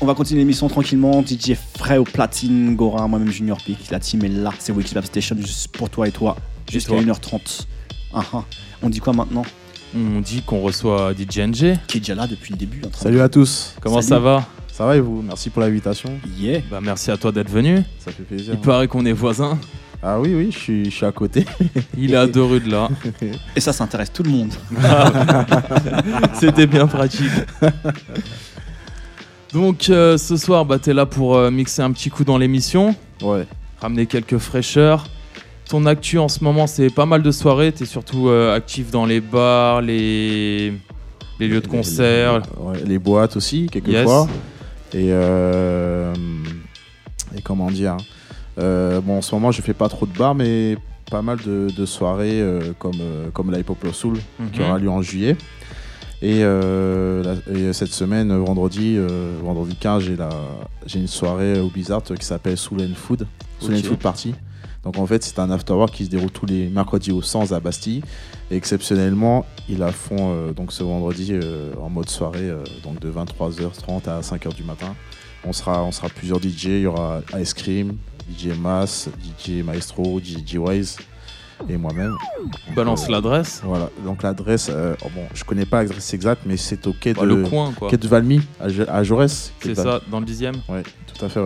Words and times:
on 0.00 0.06
va 0.06 0.14
continuer 0.14 0.40
l'émission 0.40 0.68
tranquillement. 0.68 1.22
DJ 1.24 1.52
Fray 1.78 1.98
au 1.98 2.04
platine, 2.04 2.74
Gora, 2.76 3.06
moi-même 3.06 3.30
Junior 3.30 3.58
Peak. 3.64 3.90
La 3.90 4.00
team 4.00 4.24
est 4.24 4.28
là. 4.28 4.52
C'est 4.58 4.72
Wikilab 4.72 5.04
Station 5.04 5.36
juste 5.38 5.68
pour 5.68 5.90
toi 5.90 6.08
et 6.08 6.12
toi. 6.12 6.36
Jusqu'à 6.70 6.94
toi 6.94 7.02
1h30. 7.02 7.66
Ah, 8.14 8.22
ah. 8.32 8.44
On 8.82 8.88
dit 8.88 9.00
quoi 9.00 9.12
maintenant 9.12 9.42
On 9.94 10.20
dit 10.20 10.42
qu'on 10.42 10.60
reçoit 10.60 11.12
DJ 11.12 11.38
NG. 11.40 11.76
Qui 11.86 11.98
est 11.98 12.00
déjà 12.00 12.14
là 12.14 12.26
depuis 12.26 12.52
le 12.52 12.58
début. 12.58 12.78
en 12.78 12.88
train 12.88 12.98
de- 12.98 13.04
Salut 13.04 13.20
à 13.20 13.28
tous. 13.28 13.74
Comment 13.80 13.96
Salut. 14.00 14.08
ça 14.08 14.18
va 14.18 14.46
Ça 14.72 14.86
va 14.86 14.96
et 14.96 15.00
vous? 15.00 15.22
Merci 15.22 15.50
pour 15.50 15.60
l'invitation. 15.62 16.10
Yeah. 16.38 16.60
Bah 16.70 16.80
merci 16.82 17.10
à 17.10 17.16
toi 17.16 17.30
d'être 17.32 17.50
venu. 17.50 17.82
Ça 17.98 18.10
fait 18.12 18.22
plaisir. 18.22 18.54
Il 18.54 18.60
paraît 18.60 18.88
qu'on 18.88 19.04
est 19.04 19.12
voisins. 19.12 19.58
Ah 20.02 20.18
oui, 20.18 20.34
oui, 20.34 20.48
je 20.50 20.56
suis, 20.58 20.84
je 20.86 20.90
suis 20.90 21.04
à 21.04 21.12
côté. 21.12 21.44
Il 21.98 22.14
est 22.14 22.16
à 22.16 22.26
deux 22.26 22.42
rues 22.42 22.60
de 22.60 22.70
là. 22.70 22.88
Et 23.54 23.60
ça, 23.60 23.74
ça 23.74 23.84
intéresse 23.84 24.10
tout 24.10 24.22
le 24.22 24.30
monde. 24.30 24.50
C'était 26.40 26.66
bien 26.66 26.86
pratique. 26.86 27.28
Donc 29.52 29.88
euh, 29.90 30.16
ce 30.16 30.36
soir, 30.36 30.64
bah, 30.64 30.78
t'es 30.78 30.94
là 30.94 31.06
pour 31.06 31.36
euh, 31.36 31.50
mixer 31.50 31.82
un 31.82 31.90
petit 31.92 32.08
coup 32.10 32.24
dans 32.24 32.38
l'émission, 32.38 32.94
Ouais. 33.22 33.46
ramener 33.80 34.06
quelques 34.06 34.38
fraîcheurs. 34.38 35.06
Ton 35.68 35.86
actu 35.86 36.18
en 36.18 36.28
ce 36.28 36.42
moment, 36.44 36.66
c'est 36.66 36.90
pas 36.90 37.06
mal 37.06 37.22
de 37.22 37.30
soirées. 37.30 37.72
T'es 37.72 37.84
surtout 37.86 38.28
euh, 38.28 38.54
actif 38.54 38.90
dans 38.90 39.06
les 39.06 39.20
bars, 39.20 39.80
les, 39.82 40.72
les 41.38 41.48
lieux 41.48 41.60
de 41.60 41.66
concert. 41.68 42.42
Les 42.86 42.98
boîtes 42.98 43.36
aussi, 43.36 43.68
quelquefois. 43.70 44.26
Et, 44.94 45.10
et 47.36 47.42
comment 47.44 47.70
dire 47.70 47.96
euh, 48.58 49.00
Bon, 49.00 49.18
en 49.18 49.22
ce 49.22 49.32
moment, 49.34 49.52
je 49.52 49.62
fais 49.62 49.74
pas 49.74 49.88
trop 49.88 50.06
de 50.06 50.16
bars, 50.16 50.34
mais 50.34 50.76
pas 51.10 51.22
mal 51.22 51.38
de, 51.44 51.68
de 51.76 51.86
soirées 51.86 52.42
comme, 52.78 52.98
comme 53.32 53.50
la 53.52 53.58
Hip 53.60 53.66
Soul 53.92 54.18
qui 54.52 54.60
Mhm. 54.60 54.66
aura 54.66 54.78
lieu 54.78 54.90
en 54.90 55.02
juillet. 55.02 55.36
Et, 56.22 56.40
euh, 56.44 57.22
la- 57.22 57.54
et 57.58 57.72
cette 57.72 57.92
semaine, 57.92 58.36
vendredi, 58.36 58.96
euh, 58.98 59.38
vendredi 59.42 59.74
15, 59.76 60.02
j'ai 60.02 60.16
la- 60.16 60.28
j'ai 60.86 60.98
une 60.98 61.06
soirée 61.08 61.58
au 61.60 61.68
Bizarre 61.68 62.02
qui 62.02 62.24
s'appelle 62.26 62.58
Soul 62.58 62.82
and 62.82 62.94
Food, 62.94 63.26
Soul 63.58 63.74
and 63.74 63.78
Food 63.82 63.98
Party. 63.98 64.34
Donc 64.84 64.98
en 64.98 65.06
fait, 65.06 65.22
c'est 65.24 65.38
un 65.38 65.50
afterwork 65.50 65.92
qui 65.94 66.04
se 66.06 66.10
déroule 66.10 66.30
tous 66.30 66.46
les 66.46 66.68
mercredis 66.68 67.12
au 67.12 67.22
Sens 67.22 67.52
à 67.52 67.60
Bastille. 67.60 68.02
Et 68.50 68.56
exceptionnellement, 68.56 69.46
ils 69.68 69.78
la 69.78 69.92
font 69.92 70.16
euh, 70.32 70.52
donc 70.52 70.72
ce 70.72 70.82
vendredi 70.82 71.34
en 71.80 71.88
mode 71.90 72.08
soirée, 72.10 72.50
donc 72.82 72.98
de 73.00 73.08
23h30 73.10 74.08
à 74.08 74.20
5h 74.22 74.54
du 74.54 74.62
matin. 74.62 74.94
On 75.46 75.52
sera, 75.54 75.82
on 75.84 75.92
sera 75.92 76.08
plusieurs 76.10 76.38
DJ. 76.40 76.64
Il 76.66 76.80
y 76.82 76.86
aura 76.86 77.22
Ice 77.40 77.54
Cream, 77.54 77.96
DJ 78.30 78.48
Mass, 78.58 79.08
DJ 79.22 79.62
Maestro, 79.62 80.20
DJ 80.20 80.56
Wise 80.58 80.96
et 81.68 81.76
moi-même. 81.76 82.16
Balance 82.74 83.04
Euh, 83.08 83.12
l'adresse. 83.12 83.60
Voilà, 83.64 83.90
donc 84.04 84.22
l'adresse, 84.22 84.68
euh, 84.72 84.94
oh 85.04 85.08
bon, 85.14 85.22
je 85.34 85.44
connais 85.44 85.66
pas 85.66 85.82
l'adresse 85.82 86.12
exacte, 86.14 86.42
mais 86.46 86.56
c'est 86.56 86.86
au 86.86 86.92
quai 86.92 87.12
Bah, 87.14 87.22
de, 87.22 87.26
le 87.26 87.42
coin, 87.44 87.72
quoi. 87.72 87.88
quai 87.88 87.96
de 87.96 88.08
Valmy, 88.08 88.40
à, 88.60 88.64
à 88.92 89.02
Jaurès. 89.02 89.52
C'est 89.62 89.74
ça, 89.74 90.00
dans 90.10 90.20
le 90.20 90.26
dixième. 90.26 90.56
Ouais, 90.68 90.82
tout 91.12 91.24
à 91.24 91.28
fait. 91.28 91.40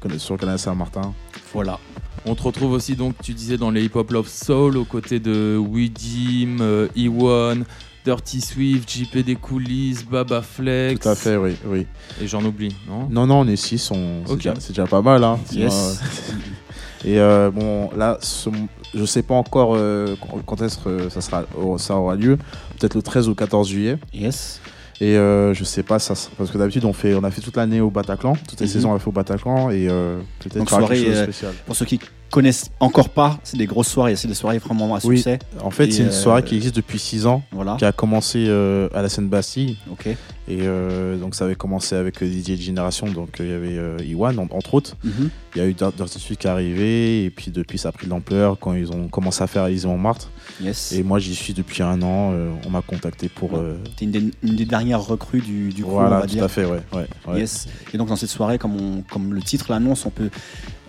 Conna- 0.00 0.18
Sur 0.18 0.34
le 0.34 0.38
canal 0.40 0.58
Saint-Martin. 0.58 1.14
Voilà. 1.52 1.78
On 2.24 2.34
te 2.34 2.42
retrouve 2.42 2.72
aussi, 2.72 2.94
donc, 2.96 3.14
tu 3.22 3.32
disais, 3.34 3.56
dans 3.56 3.70
les 3.70 3.84
Hip 3.84 3.92
Hop 3.94 4.10
Love 4.10 4.28
Soul, 4.28 4.76
aux 4.76 4.84
côtés 4.84 5.18
de 5.20 5.56
Widim, 5.56 6.58
euh, 6.60 6.88
E1, 6.96 7.64
Dirty 8.04 8.40
Swift, 8.40 8.90
JP 8.90 9.18
des 9.18 9.36
coulisses, 9.36 10.04
Baba 10.04 10.42
Flex. 10.42 11.00
Tout 11.00 11.08
à 11.08 11.14
fait, 11.14 11.36
oui. 11.36 11.54
oui. 11.66 11.86
Et 12.20 12.26
j'en 12.26 12.44
oublie, 12.44 12.74
non? 12.88 13.08
Non, 13.10 13.26
non, 13.26 13.40
on 13.40 13.46
est 13.48 13.54
6, 13.56 13.90
on... 13.92 14.22
c'est 14.26 14.68
déjà, 14.68 14.86
pas 14.86 15.02
mal. 15.02 15.22
Hein. 15.24 15.38
Yes. 15.52 16.00
Et 17.04 17.18
euh, 17.18 17.50
bon, 17.50 17.90
là, 17.96 18.18
ce- 18.20 18.50
je 18.94 19.04
sais 19.04 19.22
pas 19.22 19.34
encore 19.34 19.74
euh, 19.76 20.14
quand- 20.46 20.62
est-ce 20.62 20.78
que 20.78 21.08
ça, 21.08 21.20
sera, 21.20 21.44
ça 21.78 21.96
aura 21.96 22.14
lieu. 22.14 22.36
Peut-être 22.78 22.94
le 22.94 23.02
13 23.02 23.28
ou 23.28 23.34
14 23.34 23.68
juillet. 23.68 23.98
Yes. 24.14 24.60
Et 25.00 25.16
euh, 25.16 25.52
je 25.52 25.64
sais 25.64 25.82
pas, 25.82 25.98
ça, 25.98 26.14
parce 26.38 26.50
que 26.52 26.58
d'habitude, 26.58 26.84
on, 26.84 26.92
fait, 26.92 27.14
on 27.14 27.24
a 27.24 27.30
fait 27.32 27.40
toute 27.40 27.56
l'année 27.56 27.80
au 27.80 27.90
Bataclan. 27.90 28.34
Toutes 28.48 28.60
les 28.60 28.66
Mhm. 28.66 28.72
saisons, 28.72 28.92
on 28.92 28.94
a 28.94 28.98
fait 29.00 29.08
au 29.08 29.12
Bataclan. 29.12 29.70
Et 29.70 29.88
euh, 29.88 30.18
peut-être 30.38 30.64
quelque 30.64 30.70
chose 30.70 30.88
de 30.90 31.10
euh, 31.10 31.22
spécial. 31.24 31.52
Pour 31.66 31.74
ceux 31.74 31.86
qui 31.86 31.98
connaissent 32.32 32.70
encore 32.80 33.10
pas, 33.10 33.38
c'est 33.44 33.56
des 33.56 33.66
grosses 33.66 33.88
soirées. 33.88 34.16
C'est 34.16 34.26
des 34.26 34.34
soirées 34.34 34.58
vraiment 34.58 34.94
à 34.96 34.98
Oui. 35.04 35.18
succès. 35.18 35.38
En 35.62 35.70
fait, 35.70 35.90
c'est 35.92 36.02
une 36.02 36.08
euh, 36.08 36.10
soirée 36.10 36.42
qui 36.42 36.56
existe 36.56 36.74
depuis 36.74 36.98
6 36.98 37.26
ans, 37.26 37.42
Voilà. 37.52 37.76
qui 37.78 37.84
a 37.84 37.92
commencé 37.92 38.46
euh, 38.48 38.88
à 38.94 39.02
la 39.02 39.08
Seine-Bastille. 39.08 39.76
Ok. 39.90 40.06
Et 40.48 40.62
euh, 40.62 41.16
donc, 41.18 41.36
ça 41.36 41.44
avait 41.44 41.54
commencé 41.54 41.94
avec 41.94 42.20
euh, 42.22 42.26
DJ 42.26 42.56
Génération. 42.60 43.06
Donc, 43.06 43.40
euh, 43.40 43.44
il 43.44 43.50
y 43.50 43.54
avait 43.54 43.78
euh, 43.78 43.96
Iwan, 44.04 44.36
en- 44.40 44.48
entre 44.50 44.74
autres. 44.74 44.96
Mhm. 45.04 45.30
Il 45.54 45.58
y 45.58 45.60
a 45.64 45.68
eu 45.68 45.74
Dirt- 45.74 45.94
Dirty 45.96 46.18
Swift 46.18 46.40
qui 46.40 46.46
est 46.48 46.50
arrivé. 46.50 47.24
Et 47.24 47.30
puis, 47.30 47.50
depuis, 47.52 47.78
ça 47.78 47.90
a 47.90 47.92
pris 47.92 48.06
de 48.06 48.10
l'ampleur 48.10 48.58
quand 48.58 48.74
ils 48.74 48.90
ont 48.90 49.06
commencé 49.08 49.42
à 49.44 49.46
faire 49.46 49.66
Élysée 49.68 49.86
Montmartre. 49.86 50.30
Yes. 50.60 50.92
Et 50.92 51.02
moi, 51.04 51.18
j'y 51.20 51.34
suis 51.36 51.52
depuis 51.54 51.82
un 51.84 52.02
an. 52.02 52.30
euh, 52.32 52.50
on 52.66 52.70
m'a 52.70 52.82
contacté 52.82 53.28
pour. 53.28 53.56
euh, 53.56 53.76
T'es 53.96 54.06
une, 54.06 54.10
des- 54.10 54.30
une 54.42 54.56
des 54.56 54.64
dernières 54.64 55.02
recrues 55.02 55.40
du, 55.42 55.68
du 55.68 55.82
crew, 55.82 55.90
on 55.92 56.00
voilà, 56.00 56.16
va 56.16 56.22
tout 56.22 56.28
dire. 56.28 56.44
à 56.44 56.48
fait, 56.48 56.64
ouais. 56.64 56.80
ouais, 56.94 57.06
ouais. 57.28 57.38
Yes. 57.40 57.68
Et 57.94 57.98
donc 57.98 58.08
dans 58.08 58.16
cette 58.16 58.30
soirée, 58.30 58.58
comme, 58.58 58.74
on- 58.80 59.02
comme 59.02 59.34
le 59.34 59.42
titre 59.42 59.66
l'annonce, 59.70 60.04
on 60.06 60.10
peut, 60.10 60.30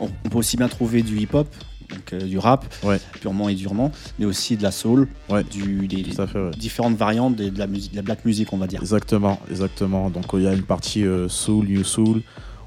on, 0.03 0.11
on 0.25 0.29
peut 0.29 0.37
aussi 0.37 0.57
bien 0.57 0.67
trouver 0.67 1.01
du 1.01 1.17
hip-hop, 1.19 1.47
donc 1.89 2.13
euh, 2.13 2.19
du 2.25 2.37
rap, 2.37 2.65
Ouais. 2.83 2.99
purement 3.21 3.49
et 3.49 3.55
durement, 3.55 3.91
mais 4.19 4.25
aussi 4.25 4.57
de 4.57 4.63
la 4.63 4.71
soul, 4.71 5.07
Ouais. 5.29 5.43
du, 5.43 5.87
des, 5.87 6.03
fait, 6.03 6.21
ouais. 6.35 6.51
différentes 6.57 6.95
variantes 6.95 7.35
de, 7.35 7.49
de 7.49 7.59
la 7.59 7.67
musique, 7.67 7.91
de 7.91 7.97
la 7.97 8.01
black 8.03 8.23
music, 8.25 8.51
on 8.53 8.57
va 8.57 8.67
dire. 8.67 8.81
Exactement, 8.81 9.39
exactement. 9.49 10.09
Donc, 10.09 10.25
il 10.33 10.41
y 10.43 10.47
a 10.47 10.53
une 10.53 10.63
partie 10.63 11.05
euh, 11.05 11.27
soul, 11.29 11.65
new 11.67 11.83
soul. 11.83 12.21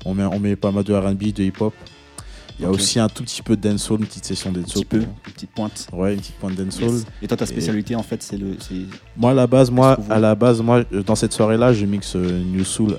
On 0.05 0.15
met, 0.15 0.25
on 0.25 0.39
met 0.39 0.55
pas 0.57 0.71
mal 0.71 0.85
de 0.85 0.95
RB, 0.95 1.33
de 1.33 1.43
hip-hop. 1.45 1.75
Il 2.59 2.63
y 2.63 2.65
a 2.65 2.71
aussi 2.71 2.99
un 2.99 3.09
tout 3.11 3.23
petit 3.23 3.43
peu 3.43 3.55
de 3.55 3.69
dancehall, 3.69 4.01
une 4.01 4.07
petite 4.07 4.25
session 4.25 4.49
Un 4.49 4.55
dancehall. 4.55 4.73
petit 4.73 4.85
peu, 4.87 4.99
pour- 5.01 5.09
une 5.27 5.33
petite 5.35 5.51
pointe. 5.51 5.89
Ouais, 5.93 6.15
une 6.15 6.21
petite 6.21 6.37
pointe 6.37 6.55
dancehall. 6.55 6.89
Yes. 6.91 7.07
Et 7.21 7.27
toi, 7.29 7.37
ta 7.37 7.45
spécialité, 7.45 7.95
en 7.97 8.03
fait, 8.03 8.23
c'est 8.23 8.39
le. 8.39 8.57
Moi, 9.17 9.33
à 9.33 9.35
la 9.35 9.47
base, 9.47 9.71
moi, 9.71 9.99
à 10.09 10.19
la 10.19 10.35
base, 10.35 10.63
moi, 10.63 10.83
euh, 10.93 11.03
dans 11.03 11.17
cette 11.17 11.35
soirée-là, 11.35 11.75
je 11.75 11.85
mixe 11.85 12.17
euh, 12.17 12.43
new 12.45 12.65
soul 12.65 12.99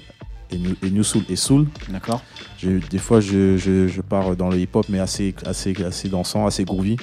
et 0.52 0.58
new, 0.58 0.76
et 0.84 0.90
new 0.90 1.04
soul 1.04 1.24
et 1.30 1.36
soul. 1.36 1.68
D'accord 1.90 2.22
des 2.64 2.98
fois, 2.98 3.20
je, 3.22 3.56
je, 3.58 3.88
je 3.88 4.02
pars 4.02 4.36
dans 4.36 4.50
le 4.50 4.58
hip-hop, 4.60 4.88
mais 4.90 5.00
assez, 5.00 5.36
assez, 5.46 5.76
assez 5.84 6.10
dansant, 6.10 6.48
assez 6.48 6.66
groovy. 6.66 6.98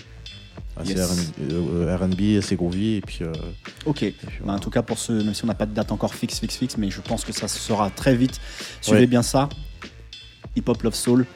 Assez 0.76 0.94
Yes. 0.94 1.08
R&B, 1.38 1.52
euh, 1.52 1.96
R&B, 1.96 2.38
assez 2.38 2.56
groovy. 2.56 2.94
Et 2.96 3.00
puis, 3.00 3.18
euh, 3.22 3.32
Ok. 3.86 4.02
et 4.02 4.10
puis 4.10 4.38
Bah, 4.44 4.54
en 4.54 4.58
tout 4.58 4.70
cas, 4.70 4.82
pour 4.82 4.98
ce, 4.98 5.12
même 5.12 5.32
si 5.32 5.44
on 5.44 5.46
n'a 5.46 5.54
pas 5.54 5.66
de 5.66 5.72
date 5.74 5.92
encore 5.92 6.12
fixe, 6.14 6.40
fixe, 6.40 6.56
fixe, 6.56 6.76
mais 6.76 6.90
je 6.90 7.00
pense 7.00 7.24
que 7.24 7.32
ça 7.32 7.46
se 7.46 7.60
sera 7.60 7.90
très 7.90 8.16
vite. 8.16 8.40
Suivez 8.80 9.00
Ouais. 9.00 9.06
bien 9.06 9.22
ça. 9.22 9.48
Hip 10.56 10.64
Hop 10.66 10.82
Love 10.82 10.94
Soul, 10.94 11.26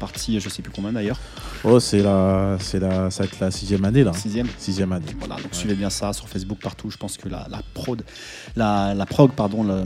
partie, 0.00 0.40
je 0.40 0.48
sais 0.48 0.62
plus 0.62 0.72
combien 0.72 0.92
d'ailleurs, 0.92 1.18
Oh, 1.62 1.78
c'est 1.78 2.02
la, 2.02 2.56
c'est 2.58 2.80
la, 2.80 3.10
ça 3.10 3.22
va 3.22 3.28
être 3.28 3.38
la 3.38 3.50
sixième 3.52 3.84
année, 3.84 4.02
là. 4.02 4.12
sixième. 4.14 4.48
Sixième 4.58 4.90
année. 4.92 5.14
Voilà, 5.20 5.36
donc 5.36 5.54
suivez 5.54 5.74
bien 5.74 5.90
ça 5.90 6.12
sur 6.12 6.28
Facebook 6.28 6.58
partout. 6.60 6.90
Je 6.90 6.96
pense 6.96 7.16
que 7.18 7.28
la, 7.28 7.46
la 7.50 7.60
prod, 7.74 8.02
la, 8.56 8.94
la 8.94 9.06
prog, 9.06 9.30
pardon, 9.32 9.62
le- 9.62 9.84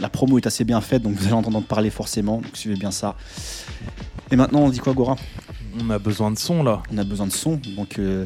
la 0.00 0.08
promo 0.08 0.38
est 0.38 0.46
assez 0.46 0.64
bien 0.64 0.80
faite, 0.80 1.02
donc 1.02 1.14
vous 1.16 1.24
allez 1.24 1.32
entendre 1.34 1.60
parler 1.62 1.90
forcément. 1.90 2.36
Donc 2.40 2.56
suivez 2.56 2.76
bien 2.76 2.90
ça. 2.92 3.16
Et 4.30 4.36
maintenant, 4.36 4.60
on 4.60 4.68
dit 4.70 4.78
quoi, 4.78 4.92
Gora? 4.94 5.16
On 5.78 5.90
a 5.90 5.98
besoin 5.98 6.30
de 6.30 6.38
son, 6.38 6.62
là. 6.62 6.82
On 6.92 6.98
a 6.98 7.04
besoin 7.04 7.26
de 7.26 7.32
son, 7.32 7.60
donc 7.76 7.98
euh, 7.98 8.24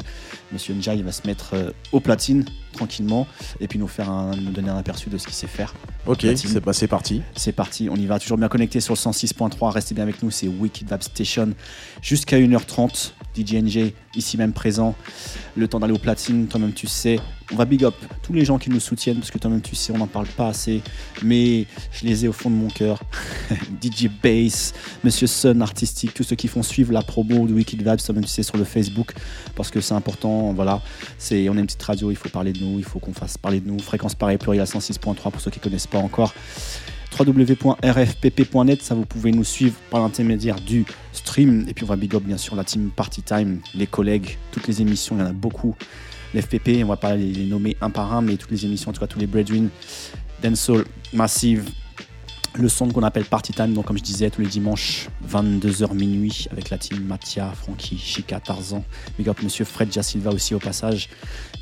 Monsieur 0.51 0.73
Njai 0.73 1.01
va 1.01 1.11
se 1.11 1.25
mettre 1.27 1.53
euh, 1.53 1.71
au 1.91 1.99
platine 1.99 2.45
tranquillement 2.73 3.27
et 3.59 3.67
puis 3.67 3.77
nous 3.79 3.87
faire 3.87 4.09
un, 4.09 4.35
nous 4.35 4.51
donner 4.51 4.69
un 4.69 4.77
aperçu 4.77 5.09
de 5.09 5.17
ce 5.17 5.25
qu'il 5.25 5.35
sait 5.35 5.47
faire. 5.47 5.73
Ok, 6.05 6.25
c'est 6.35 6.59
bah, 6.63 6.73
c'est 6.73 6.87
parti. 6.87 7.21
C'est 7.35 7.51
parti, 7.51 7.89
on 7.89 7.95
y 7.95 8.05
va. 8.05 8.19
Toujours 8.19 8.37
bien 8.37 8.47
connecté 8.47 8.79
sur 8.79 8.93
le 8.93 8.99
106.3. 8.99 9.71
Restez 9.71 9.93
bien 9.93 10.03
avec 10.03 10.23
nous, 10.23 10.31
c'est 10.31 10.47
Wicked 10.47 10.87
Vab 10.87 11.01
Station. 11.01 11.53
Jusqu'à 12.01 12.39
1h30, 12.39 13.11
DJ 13.35 13.55
NJ 13.55 13.93
ici 14.15 14.37
même 14.37 14.53
présent. 14.53 14.95
Le 15.55 15.67
temps 15.67 15.79
d'aller 15.79 15.93
au 15.93 15.97
platine, 15.97 16.47
toi-même 16.47 16.73
tu 16.73 16.87
sais. 16.87 17.19
On 17.51 17.55
va 17.55 17.65
big 17.65 17.83
up 17.83 17.95
tous 18.21 18.33
les 18.33 18.45
gens 18.45 18.57
qui 18.57 18.69
nous 18.69 18.79
soutiennent 18.79 19.17
parce 19.17 19.31
que 19.31 19.37
toi-même 19.37 19.61
tu 19.61 19.75
sais, 19.75 19.91
on 19.93 19.97
n'en 19.97 20.07
parle 20.07 20.27
pas 20.27 20.47
assez. 20.47 20.81
Mais 21.23 21.65
je 21.91 22.05
les 22.05 22.25
ai 22.25 22.27
au 22.27 22.33
fond 22.33 22.49
de 22.49 22.55
mon 22.55 22.69
cœur. 22.69 23.01
DJ 23.81 24.09
Bass, 24.23 24.73
Monsieur 25.03 25.27
Sun 25.27 25.61
Artistique, 25.61 26.13
tous 26.13 26.23
ceux 26.23 26.35
qui 26.35 26.47
font 26.47 26.63
suivre 26.63 26.93
la 26.93 27.01
promo 27.01 27.47
de 27.47 27.53
Wicked 27.53 27.83
toi-même 27.83 28.23
tu 28.23 28.29
sais, 28.29 28.43
sur 28.43 28.57
le 28.57 28.63
Facebook 28.63 29.13
parce 29.55 29.69
que 29.69 29.81
c'est 29.81 29.93
important. 29.93 30.53
Voilà, 30.53 30.81
c'est 31.17 31.49
on 31.49 31.55
est 31.55 31.59
une 31.59 31.65
petite 31.65 31.83
radio, 31.83 32.11
il 32.11 32.17
faut 32.17 32.29
parler 32.29 32.53
de 32.53 32.59
nous, 32.59 32.79
il 32.79 32.85
faut 32.85 32.99
qu'on 32.99 33.13
fasse 33.13 33.37
parler 33.37 33.59
de 33.59 33.67
nous. 33.67 33.79
Fréquence 33.79 34.15
pareil 34.15 34.37
pluriel 34.37 34.61
à 34.61 34.65
106.3 34.65 35.15
pour 35.31 35.41
ceux 35.41 35.51
qui 35.51 35.59
connaissent 35.59 35.87
pas 35.87 35.99
encore 35.99 36.33
www.rfpp.net, 37.17 38.81
ça 38.81 38.95
vous 38.95 39.05
pouvez 39.05 39.31
nous 39.31 39.43
suivre 39.43 39.75
par 39.89 40.01
l'intermédiaire 40.01 40.59
du 40.59 40.85
stream. 41.13 41.65
Et 41.67 41.73
puis 41.73 41.83
on 41.83 41.87
va 41.87 41.95
big 41.95 42.15
up 42.15 42.23
bien 42.23 42.37
sûr 42.37 42.55
la 42.55 42.63
team 42.63 42.89
Party 42.95 43.21
Time, 43.21 43.59
les 43.75 43.87
collègues, 43.87 44.37
toutes 44.51 44.67
les 44.67 44.81
émissions, 44.81 45.15
il 45.17 45.19
y 45.19 45.23
en 45.23 45.27
a 45.27 45.33
beaucoup. 45.33 45.75
L'FPP, 46.33 46.83
on 46.83 46.87
va 46.87 46.95
pas 46.95 47.15
les, 47.15 47.45
nommer 47.45 47.75
un 47.81 47.89
par 47.89 48.13
un, 48.13 48.21
mais 48.21 48.37
toutes 48.37 48.51
les 48.51 48.65
émissions, 48.65 48.91
en 48.91 48.93
tout 48.93 49.01
cas 49.01 49.07
tous 49.07 49.19
les 49.19 49.27
Breadwin, 49.27 49.69
Dancehall, 50.41 50.85
Massive, 51.13 51.69
le 52.55 52.69
son 52.69 52.87
qu'on 52.89 53.03
appelle 53.03 53.25
Party 53.25 53.53
Time, 53.53 53.73
donc 53.73 53.85
comme 53.85 53.97
je 53.97 54.03
disais, 54.03 54.29
tous 54.29 54.41
les 54.41 54.47
dimanches, 54.47 55.09
22h 55.29 55.93
minuit, 55.93 56.47
avec 56.51 56.69
la 56.69 56.77
team 56.77 57.03
Mathia, 57.03 57.51
Frankie, 57.51 57.97
Chica, 57.97 58.39
Tarzan. 58.39 58.83
Big 59.17 59.27
up 59.29 59.41
monsieur 59.43 59.65
Fred 59.65 59.91
Jasilva 59.91 60.31
aussi 60.31 60.55
au 60.55 60.59
passage. 60.59 61.09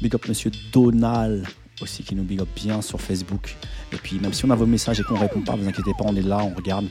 Big 0.02 0.14
up 0.16 0.28
monsieur 0.28 0.52
Donald 0.72 1.46
aussi 1.82 2.04
qui 2.04 2.16
nous 2.16 2.24
big 2.24 2.42
up 2.42 2.50
bien 2.56 2.82
sur 2.82 3.02
Facebook. 3.02 3.56
Et 3.92 3.98
puis 3.98 4.20
même 4.20 4.34
si 4.34 4.46
on 4.46 4.50
a 4.50 4.56
vos 4.56 4.66
messages 4.66 5.00
et 5.00 5.04
qu'on 5.04 5.18
répond 5.18 5.42
pas, 5.42 5.56
vous 5.56 5.68
inquiétez 5.68 5.92
pas, 5.98 6.06
on 6.06 6.16
est 6.16 6.22
là, 6.22 6.40
on 6.44 6.54
regarde. 6.54 6.88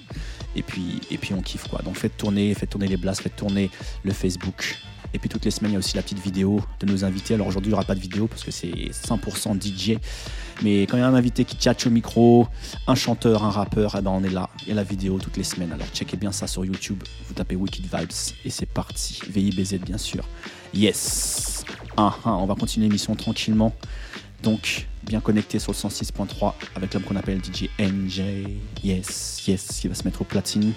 Et 0.56 0.62
puis, 0.62 1.00
et 1.10 1.18
puis 1.18 1.34
on 1.34 1.40
kiffe 1.40 1.68
quoi. 1.68 1.80
Donc 1.82 1.96
faites 1.96 2.16
tourner, 2.16 2.54
faites 2.54 2.70
tourner 2.70 2.88
les 2.88 2.96
blasts, 2.96 3.22
faites 3.22 3.36
tourner 3.36 3.70
le 4.02 4.12
Facebook. 4.12 4.76
Et 5.14 5.18
puis 5.18 5.28
toutes 5.28 5.44
les 5.44 5.50
semaines, 5.50 5.70
il 5.72 5.74
y 5.74 5.76
a 5.76 5.78
aussi 5.78 5.96
la 5.96 6.02
petite 6.02 6.20
vidéo 6.20 6.60
de 6.80 6.86
nos 6.86 7.04
invités. 7.04 7.34
Alors 7.34 7.46
aujourd'hui, 7.46 7.70
il 7.70 7.72
n'y 7.72 7.78
aura 7.78 7.86
pas 7.86 7.94
de 7.94 8.00
vidéo 8.00 8.26
parce 8.26 8.44
que 8.44 8.50
c'est 8.50 8.68
100% 8.68 9.60
DJ. 9.60 9.98
Mais 10.62 10.82
quand 10.82 10.96
il 10.96 11.00
y 11.00 11.02
a 11.02 11.08
un 11.08 11.14
invité 11.14 11.44
qui 11.44 11.56
tchatche 11.56 11.86
au 11.86 11.90
micro, 11.90 12.46
un 12.86 12.94
chanteur, 12.94 13.44
un 13.44 13.50
rappeur, 13.50 13.96
eh 13.98 14.02
ben 14.02 14.10
on 14.10 14.22
est 14.22 14.30
là. 14.30 14.50
Il 14.62 14.68
y 14.68 14.72
a 14.72 14.74
la 14.74 14.82
vidéo 14.82 15.18
toutes 15.18 15.36
les 15.36 15.44
semaines. 15.44 15.72
Alors 15.72 15.86
checkez 15.94 16.16
bien 16.16 16.32
ça 16.32 16.46
sur 16.46 16.64
YouTube. 16.64 17.02
Vous 17.26 17.34
tapez 17.34 17.56
Wicked 17.56 17.84
Vibes 17.84 18.12
et 18.44 18.50
c'est 18.50 18.66
parti. 18.66 19.20
VIBZ 19.28 19.74
bien 19.76 19.98
sûr. 19.98 20.28
Yes. 20.74 21.64
Ah, 21.96 22.14
ah, 22.24 22.34
on 22.34 22.46
va 22.46 22.54
continuer 22.54 22.86
l'émission 22.86 23.14
tranquillement. 23.14 23.74
Donc, 24.42 24.86
bien 25.02 25.20
connecté 25.20 25.58
sur 25.58 25.72
le 25.72 25.76
106.3 25.76 26.54
avec 26.76 26.94
l'homme 26.94 27.02
qu'on 27.02 27.16
appelle 27.16 27.40
DJ 27.42 27.68
NJ. 27.80 28.22
Yes, 28.84 29.46
yes, 29.46 29.66
qui 29.80 29.88
va 29.88 29.94
se 29.94 30.04
mettre 30.04 30.22
au 30.22 30.24
platine. 30.24 30.72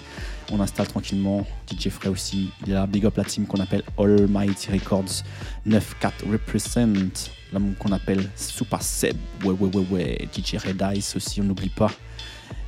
On 0.50 0.60
installe 0.60 0.88
tranquillement 0.88 1.46
DJ 1.70 1.88
Frey 1.88 2.08
aussi. 2.08 2.50
Il 2.66 2.74
a 2.74 2.86
big 2.86 3.06
up 3.06 3.16
la 3.16 3.24
team 3.24 3.46
qu'on 3.46 3.60
appelle 3.60 3.84
Almighty 3.98 4.72
Records 4.72 5.22
94 5.64 6.30
Represent. 6.30 7.30
L'homme 7.52 7.74
qu'on 7.78 7.92
appelle 7.92 8.28
Super 8.34 8.82
Seb. 8.82 9.16
Ouais, 9.44 9.50
ouais, 9.50 9.76
ouais, 9.76 9.86
ouais. 9.90 10.28
DJ 10.34 10.56
Red 10.56 10.84
Ice 10.96 11.14
aussi, 11.14 11.40
on 11.40 11.44
n'oublie 11.44 11.68
pas. 11.68 11.90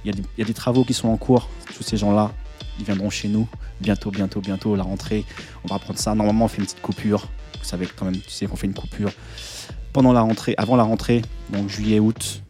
Il 0.05 0.08
y, 0.08 0.11
a 0.11 0.17
des, 0.17 0.23
il 0.37 0.41
y, 0.41 0.43
a 0.43 0.46
des, 0.46 0.55
travaux 0.55 0.85
qui 0.85 0.94
sont 0.94 1.08
en 1.08 1.17
cours. 1.17 1.49
Tous 1.75 1.82
ces 1.82 1.96
gens-là, 1.96 2.32
ils 2.79 2.85
viendront 2.85 3.11
chez 3.11 3.29
nous 3.29 3.49
bientôt, 3.81 4.11
bientôt, 4.11 4.41
bientôt. 4.41 4.76
La 4.76 4.82
rentrée, 4.82 5.25
on 5.64 5.69
va 5.69 5.79
prendre 5.79 5.99
ça. 5.99 6.14
Normalement, 6.14 6.44
on 6.44 6.49
fait 6.49 6.58
une 6.58 6.64
petite 6.64 6.82
coupure. 6.82 7.29
Vous 7.64 7.70
savez 7.70 7.87
quand 7.87 8.05
même, 8.05 8.20
tu 8.20 8.28
sais 8.28 8.44
qu'on 8.44 8.56
fait 8.56 8.66
une 8.66 8.75
coupure 8.75 9.11
pendant 9.94 10.12
la 10.12 10.20
rentrée, 10.20 10.55
avant 10.58 10.76
la 10.76 10.82
rentrée, 10.82 11.22
donc 11.49 11.70
juillet-août. 11.70 12.43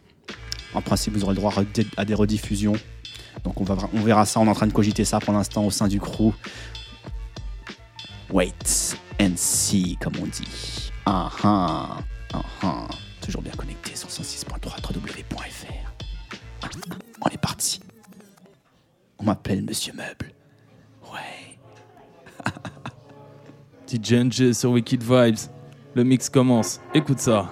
En 0.74 0.82
principe, 0.82 1.14
vous 1.14 1.22
aurez 1.22 1.34
le 1.34 1.40
droit 1.40 1.52
à 1.96 2.04
des 2.04 2.14
rediffusions. 2.14 2.72
Donc 3.44 3.60
on, 3.60 3.64
va, 3.64 3.76
on 3.92 4.00
verra 4.00 4.26
ça, 4.26 4.40
on 4.40 4.46
est 4.46 4.48
en 4.48 4.54
train 4.54 4.66
de 4.66 4.72
cogiter 4.72 5.04
ça 5.04 5.20
pour 5.20 5.32
l'instant 5.32 5.64
au 5.64 5.70
sein 5.70 5.86
du 5.86 6.00
crew. 6.00 6.32
Wait 8.32 8.96
and 9.20 9.34
see, 9.36 9.96
comme 10.00 10.14
on 10.20 10.26
dit. 10.26 10.90
Ah 11.06 11.30
ah, 11.44 11.98
ah 12.32 12.42
ah. 12.62 12.88
Toujours 13.20 13.42
bien 13.42 13.52
connecté 13.52 13.94
sur 13.94 14.08
106.3 14.08 14.96
www.fr. 14.96 15.94
On 17.20 17.28
est 17.28 17.38
parti. 17.38 17.78
On 19.20 19.24
m'appelle 19.24 19.62
Monsieur 19.62 19.92
Meuble. 19.92 20.32
Ouais. 21.04 21.43
DJ 23.86 24.52
sur 24.52 24.70
Wicked 24.70 25.02
Vibes. 25.02 25.50
Le 25.94 26.04
mix 26.04 26.28
commence. 26.28 26.80
Écoute 26.94 27.20
ça. 27.20 27.50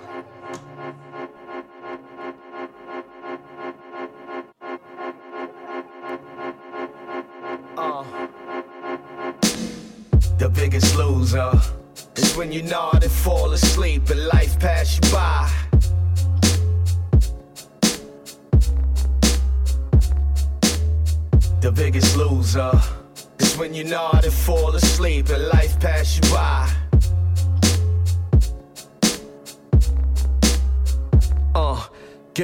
Uh, 7.79 8.05
the 10.39 10.49
biggest 10.49 10.97
loser 10.97 11.53
is 12.17 12.37
when 12.37 12.51
you 12.53 12.63
nod 12.63 13.03
and 13.03 13.13
fall 13.13 13.53
asleep 13.53 14.09
and 14.11 14.27
life 14.27 14.59
pass 14.59 14.97
you 14.97 15.13
by. 15.13 15.49
The 21.61 21.71
biggest 21.71 22.17
loser 22.17 22.73
is 23.39 23.57
when 23.57 23.73
you 23.73 23.85
nod 23.85 24.25
and 24.25 24.33
fall 24.33 24.75
asleep 24.75 25.29
and 25.29 25.45
life 25.49 25.62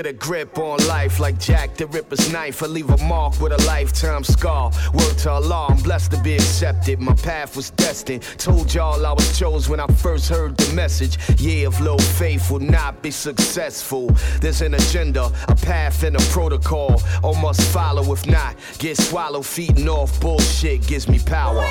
get 0.02 0.06
a 0.06 0.12
grip 0.12 0.56
on 0.58 0.78
life 0.86 1.18
like 1.18 1.40
Jack 1.40 1.74
the 1.74 1.84
Ripper's 1.88 2.32
knife. 2.32 2.62
I 2.62 2.66
leave 2.66 2.88
a 2.88 2.96
mark 2.98 3.40
with 3.40 3.50
a 3.50 3.60
lifetime 3.66 4.22
scar. 4.22 4.70
Word 4.94 5.18
to 5.18 5.30
Allah, 5.30 5.66
I'm 5.70 5.82
blessed 5.82 6.12
to 6.12 6.22
be 6.22 6.34
accepted. 6.34 7.00
My 7.00 7.14
path 7.14 7.56
was 7.56 7.70
destined. 7.70 8.22
Told 8.38 8.72
y'all 8.72 9.04
I 9.04 9.12
was 9.12 9.36
chose 9.36 9.68
when 9.68 9.80
I 9.80 9.88
first 9.88 10.28
heard 10.28 10.56
the 10.56 10.72
message. 10.72 11.18
Yeah, 11.40 11.66
of 11.66 11.80
low 11.80 11.98
faith 11.98 12.48
will 12.48 12.60
not 12.60 13.02
be 13.02 13.10
successful. 13.10 14.14
There's 14.40 14.62
an 14.62 14.74
agenda, 14.74 15.32
a 15.48 15.56
path, 15.56 16.04
and 16.04 16.14
a 16.14 16.22
protocol. 16.30 17.02
All 17.24 17.34
must 17.34 17.62
follow, 17.72 18.12
if 18.12 18.24
not, 18.24 18.54
get 18.78 18.98
swallowed. 18.98 19.46
Feeding 19.46 19.88
off 19.88 20.20
bullshit 20.20 20.86
gives 20.86 21.08
me 21.08 21.18
power. 21.18 21.64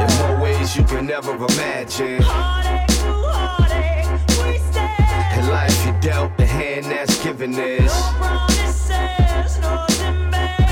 In 0.00 0.08
more 0.20 0.40
ways 0.40 0.74
you 0.74 0.84
can 0.84 1.06
never 1.06 1.34
imagine. 1.34 2.22
In 2.22 3.97
life 5.48 5.86
you 5.86 5.92
dealt 6.00 6.36
the 6.36 6.46
hand 6.46 6.84
that's 6.86 7.22
given 7.24 7.52
this. 7.52 7.92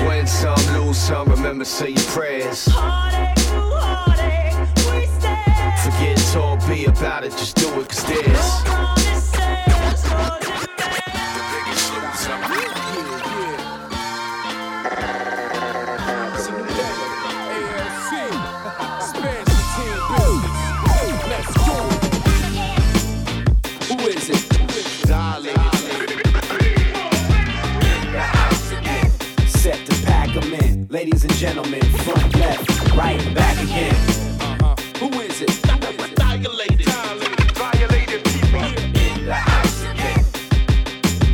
Win 0.07 0.27
some, 0.27 0.59
lose 0.75 0.99
some, 0.99 1.29
remember 1.29 1.65
say 1.65 1.91
your 1.91 2.05
prayers. 2.05 2.65
Forget 5.85 6.17
talk, 6.33 6.67
be 6.69 6.85
about 6.85 7.25
it, 7.25 7.33
just 7.33 7.57
do 7.57 7.69
it 7.81 7.89
cause 7.89 8.05
this. 8.05 8.63
Right, 32.97 33.35
back 33.35 33.63
again. 33.63 33.95
Uh-huh. 34.41 34.75
Who 34.99 35.21
is 35.21 35.43
it? 35.43 35.51
violated, 36.17 36.87
violated 37.55 38.25
people. 38.25 38.65
In 38.65 39.27
the 39.27 39.35
house 39.35 39.83
again. 39.83 40.25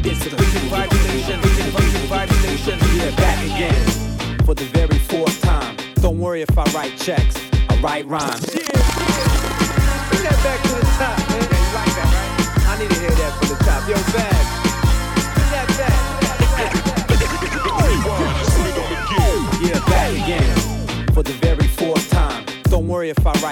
It's 0.04 0.24
the 0.24 0.36
Wicked 0.36 0.62
Vibration, 0.70 1.40
Wicked 1.40 1.74
Wicked 1.74 2.08
Vibration. 2.08 2.78
Yeah, 2.96 3.16
back 3.16 3.44
again. 3.44 4.38
For 4.44 4.54
the 4.54 4.64
very 4.64 4.98
fourth 4.98 5.40
time. 5.42 5.76
Don't 5.96 6.18
worry 6.18 6.42
if 6.42 6.58
I 6.58 6.64
write 6.72 6.96
checks, 6.98 7.36
I 7.68 7.80
write 7.80 8.06
rhymes. 8.06 8.50
Bring 8.50 9.11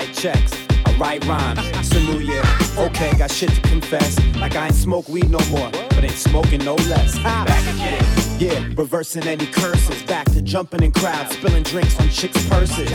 write 0.01 0.15
checks. 0.15 0.53
I 0.87 0.97
write 0.97 1.27
rhymes. 1.27 1.61
It's 1.75 1.93
a 1.93 2.01
new 2.01 2.21
year. 2.21 2.43
Okay, 2.79 3.13
got 3.19 3.31
shit 3.31 3.51
to 3.51 3.61
confess. 3.63 4.19
Like 4.37 4.57
I 4.57 4.67
ain't 4.67 4.75
smoke 4.75 5.09
weed 5.09 5.29
no 5.29 5.41
more, 5.51 5.71
but 5.71 6.05
ain't 6.05 6.13
smoking 6.13 6.65
no 6.65 6.75
less. 6.75 7.19
Back 7.19 7.75
again. 7.75 8.05
Yeah, 8.39 8.67
reversing 8.77 9.25
any 9.25 9.47
curses. 9.47 10.03
Back 10.05 10.27
to 10.33 10.41
jumping 10.41 10.83
in 10.83 10.93
crowds, 10.93 11.37
spilling 11.37 11.65
drinks 11.65 11.99
on 12.01 12.09
chicks' 12.09 12.47
purses. 12.49 12.91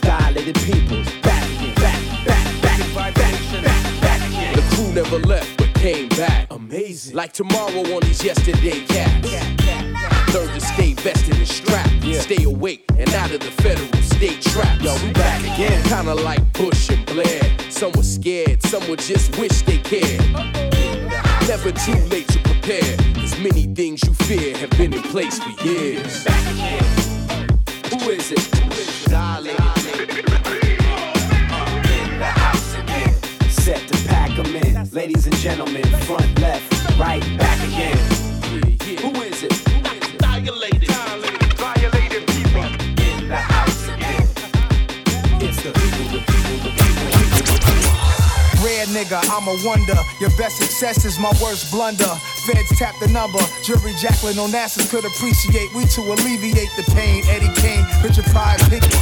Dilated 0.00 0.54
peoples. 0.60 1.08
Back 1.22 1.44
again. 1.56 1.74
Back, 1.74 2.24
back, 2.24 2.62
back, 2.62 2.94
back, 2.94 3.14
back, 3.14 3.64
back, 3.64 4.00
back 4.00 4.28
again. 4.28 4.54
The 4.54 4.62
crew 4.74 4.92
never 4.92 5.18
left, 5.26 5.56
but 5.58 5.74
came 5.74 6.08
back. 6.10 6.52
Amazing. 6.52 7.16
Like 7.16 7.32
tomorrow 7.32 7.80
on 7.94 8.02
these 8.02 8.22
yesterday 8.22 8.84
cats. 8.86 9.61
Learn 10.34 10.48
to 10.48 10.60
stay 10.60 10.94
vested 10.94 11.36
and 11.36 11.46
strapped. 11.46 11.90
Stay 12.22 12.44
awake 12.44 12.84
and 12.98 13.08
out 13.14 13.32
of 13.32 13.40
the 13.40 13.50
federal 13.62 13.92
state 14.02 14.40
traps. 14.40 14.82
Yo, 14.82 14.94
we 15.04 15.12
back 15.12 15.40
again. 15.40 15.82
Kinda 15.84 16.14
like 16.14 16.40
Bush 16.54 16.88
and 16.88 17.04
Blair. 17.04 17.42
Some 17.68 17.92
were 17.92 18.02
scared, 18.02 18.62
some 18.62 18.88
would 18.88 19.00
just 19.00 19.36
wish 19.38 19.60
they 19.62 19.76
cared. 19.76 20.22
Never 21.46 21.70
too 21.72 21.98
late 22.08 22.28
to 22.28 22.38
prepare. 22.38 22.96
Cause 23.14 23.38
many 23.40 23.66
things 23.74 24.02
you 24.04 24.14
fear 24.14 24.56
have 24.56 24.70
been 24.70 24.94
in 24.94 25.02
place 25.02 25.38
for 25.38 25.50
years. 25.66 26.24
Who 27.90 28.10
is 28.10 28.32
it? 28.32 28.48
Darling, 29.10 29.56
Set 33.50 33.86
to 33.86 34.08
pack 34.08 34.30
'em 34.38 34.56
in. 34.56 34.90
Ladies 34.92 35.26
and 35.26 35.36
gentlemen, 35.36 35.84
front, 36.06 36.38
left, 36.40 36.98
right, 36.98 37.22
back 37.36 37.58
again. 37.68 37.98
Who 39.02 39.21
nigga, 48.92 49.18
I'm 49.32 49.48
a 49.48 49.56
wonder. 49.66 49.96
Your 50.20 50.30
best 50.36 50.58
success 50.58 51.04
is 51.04 51.18
my 51.18 51.32
worst 51.42 51.72
blunder. 51.72 52.12
Feds 52.44 52.78
tap 52.78 52.94
the 53.00 53.08
number. 53.08 53.40
Jury 53.62 53.94
Jacqueline 53.96 54.36
Onassis 54.36 54.90
could 54.90 55.04
appreciate. 55.04 55.72
We 55.74 55.84
to 55.96 56.00
alleviate 56.00 56.70
the 56.76 56.84
pain. 56.94 57.24
Eddie 57.28 57.52
Kane, 57.60 57.84
Richard 58.04 58.26
Pryor, 58.26 58.58
Pickett. 58.68 58.92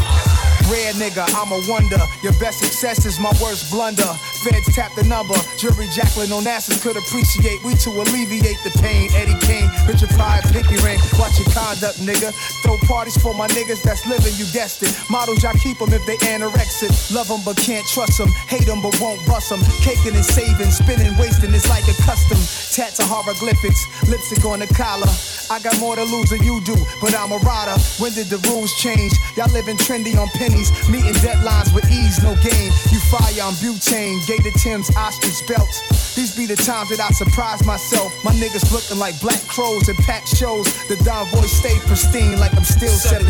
Rare 0.70 0.94
nigga, 0.94 1.26
I'm 1.34 1.50
a 1.50 1.60
wonder. 1.68 1.98
Your 2.22 2.32
best 2.38 2.60
success 2.60 3.04
is 3.04 3.18
my 3.18 3.32
worst 3.42 3.70
blunder. 3.70 4.06
Feds 4.40 4.74
tap 4.74 4.94
the 4.96 5.04
number. 5.04 5.36
Jury 5.60 5.86
Jacqueline 5.92 6.32
Onassis 6.32 6.80
could 6.80 6.96
appreciate. 6.96 7.62
We 7.62 7.74
to 7.84 7.90
alleviate 7.92 8.56
the 8.64 8.72
pain. 8.80 9.12
Eddie 9.12 9.36
Kane, 9.44 9.68
Richard 9.84 10.08
Pryor, 10.16 10.40
Pinky 10.48 10.80
Ring. 10.80 10.96
Watch 11.20 11.36
your 11.36 11.52
conduct, 11.52 12.00
nigga. 12.00 12.32
Throw 12.64 12.78
parties 12.88 13.20
for 13.20 13.34
my 13.34 13.48
niggas 13.52 13.82
that's 13.82 14.06
living, 14.08 14.32
you 14.40 14.48
guessed 14.52 14.82
it. 14.82 14.92
Models, 15.10 15.42
y'all 15.42 15.52
keep 15.60 15.78
them 15.78 15.92
if 15.92 16.04
they 16.06 16.16
anorexic. 16.24 16.90
Love 17.12 17.28
them 17.28 17.40
but 17.44 17.56
can't 17.58 17.86
trust 17.86 18.16
them. 18.16 18.32
Hate 18.48 18.64
them 18.64 18.80
but 18.80 18.96
won't 19.00 19.20
bust 19.26 19.50
them. 19.50 19.60
Caking 19.84 20.16
and 20.16 20.24
saving, 20.24 20.70
spinning, 20.72 21.12
wasting. 21.18 21.52
It's 21.52 21.68
like 21.68 21.84
a 21.84 21.96
custom. 22.08 22.40
Tats 22.72 22.98
of 22.98 23.12
hieroglyphics, 23.12 23.84
lipstick 24.08 24.44
on 24.44 24.60
the 24.60 24.68
collar. 24.72 25.10
I 25.50 25.58
got 25.60 25.76
more 25.80 25.96
to 25.96 26.04
lose 26.04 26.30
than 26.30 26.42
you 26.42 26.60
do, 26.62 26.76
but 27.02 27.12
I'm 27.12 27.32
a 27.32 27.38
rider. 27.44 27.76
When 27.98 28.14
did 28.14 28.32
the 28.32 28.38
rules 28.48 28.72
change? 28.80 29.12
Y'all 29.36 29.50
living 29.52 29.76
trendy 29.76 30.16
on 30.16 30.28
pennies, 30.38 30.70
meeting 30.88 31.18
deadlines 31.20 31.74
with 31.74 31.84
ease, 31.90 32.22
no 32.22 32.32
game. 32.40 32.72
You 32.88 33.00
fire 33.12 33.44
on 33.44 33.52
butane, 33.60 34.22
gator 34.30 34.56
Tim's, 34.56 34.94
ostrich 34.94 35.44
belts. 35.48 36.14
These 36.14 36.36
be 36.36 36.46
the 36.46 36.54
times 36.54 36.90
that 36.90 37.00
I 37.00 37.10
surprise 37.10 37.66
myself. 37.66 38.14
My 38.22 38.30
niggas 38.30 38.70
looking 38.70 38.96
like 38.96 39.20
black 39.20 39.42
crows 39.48 39.88
and 39.88 39.98
packed 40.06 40.28
shows. 40.28 40.66
The 40.86 40.94
Don 41.02 41.26
voice 41.34 41.50
stay 41.50 41.76
pristine 41.86 42.38
like 42.38 42.54
I'm 42.54 42.62
still 42.62 42.94
17. 42.94 43.26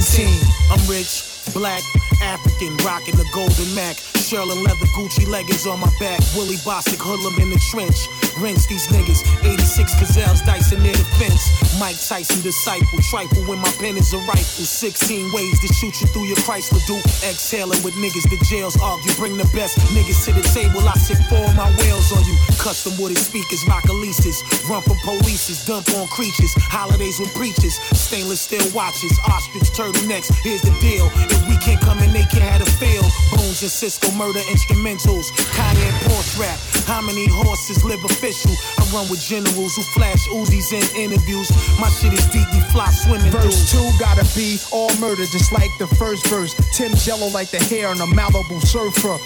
I'm 0.69 0.81
rich, 0.85 1.40
black, 1.53 1.83
African, 2.23 2.77
rocking 2.85 3.17
the 3.17 3.27
golden 3.33 3.75
Mac. 3.75 3.97
Sherlin 4.31 4.63
leather 4.63 4.87
Gucci 4.95 5.27
leggings 5.27 5.67
on 5.67 5.81
my 5.81 5.91
back. 5.99 6.21
Willie 6.37 6.61
Bostic 6.63 7.03
hoodlum 7.03 7.35
in 7.41 7.51
the 7.51 7.59
trench. 7.59 8.07
Rinse 8.39 8.67
these 8.67 8.87
niggas. 8.89 9.27
86 9.43 9.99
gazelles 9.99 10.41
dicing 10.43 10.83
near 10.83 10.95
the 10.95 11.05
fence. 11.19 11.43
Mike 11.81 11.99
Tyson 11.99 12.41
disciple. 12.43 13.01
Trifle 13.11 13.43
when 13.51 13.59
my 13.59 13.73
pen 13.83 13.97
is 13.97 14.13
a 14.13 14.19
rifle. 14.31 14.65
16 14.65 15.33
ways 15.33 15.59
to 15.61 15.69
shoot 15.75 15.99
you 16.01 16.07
through 16.15 16.31
your 16.31 16.39
Chrysler 16.47 16.79
Duke. 16.87 17.03
Exhaling 17.27 17.83
with 17.83 17.95
niggas. 17.99 18.29
The 18.31 18.39
jails 18.47 18.79
argue. 18.79 19.11
Bring 19.19 19.37
the 19.37 19.51
best 19.51 19.79
niggas 19.91 20.25
to 20.27 20.33
the 20.33 20.47
table. 20.55 20.87
I 20.87 20.95
sit 20.95 21.19
four 21.27 21.43
of 21.43 21.57
my 21.57 21.67
whales 21.83 22.13
on 22.13 22.23
you. 22.23 22.37
Custom 22.61 22.95
wooded 23.03 23.19
speakers. 23.19 23.65
Rockalistas. 23.67 24.47
Run 24.71 24.83
from 24.83 24.97
polices. 25.03 25.67
Dump 25.67 25.91
on 25.99 26.07
creatures. 26.07 26.55
Holidays 26.71 27.19
with 27.19 27.35
preachers. 27.35 27.81
Stainless 27.97 28.43
steel 28.43 28.63
watches. 28.71 29.19
Ostrich 29.27 29.75
turtlenecks. 29.75 30.31
Here's 30.47 30.63
the 30.63 30.75
deal. 30.79 31.11
If 31.35 31.40
we 31.51 31.57
can't 31.59 31.81
come 31.83 31.99
in, 31.99 32.13
they 32.15 32.23
can't 32.31 32.47
have 32.47 32.63
a 32.63 32.71
feel. 32.79 33.03
Bones 33.35 33.61
and 33.67 33.71
Cisco 33.71 34.07
murder 34.15 34.39
instrumentals. 34.55 35.35
Kanye 35.59 35.83
and 35.83 35.99
Porsche 36.07 36.39
rap. 36.39 36.59
How 36.87 37.03
many 37.03 37.27
horses 37.27 37.83
live 37.85 38.03
official? 38.07 38.55
I 38.79 38.87
run 38.95 39.11
with 39.11 39.21
generals 39.21 39.75
who 39.75 39.83
flash 39.91 40.23
Uzis 40.31 40.71
in 40.71 40.87
interviews. 40.95 41.51
My 41.83 41.91
shit 41.91 42.13
is 42.15 42.25
deep, 42.31 42.47
we 42.55 42.61
fly 42.71 42.89
swimming 42.95 43.35
Verse 43.35 43.51
through. 43.71 43.83
two 43.83 43.87
gotta 43.99 44.23
be 44.39 44.59
all 44.71 44.95
murder, 45.03 45.27
just 45.27 45.51
like 45.53 45.71
the 45.79 45.89
first 45.99 46.27
verse. 46.29 46.55
Tim's 46.73 47.07
yellow 47.07 47.27
like 47.35 47.51
the 47.51 47.59
hair 47.67 47.89
on 47.89 48.01
a 48.01 48.07
Malibu 48.15 48.63
surfer. 48.63 49.19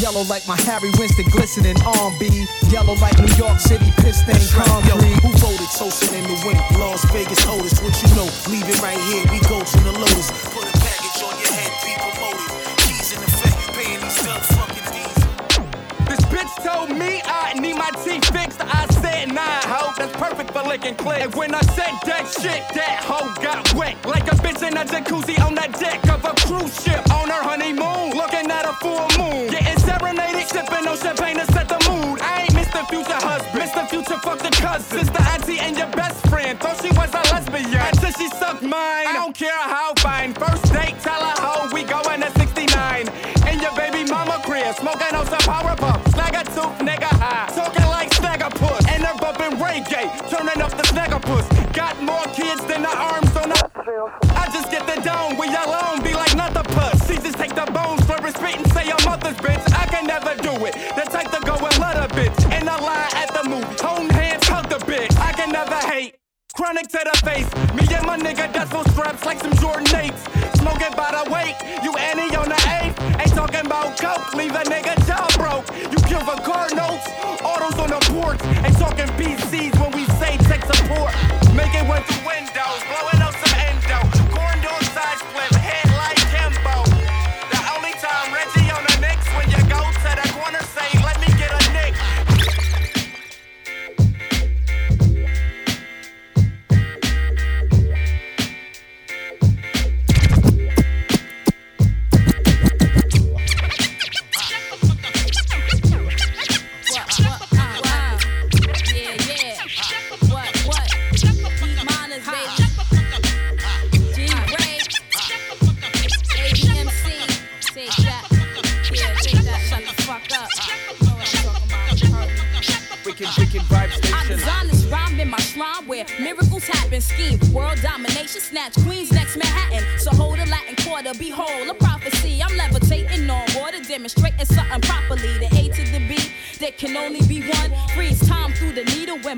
Yellow 0.00 0.24
like 0.28 0.46
my 0.48 0.56
Harry 0.68 0.90
Winston 0.98 1.24
glistening 1.32 1.76
on 1.84 2.12
B. 2.18 2.44
Yellow 2.68 2.96
like 3.00 3.16
New 3.18 3.32
York 3.36 3.60
City 3.60 3.88
piss 4.00 4.20
stain 4.20 4.36
That's 4.36 4.52
yo, 4.52 4.60
concrete. 4.64 5.16
who 5.24 5.30
voted 5.40 5.70
toasting 5.72 6.12
in 6.20 6.24
the 6.24 6.36
wind? 6.44 6.60
Las 6.76 7.00
Vegas 7.12 7.40
Otis, 7.48 7.80
what 7.80 7.96
you 8.04 8.08
know? 8.16 8.28
Leave 8.52 8.68
it 8.68 8.80
right 8.82 9.00
here, 9.08 9.24
we 9.32 9.40
go 9.48 9.60
to 9.64 9.78
the 9.84 9.92
Lotus. 9.92 10.28
Need 17.60 17.76
my 17.76 17.90
teeth 18.04 18.24
fixed. 18.32 18.60
I 18.60 18.86
said 19.00 19.32
nah, 19.32 19.40
ho, 19.64 19.92
that's 19.96 20.12
perfect 20.16 20.50
for 20.52 20.62
licking 20.62 20.94
clips. 20.94 21.24
And 21.24 21.34
when 21.34 21.54
I 21.54 21.60
said 21.72 21.92
that 22.04 22.28
shit, 22.28 22.62
that 22.76 23.00
hoe 23.00 23.32
got 23.42 23.72
wet. 23.74 23.96
Like 24.04 24.28
a 24.30 24.36
bitch 24.36 24.60
in 24.66 24.76
a 24.76 24.84
jacuzzi 24.84 25.40
on 25.40 25.54
the 25.54 25.66
deck 25.80 26.04
of 26.08 26.24
a 26.24 26.34
cruise 26.44 26.76
ship 26.84 27.00
on 27.12 27.28
her 27.28 27.42
honeymoon. 27.42 28.12
Looking 28.12 28.50
at 28.50 28.68
a 28.68 28.74
full 28.84 29.08
moon. 29.16 29.48
Getting 29.48 29.78
serenaded, 29.80 30.48
sipping 30.48 30.86
on 30.86 30.96
champagne 30.98 31.36
to 31.36 31.46
set 31.52 31.68
the 31.68 31.80
mood. 31.88 32.20
I 32.20 32.44
ain't 32.44 32.52
Mr. 32.52 32.84
Future 32.92 33.20
husband. 33.24 33.56
Mr. 33.56 33.88
Future 33.88 34.20
fuck 34.20 34.38
the 34.38 34.52
cousin. 34.52 35.00
Sister, 35.00 35.22
auntie, 35.32 35.58
and 35.58 35.76
your 35.76 35.90
best 35.96 36.20
friend. 36.28 36.60
Thought 36.60 36.76
she 36.84 36.92
was 36.92 37.08
a 37.08 37.22
lesbian. 37.32 37.80
Until 37.88 38.12
she 38.20 38.28
sucked 38.36 38.62
mine. 38.62 39.08
I 39.08 39.12
don't 39.16 39.34
care 39.34 39.64
how 39.64 39.94
fine. 40.04 40.34
First 40.34 40.72
date, 40.72 41.00
tell 41.00 41.24
her 41.24 41.36
hoe 41.40 41.72
we 41.72 41.84
going 41.84 42.20
to 42.20 42.30
69. 42.36 43.08
In 43.48 43.60
your 43.64 43.74
baby 43.74 44.04
mama 44.04 44.42
crib, 44.44 44.76
smoking 44.76 45.14
on 45.16 45.24
some 45.24 45.40
power 45.48 45.74
pump 45.76 46.05
soup, 46.56 46.72
nigga 46.80 47.12
high. 47.20 47.52
Talking 47.52 47.88
like 47.92 48.08
snagger 48.16 48.50
puss. 48.56 48.82
And 48.88 49.04
they're 49.04 49.20
bumping 49.20 49.60
reggae, 49.60 50.08
turning 50.32 50.60
up 50.64 50.72
the 50.72 50.84
snagger 50.88 51.20
puss. 51.20 51.44
Got 51.76 52.00
more 52.00 52.24
kids 52.32 52.64
than 52.64 52.80
the 52.82 52.94
arms 52.96 53.32
on 53.36 53.48
the. 53.52 53.60
I 54.42 54.44
just 54.56 54.70
get 54.72 54.84
the 54.88 54.96
dome, 55.04 55.36
we 55.36 55.46
alone, 55.52 56.02
be 56.02 56.12
like 56.14 56.34
not 56.34 56.54
the 56.54 56.64
puss. 56.74 56.96
Caesars 57.06 57.36
take 57.36 57.54
the 57.54 57.68
bones, 57.76 58.02
for 58.08 58.16
and 58.16 58.34
spit 58.34 58.56
and 58.56 58.68
say 58.72 58.86
your 58.88 59.02
mother's 59.04 59.36
bitch. 59.44 59.64
I 59.76 59.84
can 59.92 60.06
never 60.06 60.32
do 60.40 60.52
it. 60.64 60.74
The 60.96 61.04
type 61.12 61.30
to 61.36 61.40
go 61.44 61.54
and 61.60 61.76
let 61.78 61.96
a 62.00 62.08
bitch. 62.16 62.38
And 62.50 62.68
I 62.68 62.76
lie 62.80 63.10
at 63.22 63.30
the 63.36 63.44
move. 63.48 63.68
Home 63.80 64.08
hands, 64.08 64.48
hug 64.48 64.68
the 64.70 64.80
bitch. 64.90 65.12
I 65.20 65.32
can 65.32 65.52
never 65.52 65.78
hate. 65.92 66.16
Chronic 66.56 66.88
to 66.88 67.00
the 67.04 67.16
face. 67.20 67.48
Me 67.76 67.84
and 67.94 68.06
my 68.06 68.16
nigga, 68.16 68.50
that's 68.50 68.70
those 68.70 68.90
straps 68.92 69.26
like 69.26 69.40
some 69.40 69.54
Jordan 69.56 69.84
8s. 69.84 70.56
Smoking 70.56 70.94
by 70.96 71.12
the 71.12 71.30
weight, 71.30 71.56
you 71.84 71.92
Annie 71.96 72.34
on 72.34 72.48
the 72.48 72.60
8th 72.80 73.15
talking 73.36 73.66
about 73.66 73.98
coke. 74.00 74.32
Leave 74.32 74.54
a 74.54 74.64
nigga 74.64 74.96
jaw 75.06 75.28
broke. 75.36 75.68
You 75.92 75.98
kill 76.08 76.20
for 76.20 76.40
car 76.40 76.68
notes. 76.72 77.06
Autos 77.44 77.78
on 77.78 77.90
the 77.90 78.00
porch. 78.16 78.40
Ain't 78.64 78.78
talking 78.78 79.08
PCs 79.20 79.78
when 79.78 79.92
we 79.92 80.06
say 80.16 80.38
tech 80.48 80.64
support. 80.64 81.12
Make 81.52 81.74
it 81.76 81.84
way 81.86 82.00
through 82.08 82.26
windows. 82.26 82.80
Blowing 82.88 83.15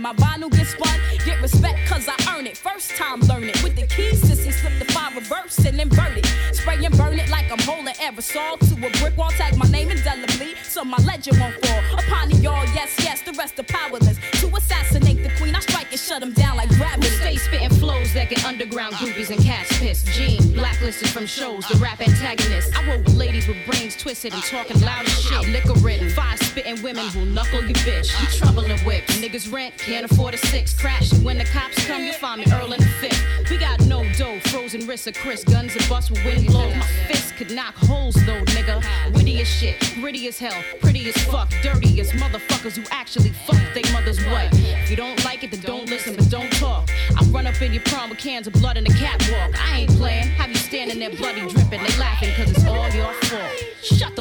my 0.08 0.14
vinyl 0.14 0.50
gets 0.50 0.70
spun. 0.70 0.98
Get 1.26 1.40
respect 1.42 1.86
cause 1.86 2.08
I 2.08 2.16
earn 2.34 2.46
it. 2.46 2.56
First 2.56 2.96
time 2.96 3.20
learn 3.20 3.44
it. 3.44 3.62
With 3.62 3.76
the 3.76 3.86
keys, 3.86 4.22
sissy 4.22 4.52
slip 4.52 4.78
the 4.78 4.90
five 4.92 5.14
reverse 5.14 5.58
and 5.66 5.78
invert 5.78 6.16
it. 6.16 6.26
Spray 6.52 6.82
and 6.82 6.96
burn 6.96 7.18
it 7.18 7.28
like 7.28 7.50
I'm 7.52 7.58
holding 7.60 7.94
aerosol 7.94 8.58
to 8.58 8.86
a 8.86 8.90
brick 9.00 9.16
wall. 9.16 9.30
Tag 9.30 9.56
my 9.56 9.68
name 9.68 9.90
indelibly 9.90 10.54
so 10.64 10.84
my 10.84 10.96
legend 11.04 11.38
won't 11.38 11.54
fall. 11.64 11.98
Upon 11.98 12.30
y'all, 12.42 12.64
yes, 12.74 12.94
yes, 13.00 13.20
the 13.22 13.32
rest 13.32 13.58
are 13.58 13.64
powerless. 13.64 14.16
To 14.40 14.46
assassinate 14.56 15.22
the 15.22 15.30
queen, 15.36 15.54
I 15.54 15.60
strike 15.60 15.90
and 15.90 16.00
shut 16.00 16.20
them 16.20 16.32
down 16.32 16.56
like 16.56 16.70
gravity. 16.70 17.08
Stay 17.08 17.36
spitting 17.36 17.76
flows 17.78 18.14
that 18.14 18.30
get 18.30 18.44
underground 18.44 18.94
groupies 18.94 19.30
and 19.30 19.42
cats 19.44 19.76
pissed. 19.78 20.06
Gene, 20.06 20.54
blacklisted 20.54 21.10
from 21.10 21.26
shows, 21.26 21.66
the 21.68 21.76
rap 21.78 22.00
antagonist. 22.00 22.74
I 22.76 22.88
roll 22.88 22.98
with 22.98 23.14
ladies 23.14 23.46
with 23.46 23.58
brains 23.66 23.94
twisted 23.96 24.32
and 24.32 24.42
talking 24.44 24.80
loud 24.80 25.04
as 25.04 25.20
shit. 25.20 25.48
Liquor 25.48 25.78
written, 25.80 26.08
five 26.10 26.38
spitting 26.68 26.84
women 26.84 27.06
who 27.08 27.24
knuckle 27.26 27.62
your 27.62 27.70
bitch. 27.70 28.20
You 28.20 28.26
trouble 28.38 28.62
troubling 28.62 28.84
whips, 28.84 29.16
niggas 29.18 29.52
rent, 29.52 29.76
can't 29.78 30.10
afford 30.10 30.34
a 30.34 30.38
six. 30.38 30.78
Crash, 30.78 31.12
and 31.12 31.24
when 31.24 31.38
the 31.38 31.44
cops 31.44 31.86
come, 31.86 32.02
you 32.02 32.12
find 32.12 32.40
me 32.40 32.52
Earl 32.52 32.72
in 32.72 32.80
the 32.80 32.86
fifth. 33.00 33.50
We 33.50 33.56
got 33.56 33.80
no 33.86 34.04
dough, 34.14 34.40
frozen 34.46 34.86
wrists 34.86 35.06
of 35.06 35.14
Chris, 35.14 35.44
guns 35.44 35.74
and 35.76 35.88
bust 35.88 36.10
with 36.10 36.24
wind 36.24 36.46
blows. 36.46 36.74
My 36.74 36.86
fist 37.08 37.36
could 37.36 37.50
knock 37.50 37.74
holes 37.74 38.14
though, 38.26 38.44
nigga. 38.56 38.82
Witty 39.14 39.40
as 39.40 39.48
shit, 39.48 39.80
gritty 40.00 40.28
as 40.28 40.38
hell, 40.38 40.62
pretty 40.80 41.08
as 41.08 41.16
fuck, 41.24 41.50
dirty 41.62 42.00
as 42.00 42.10
motherfuckers 42.12 42.76
who 42.76 42.84
actually 42.90 43.30
fuck 43.30 43.60
they 43.74 43.82
mother's 43.92 44.18
what. 44.26 44.48
If 44.52 44.90
you 44.90 44.96
don't 44.96 45.22
like 45.24 45.44
it, 45.44 45.50
then 45.50 45.60
don't 45.60 45.88
listen, 45.88 46.16
but 46.16 46.28
don't 46.30 46.52
talk. 46.54 46.90
I 47.16 47.24
run 47.26 47.46
up 47.46 47.60
in 47.62 47.72
your 47.72 47.82
prom 47.84 48.10
with 48.10 48.18
cans 48.18 48.46
of 48.46 48.52
blood 48.54 48.76
in 48.76 48.84
the 48.84 48.90
catwalk. 48.94 49.54
I 49.60 49.80
ain't 49.80 49.90
playing, 49.92 50.28
have 50.30 50.50
you 50.50 50.56
standing 50.56 50.98
there 50.98 51.10
bloody 51.10 51.40
dripping. 51.40 51.82
They 51.82 51.98
laughing 51.98 52.34
cause 52.34 52.50
it's 52.50 52.66
all 52.66 52.88
your 52.90 53.12
fault. 53.24 53.52
Shut 53.82 54.16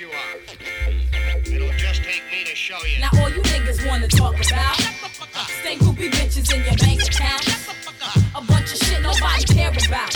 you 0.00 0.08
are. 0.08 0.40
It'll 1.44 1.76
just 1.76 2.02
take 2.02 2.24
me 2.32 2.44
to 2.48 2.54
show 2.54 2.78
you. 2.86 3.00
Now 3.00 3.10
all 3.20 3.28
you 3.28 3.42
niggas 3.42 3.86
wanna 3.86 4.08
talk 4.08 4.34
about 4.34 4.76
Stink 5.60 5.82
groupie 5.82 6.10
bitches 6.10 6.48
in 6.54 6.64
your 6.64 6.76
bank 6.76 7.02
account. 7.02 7.44
A 8.34 8.40
bunch 8.40 8.72
of 8.72 8.78
shit 8.78 9.02
nobody 9.02 9.44
care 9.44 9.68
about. 9.68 10.14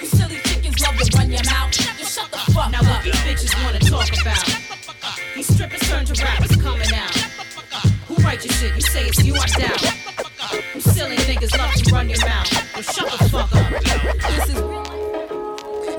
You 0.00 0.06
silly 0.06 0.40
chickens 0.44 0.80
love 0.80 0.96
to 0.96 1.16
run 1.18 1.30
your 1.30 1.44
mouth. 1.44 1.72
Just 1.72 2.16
shut 2.16 2.30
the 2.30 2.38
fuck 2.38 2.70
now 2.72 2.78
up. 2.78 2.84
Now 2.84 2.90
what 2.90 3.04
these 3.04 3.20
bitches 3.26 3.52
wanna 3.62 3.80
talk 3.80 4.08
about? 4.22 4.44
These 5.34 5.54
strippers 5.54 5.80
turned 5.80 6.06
to 6.06 6.24
rappers 6.24 6.56
coming 6.56 6.94
out. 6.94 7.14
Who 8.08 8.14
write 8.24 8.42
your 8.44 8.54
shit? 8.54 8.74
You 8.76 8.80
say 8.80 9.08
it's 9.08 9.22
you, 9.22 9.34
I 9.34 9.46
doubt. 9.60 9.82
You 10.74 10.80
silly 10.80 11.16
niggas 11.16 11.52
love 11.58 11.74
to 11.74 11.94
run 11.94 12.08
your 12.08 12.20
mouth. 12.20 12.76
You 12.76 12.82
shut 12.82 13.10
the 13.12 13.28
fuck 13.28 13.54
up. 13.54 13.70
This 14.30 14.56
is 14.56 14.95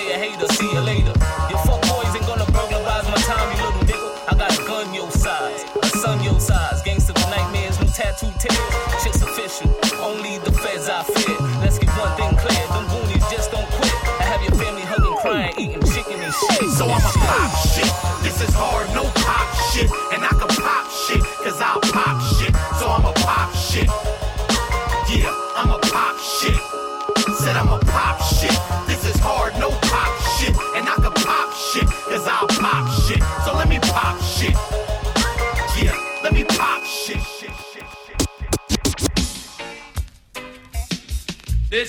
player 0.00 0.18
hater. 0.18 0.46
See 0.54 0.70
you 0.72 0.80
later. 0.80 1.12
Your 1.48 1.60
fuck 1.66 1.80
boys 1.82 2.12
ain't 2.14 2.26
gonna 2.26 2.46
burglarize 2.46 3.06
my 3.08 3.20
time, 3.28 3.46
you 3.52 3.64
little 3.64 3.84
nigga. 3.84 4.08
I 4.28 4.34
got 4.34 4.58
a 4.58 4.62
gun 4.64 4.94
your 4.94 5.10
size, 5.10 5.64
a 5.82 5.86
son 5.86 6.22
your 6.22 6.38
size. 6.40 6.82
Gangster 6.82 7.12
with 7.12 7.28
nightmares, 7.30 7.78
new 7.80 7.88
tattoo 7.88 8.32
tears. 8.38 8.58
Shit's 9.02 9.22
official. 9.22 9.68
Only 10.00 10.38
the 10.38 10.52
feds 10.52 10.88
I 10.88 11.02
fear. 11.02 11.36
Let's 11.60 11.78
get 11.78 11.90
one 11.90 12.12
thing 12.16 12.36
clear. 12.36 12.64
Them 12.72 12.86
goonies 12.88 13.24
just 13.30 13.50
don't 13.50 13.68
quit. 13.76 13.92
I 14.20 14.24
have 14.24 14.42
your 14.42 14.54
family 14.56 14.82
hugging, 14.82 15.16
crying, 15.18 15.54
eating 15.58 15.84
chicken 15.92 16.20
and 16.20 16.32
shit. 16.32 16.70
So 16.70 16.84
I'ma 16.86 17.10
pop 17.20 17.50
shit. 17.68 17.90
This 18.22 18.40
is 18.40 18.54
hard, 18.54 18.88
no 18.94 19.04
pop 19.20 19.48
shit. 19.72 19.90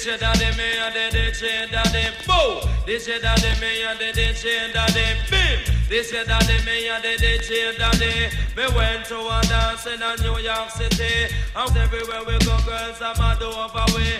This 0.01 0.09
your 0.09 0.17
daddy, 0.17 0.57
me 0.57 0.65
and 0.81 0.95
the 0.95 1.13
this 1.13 1.41
your 1.43 1.67
daddy, 1.69 2.09
boo. 2.25 2.67
This 2.87 3.07
your 3.07 3.19
daddy, 3.19 3.53
me 3.61 3.83
and 3.85 3.99
the 3.99 4.11
this 4.11 4.43
your 4.43 4.73
daddy, 4.73 5.05
bim. 5.29 5.61
This 5.89 6.11
your 6.11 6.25
daddy, 6.25 6.57
me 6.65 6.89
and 6.89 7.03
the 7.03 7.21
this 7.21 7.47
your 7.47 7.71
daddy. 7.77 8.33
Me 8.57 8.65
went 8.73 9.05
to 9.05 9.19
a 9.21 9.41
dance 9.45 9.85
in 9.85 10.01
a 10.01 10.17
New 10.25 10.41
York 10.41 10.71
City. 10.71 11.29
And 11.53 11.77
everywhere 11.77 12.25
we 12.25 12.33
go, 12.41 12.57
girls 12.65 12.97
are 12.97 13.13
mad 13.13 13.45
over 13.45 13.85
we. 13.93 14.17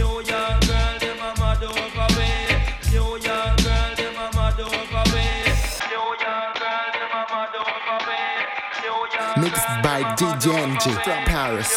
New 0.00 0.24
York 0.24 0.64
girl, 0.64 0.96
them 0.96 1.20
a 1.20 1.36
mad 1.36 1.60
over 1.60 2.08
we. 2.16 2.32
New 2.88 3.20
York 3.20 3.52
girl, 3.60 3.92
them 4.00 4.16
a 4.16 4.32
mad 4.32 4.56
over 4.64 5.04
we. 5.12 5.28
New 5.92 6.08
York 6.24 6.56
girl, 6.56 6.88
them 6.96 7.12
a 7.12 7.24
mad 7.28 7.52
over 7.52 8.00
we. 8.08 8.16
New 8.80 8.96
York 9.12 9.36
Mixed 9.44 9.68
by 9.84 10.00
DJ 10.16 10.56
NG 10.56 10.88
from 11.04 11.20
Paris. 11.28 11.68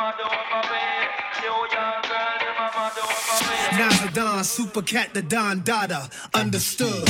Nas 0.00 0.16
the 0.18 0.39
Don, 4.14 4.44
Super 4.44 4.82
Cat 4.82 5.14
the 5.14 5.22
Don 5.22 5.62
Dada. 5.62 6.08
Understood. 6.34 7.08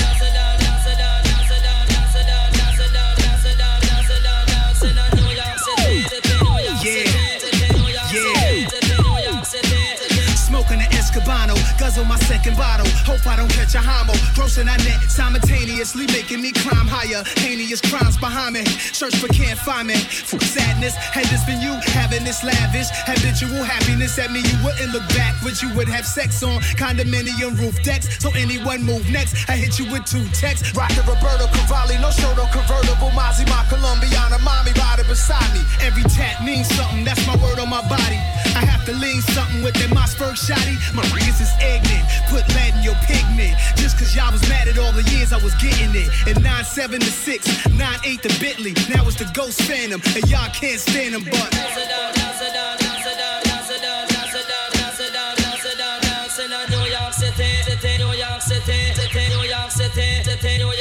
Guzzle 11.90 12.04
my 12.04 12.18
second 12.30 12.56
bottle. 12.56 12.86
Hope 13.02 13.26
I 13.26 13.34
don't 13.36 13.50
catch 13.50 13.74
a 13.74 13.82
homo. 13.82 14.12
Grossing 14.38 14.66
that 14.66 14.78
net 14.86 15.10
simultaneously, 15.10 16.06
making 16.14 16.40
me 16.40 16.52
climb 16.52 16.86
higher. 16.86 17.24
Heinous 17.42 17.80
crimes 17.80 18.16
behind 18.16 18.54
me. 18.54 18.64
Search 18.94 19.20
but 19.20 19.30
can't 19.34 19.58
find 19.58 19.88
me. 19.88 19.98
For 19.98 20.38
sadness, 20.38 20.94
had 20.94 21.26
this 21.26 21.42
been 21.44 21.60
you 21.60 21.74
having 21.98 22.22
this 22.22 22.44
lavish 22.44 22.86
habitual 23.10 23.64
happiness 23.64 24.18
at 24.18 24.30
me, 24.30 24.40
you 24.40 24.56
wouldn't 24.62 24.92
look 24.92 25.06
back, 25.18 25.34
but 25.42 25.62
you 25.62 25.74
would 25.74 25.88
have 25.88 26.06
sex 26.06 26.42
on 26.42 26.60
condominium 26.78 27.58
roof 27.58 27.74
decks. 27.82 28.06
So 28.22 28.30
anyone 28.36 28.82
move 28.82 29.10
next, 29.10 29.34
I 29.50 29.56
hit 29.56 29.78
you 29.78 29.90
with 29.90 30.04
two 30.06 30.24
texts. 30.30 30.70
Rockin' 30.76 31.02
Roberto 31.10 31.50
Cavalli, 31.50 31.98
no 31.98 32.10
show, 32.14 32.30
no 32.38 32.46
convertible. 32.54 33.10
Mozzie, 33.18 33.48
my 33.50 33.66
Colombiana, 33.66 34.38
mommy 34.46 34.70
riding 34.78 35.06
beside 35.10 35.50
me. 35.54 35.62
Every 35.82 36.04
tat 36.06 36.44
means 36.44 36.70
something, 36.70 37.02
that's 37.02 37.26
my 37.26 37.34
word 37.42 37.58
on 37.58 37.68
my 37.68 37.82
body. 37.90 38.20
I 38.56 38.64
have 38.64 38.84
to 38.86 38.92
lean 38.92 39.20
something 39.34 39.62
with 39.62 39.74
that 39.74 39.90
Mossberg 39.90 40.36
shotty. 40.38 40.76
My 40.94 41.02
niggas 41.14 41.40
is 41.40 41.52
ignorant, 41.60 42.06
put 42.28 42.46
lead 42.54 42.74
in 42.76 42.82
your 42.82 42.98
pigment. 43.06 43.54
Just 43.76 43.98
cause 43.98 44.14
y'all 44.14 44.32
was 44.32 44.42
mad 44.48 44.68
at 44.68 44.78
all 44.78 44.92
the 44.92 45.04
years 45.10 45.32
I 45.32 45.38
was 45.42 45.54
getting 45.56 45.94
it. 45.94 46.08
And 46.26 46.38
9-7 46.44 47.00
to 47.00 47.10
6, 47.10 47.48
9-8 47.68 48.20
to 48.22 48.30
Bentley. 48.40 48.74
Now 48.88 49.06
it's 49.06 49.16
the 49.16 49.30
Ghost 49.34 49.62
Phantom, 49.62 50.00
and 50.14 50.24
y'all 50.30 50.50
can't 50.50 50.80
stand 50.80 51.14
them, 51.14 51.24
but. 51.24 51.50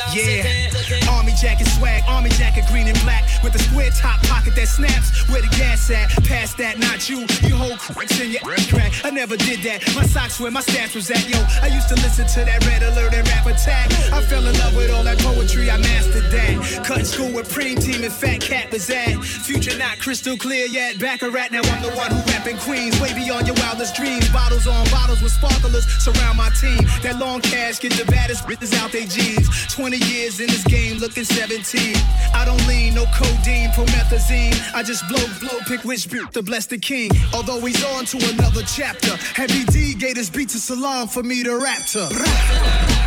Yeah, 0.10 1.12
army 1.12 1.34
jacket 1.40 1.68
swag, 1.68 2.04
army 2.08 2.30
jacket 2.32 2.66
green 2.68 2.88
and 2.88 3.00
black 3.02 3.19
with 3.44 3.54
the 3.54 3.60
square 3.60 3.90
top 3.92 4.22
pocket 4.24 4.56
that 4.56 4.68
snaps. 4.68 5.28
Where 5.30 5.42
the 5.42 5.48
gas 5.58 5.90
at? 5.92 6.10
Past 6.26 6.58
that, 6.58 6.80
not 6.80 7.10
you. 7.10 7.26
You 7.48 7.56
hold 7.56 7.80
cracks 7.80 8.20
in 8.20 8.32
your 8.32 8.42
crack. 8.42 8.94
I 9.04 9.10
never 9.10 9.38
did 9.38 9.62
that. 9.64 9.84
My 9.96 10.04
socks 10.04 10.40
where 10.40 10.52
my 10.52 10.62
stats 10.62 10.96
was 10.96 11.10
at. 11.12 11.28
Yo, 11.30 11.40
I 11.62 11.68
used 11.68 11.90
to 11.90 11.96
listen 11.96 12.28
to 12.28 12.46
that 12.46 12.66
red 12.66 12.84
alert 12.84 13.14
and 13.14 13.28
rap 13.28 13.46
attack. 13.46 13.92
I 14.12 14.22
fell 14.22 14.46
in 14.46 14.58
love 14.60 14.76
with 14.76 14.92
all 14.92 15.04
that 15.04 15.20
poetry. 15.20 15.70
I 15.70 15.78
mastered 15.78 16.32
that. 16.32 16.84
Cut 16.86 17.06
school 17.06 17.32
with 17.32 17.50
Preem 17.50 17.82
Team 17.84 18.04
and 18.04 18.14
Fat 18.14 18.42
Cat 18.42 18.72
was 18.72 18.90
at. 18.90 19.22
Future 19.24 19.78
not 19.78 20.00
crystal 20.00 20.38
clear 20.38 20.66
yet. 20.66 21.00
Back 21.00 21.22
a 21.22 21.30
rat. 21.30 21.52
Now 21.52 21.62
I'm 21.64 21.82
the 21.82 21.96
one 21.96 22.12
who 22.12 22.22
rapping 22.32 22.58
Queens. 22.58 23.00
Way 23.00 23.14
beyond 23.14 23.48
your 23.48 23.56
wildest 23.58 23.96
dreams. 23.96 24.30
Bottles 24.30 24.68
on 24.68 24.86
bottles 24.90 25.22
with 25.22 25.32
sparklers 25.32 25.86
surround 26.02 26.38
my 26.38 26.50
team. 26.62 26.80
That 27.04 27.20
long 27.20 27.42
cash 27.42 27.80
get 27.80 27.94
the 27.94 28.06
baddest 28.06 28.46
bitches 28.46 28.74
out 28.78 28.92
they 28.92 29.06
jeans. 29.06 29.48
20 29.74 29.98
years 29.98 30.40
in 30.40 30.48
this 30.48 30.64
game, 30.64 30.98
looking 30.98 31.24
17. 31.24 31.96
I 32.34 32.46
don't 32.46 32.66
lean, 32.68 32.94
no 32.96 33.06
codeine, 33.30 33.70
promethazine. 33.72 34.56
I 34.74 34.84
just 34.84 35.08
blow, 35.08 35.26
blow, 35.40 35.60
pick 35.68 35.84
which 35.84 36.10
beat 36.10 36.32
to 36.34 36.42
bless 36.42 36.66
the 36.66 36.78
king. 36.78 37.12
Although 37.34 37.60
he's 37.66 37.84
on 37.96 38.06
to 38.06 38.18
another 38.34 38.64
chapter. 38.64 39.16
Heavy 39.34 39.64
D 39.66 39.94
gave 39.94 40.16
this 40.16 40.30
beat 40.30 40.50
to 40.50 40.60
Salam 40.60 41.08
for 41.08 41.24
me 41.24 41.44
to 41.44 41.58
rap 41.58 41.86
to. 41.88 42.99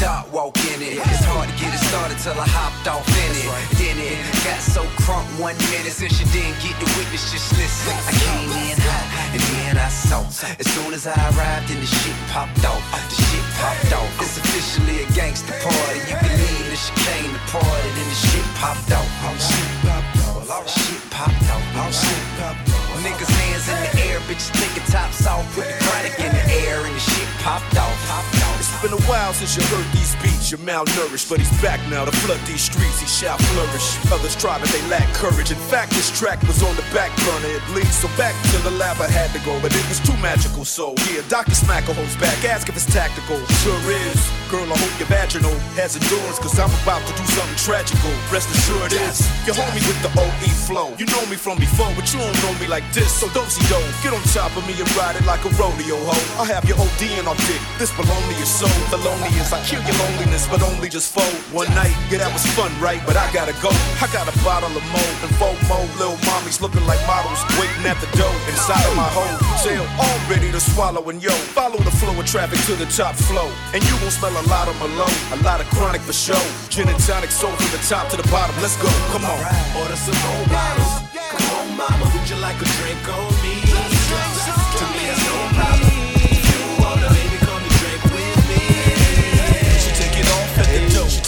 Party 0.00 0.06
till 0.06 0.06
dot 0.06 0.32
walk 0.32 0.56
in 0.72 0.82
it. 0.82 0.96
It's 0.96 1.24
hard 1.24 1.48
to 1.48 1.54
get 1.56 1.74
it 1.74 1.82
started 1.84 2.18
till 2.18 2.38
I 2.38 2.46
hopped 2.48 2.88
off 2.88 3.06
in 3.08 3.32
it. 3.36 3.48
Then 3.76 3.96
it 4.00 4.18
got 4.44 4.60
so 4.60 4.84
crunk 5.04 5.26
one 5.40 5.56
minute 5.70 5.92
since 5.92 6.20
you 6.20 6.26
didn't 6.32 6.56
get 6.60 6.76
the 6.80 6.88
witness, 6.96 7.30
just 7.32 7.52
listen. 7.56 7.92
I 8.08 8.12
came 8.12 8.50
in 8.50 8.76
hot 8.80 9.06
and 9.32 9.42
then 9.52 9.78
I 9.78 9.88
saw 9.88 10.20
As 10.58 10.66
soon 10.66 10.94
as 10.94 11.06
I 11.06 11.14
arrived 11.32 11.70
and 11.70 11.80
the 11.80 11.86
shit 11.86 12.16
popped 12.32 12.64
off, 12.64 12.82
the 13.08 13.16
shit 13.16 13.46
popped 13.60 13.92
off. 13.92 14.10
It's 14.20 14.36
officially 14.38 15.04
a 15.04 15.06
gangster 15.12 15.54
party. 15.60 16.00
You 16.08 16.16
can 16.16 16.32
leave 16.32 16.66
the 16.70 16.78
chicane 16.78 17.32
the 17.32 17.42
party, 17.52 17.88
then 17.96 18.08
the 18.08 18.18
shit 18.28 18.46
popped 18.56 18.92
off. 18.92 19.08
Shit 19.40 19.72
popped 19.84 20.50
off. 20.50 20.68
Shit 20.68 21.02
popped 21.10 21.48
off. 21.52 21.92
Shit 21.92 22.26
popped 22.40 22.68
off. 22.68 22.88
Niggas 23.00 23.32
hands 23.32 23.64
in 23.72 23.78
the 23.80 23.92
air, 24.12 24.20
bitches 24.28 24.52
taking 24.52 24.84
tops 24.92 25.26
off, 25.26 25.40
put 25.54 25.64
the 25.64 25.72
chronic 25.84 26.12
in 26.20 26.32
the 26.36 26.44
air, 26.68 26.84
and 26.84 26.94
the 26.94 27.00
shit 27.00 27.28
popped 27.40 27.76
off. 27.78 28.39
Been 28.80 28.96
a 28.96 29.08
while 29.12 29.34
since 29.34 29.60
you 29.60 29.62
heard 29.76 29.84
these 29.92 30.16
beats. 30.24 30.48
You're 30.48 30.64
malnourished, 30.64 31.28
but 31.28 31.36
he's 31.36 31.52
back 31.60 31.76
now 31.92 32.06
to 32.08 32.12
flood 32.24 32.40
these 32.48 32.64
streets. 32.64 32.96
He 32.98 33.04
shall 33.04 33.36
flourish. 33.36 34.00
Others 34.08 34.40
try, 34.40 34.56
but 34.56 34.72
they 34.72 34.80
lack 34.88 35.04
courage. 35.12 35.52
In 35.52 35.60
fact, 35.68 35.92
this 35.92 36.08
track 36.08 36.40
was 36.48 36.62
on 36.64 36.74
the 36.80 36.86
back 36.88 37.12
burner 37.28 37.52
at 37.60 37.66
least. 37.76 38.00
So 38.00 38.08
back 38.16 38.32
to 38.32 38.56
the 38.64 38.72
lab 38.80 38.96
I 38.96 39.12
had 39.12 39.36
to 39.36 39.40
go, 39.44 39.60
but 39.60 39.76
it 39.76 39.84
was 39.84 40.00
too 40.00 40.16
magical. 40.24 40.64
So 40.64 40.96
yeah, 41.12 41.20
Dr. 41.28 41.52
Smacker 41.52 41.92
holds 41.92 42.16
back. 42.16 42.40
Ask 42.48 42.72
if 42.72 42.74
it's 42.74 42.88
tactical. 42.88 43.36
Sure 43.60 43.84
is. 44.08 44.16
Girl, 44.48 44.64
I 44.64 44.76
hope 44.80 44.96
your 44.96 45.12
vaginal 45.12 45.52
has 45.76 46.00
endurance, 46.00 46.40
cause 46.40 46.56
I'm 46.56 46.72
about 46.80 47.04
to 47.04 47.12
do 47.20 47.24
something 47.36 47.60
tragical. 47.60 48.10
Rest 48.32 48.48
assured 48.48 48.96
is. 48.96 49.28
You 49.44 49.52
homie 49.52 49.84
with 49.84 50.00
the 50.00 50.10
OE 50.16 50.50
flow. 50.64 50.96
You 50.96 51.04
know 51.12 51.20
me 51.28 51.36
from 51.36 51.60
before, 51.60 51.92
but 51.92 52.08
you 52.16 52.18
don't 52.18 52.32
know 52.48 52.56
me 52.56 52.64
like 52.64 52.88
this. 52.96 53.12
So 53.12 53.28
don't 53.36 53.52
see 53.52 53.60
don't 53.68 53.84
get 54.00 54.16
on 54.16 54.24
top 54.32 54.56
of 54.56 54.64
me 54.64 54.72
and 54.80 54.88
ride 54.96 55.20
it 55.20 55.28
like 55.28 55.44
a 55.44 55.52
rodeo 55.60 56.00
hoe. 56.08 56.40
I'll 56.40 56.48
have 56.48 56.64
your 56.64 56.80
OD 56.80 57.20
and 57.20 57.28
I'll 57.28 57.36
dick. 57.44 57.60
This 57.76 57.92
baloney 57.92 58.30
to 58.32 58.36
your 58.40 58.48
The 58.90 58.98
loneliest, 59.06 59.54
I 59.54 59.62
kill 59.62 59.78
your 59.86 59.94
loneliness, 60.02 60.50
but 60.50 60.66
only 60.66 60.88
just 60.90 61.14
fold. 61.14 61.30
One 61.54 61.70
night, 61.78 61.94
yeah, 62.10 62.18
that 62.18 62.32
was 62.34 62.42
fun, 62.58 62.74
right? 62.82 62.98
But 63.06 63.14
I 63.14 63.30
gotta 63.30 63.54
go. 63.62 63.70
I 64.02 64.10
got 64.10 64.26
a 64.26 64.34
bottle 64.42 64.74
of 64.74 64.82
mo 64.90 65.04
and 65.22 65.30
four 65.38 65.54
mo. 65.70 65.78
Little 65.94 66.18
mommies 66.26 66.58
looking 66.58 66.82
like 66.90 66.98
models, 67.06 67.38
waiting 67.54 67.86
at 67.86 68.02
the 68.02 68.10
door 68.18 68.34
inside 68.50 68.82
of 68.90 68.98
my 68.98 69.06
hotel. 69.14 69.86
All 69.94 70.18
ready 70.26 70.50
to 70.50 70.58
swallow 70.58 71.06
and 71.06 71.22
yo, 71.22 71.30
follow 71.54 71.78
the 71.78 71.94
flow 72.02 72.18
of 72.18 72.26
traffic 72.26 72.58
to 72.66 72.74
the 72.74 72.90
top 72.90 73.14
flow. 73.14 73.46
And 73.70 73.78
you 73.86 73.94
gon' 74.02 74.10
smell 74.10 74.34
a 74.34 74.42
lot 74.50 74.66
of 74.66 74.74
Malone, 74.82 75.18
a 75.34 75.38
lot 75.46 75.62
of 75.62 75.70
chronic 75.70 76.02
for 76.02 76.12
show. 76.12 76.42
Gin 76.66 76.90
and 76.90 76.98
tonic, 77.06 77.30
soul 77.30 77.54
from 77.54 77.70
the 77.70 77.82
top 77.86 78.10
to 78.10 78.16
the 78.18 78.26
bottom. 78.26 78.58
Let's 78.58 78.74
go, 78.82 78.90
come 79.14 79.22
on. 79.22 79.38
Order 79.78 79.94
some 79.94 80.18
more 80.26 80.50
bottles. 80.50 81.06
Come 81.30 81.46
on, 81.62 81.66
mama, 81.78 82.10
would 82.10 82.26
you 82.26 82.42
like 82.42 82.58
a 82.58 82.66
drink 82.82 83.06
on 83.06 83.30
me? 83.38 83.54
To 83.62 84.86
me, 84.98 85.19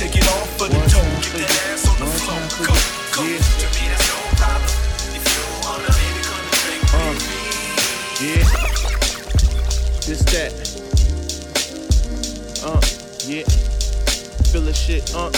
take 0.03 0.17
it 0.17 0.27
off 0.31 0.59
for 0.59 0.67
the 0.67 0.75
dough. 0.91 1.07
Get 1.31 1.47
that 1.47 1.62
ass 1.71 1.87
on 1.87 1.95
the 2.01 2.07
floor. 2.07 2.43
Go, 2.67 2.75
go. 3.15 3.23
To 3.23 3.29
me, 3.31 3.83
that's 3.87 4.07
no 4.11 4.19
problem. 4.41 4.75
If 5.15 5.23
you 5.31 5.45
wanna, 5.62 5.95
come 6.27 6.43
and 6.43 6.59
drink 6.59 6.83
with 6.91 7.23
me. 7.23 7.38
Yeah. 8.27 8.43
This 10.03 10.23
that. 10.33 10.53
Uh, 12.67 12.83
yeah. 13.31 13.47
Feel 14.51 14.62
the 14.62 14.75
shit, 14.75 15.15
uh. 15.15 15.31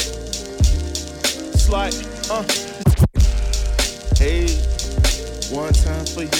Slide, 1.64 1.96
uh. 2.30 2.44
Hey, 4.16 4.48
one 5.54 5.72
time 5.74 6.06
for 6.06 6.22
you, 6.22 6.30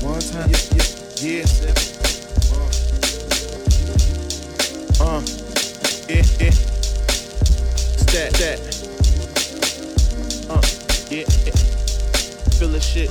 one 0.00 0.20
time, 0.20 0.48
yeah, 0.48 0.88
yeah, 1.20 1.44
yeah. 1.60 1.74
Uh, 5.00 5.04
uh. 5.04 5.20
yeah, 6.08 6.24
yeah. 6.40 6.83
Stat, 8.14 8.32
that. 8.34 8.60
Uh, 10.48 10.62
yeah. 11.10 11.24
Feel 12.54 12.68
the 12.68 12.78
shit. 12.78 13.10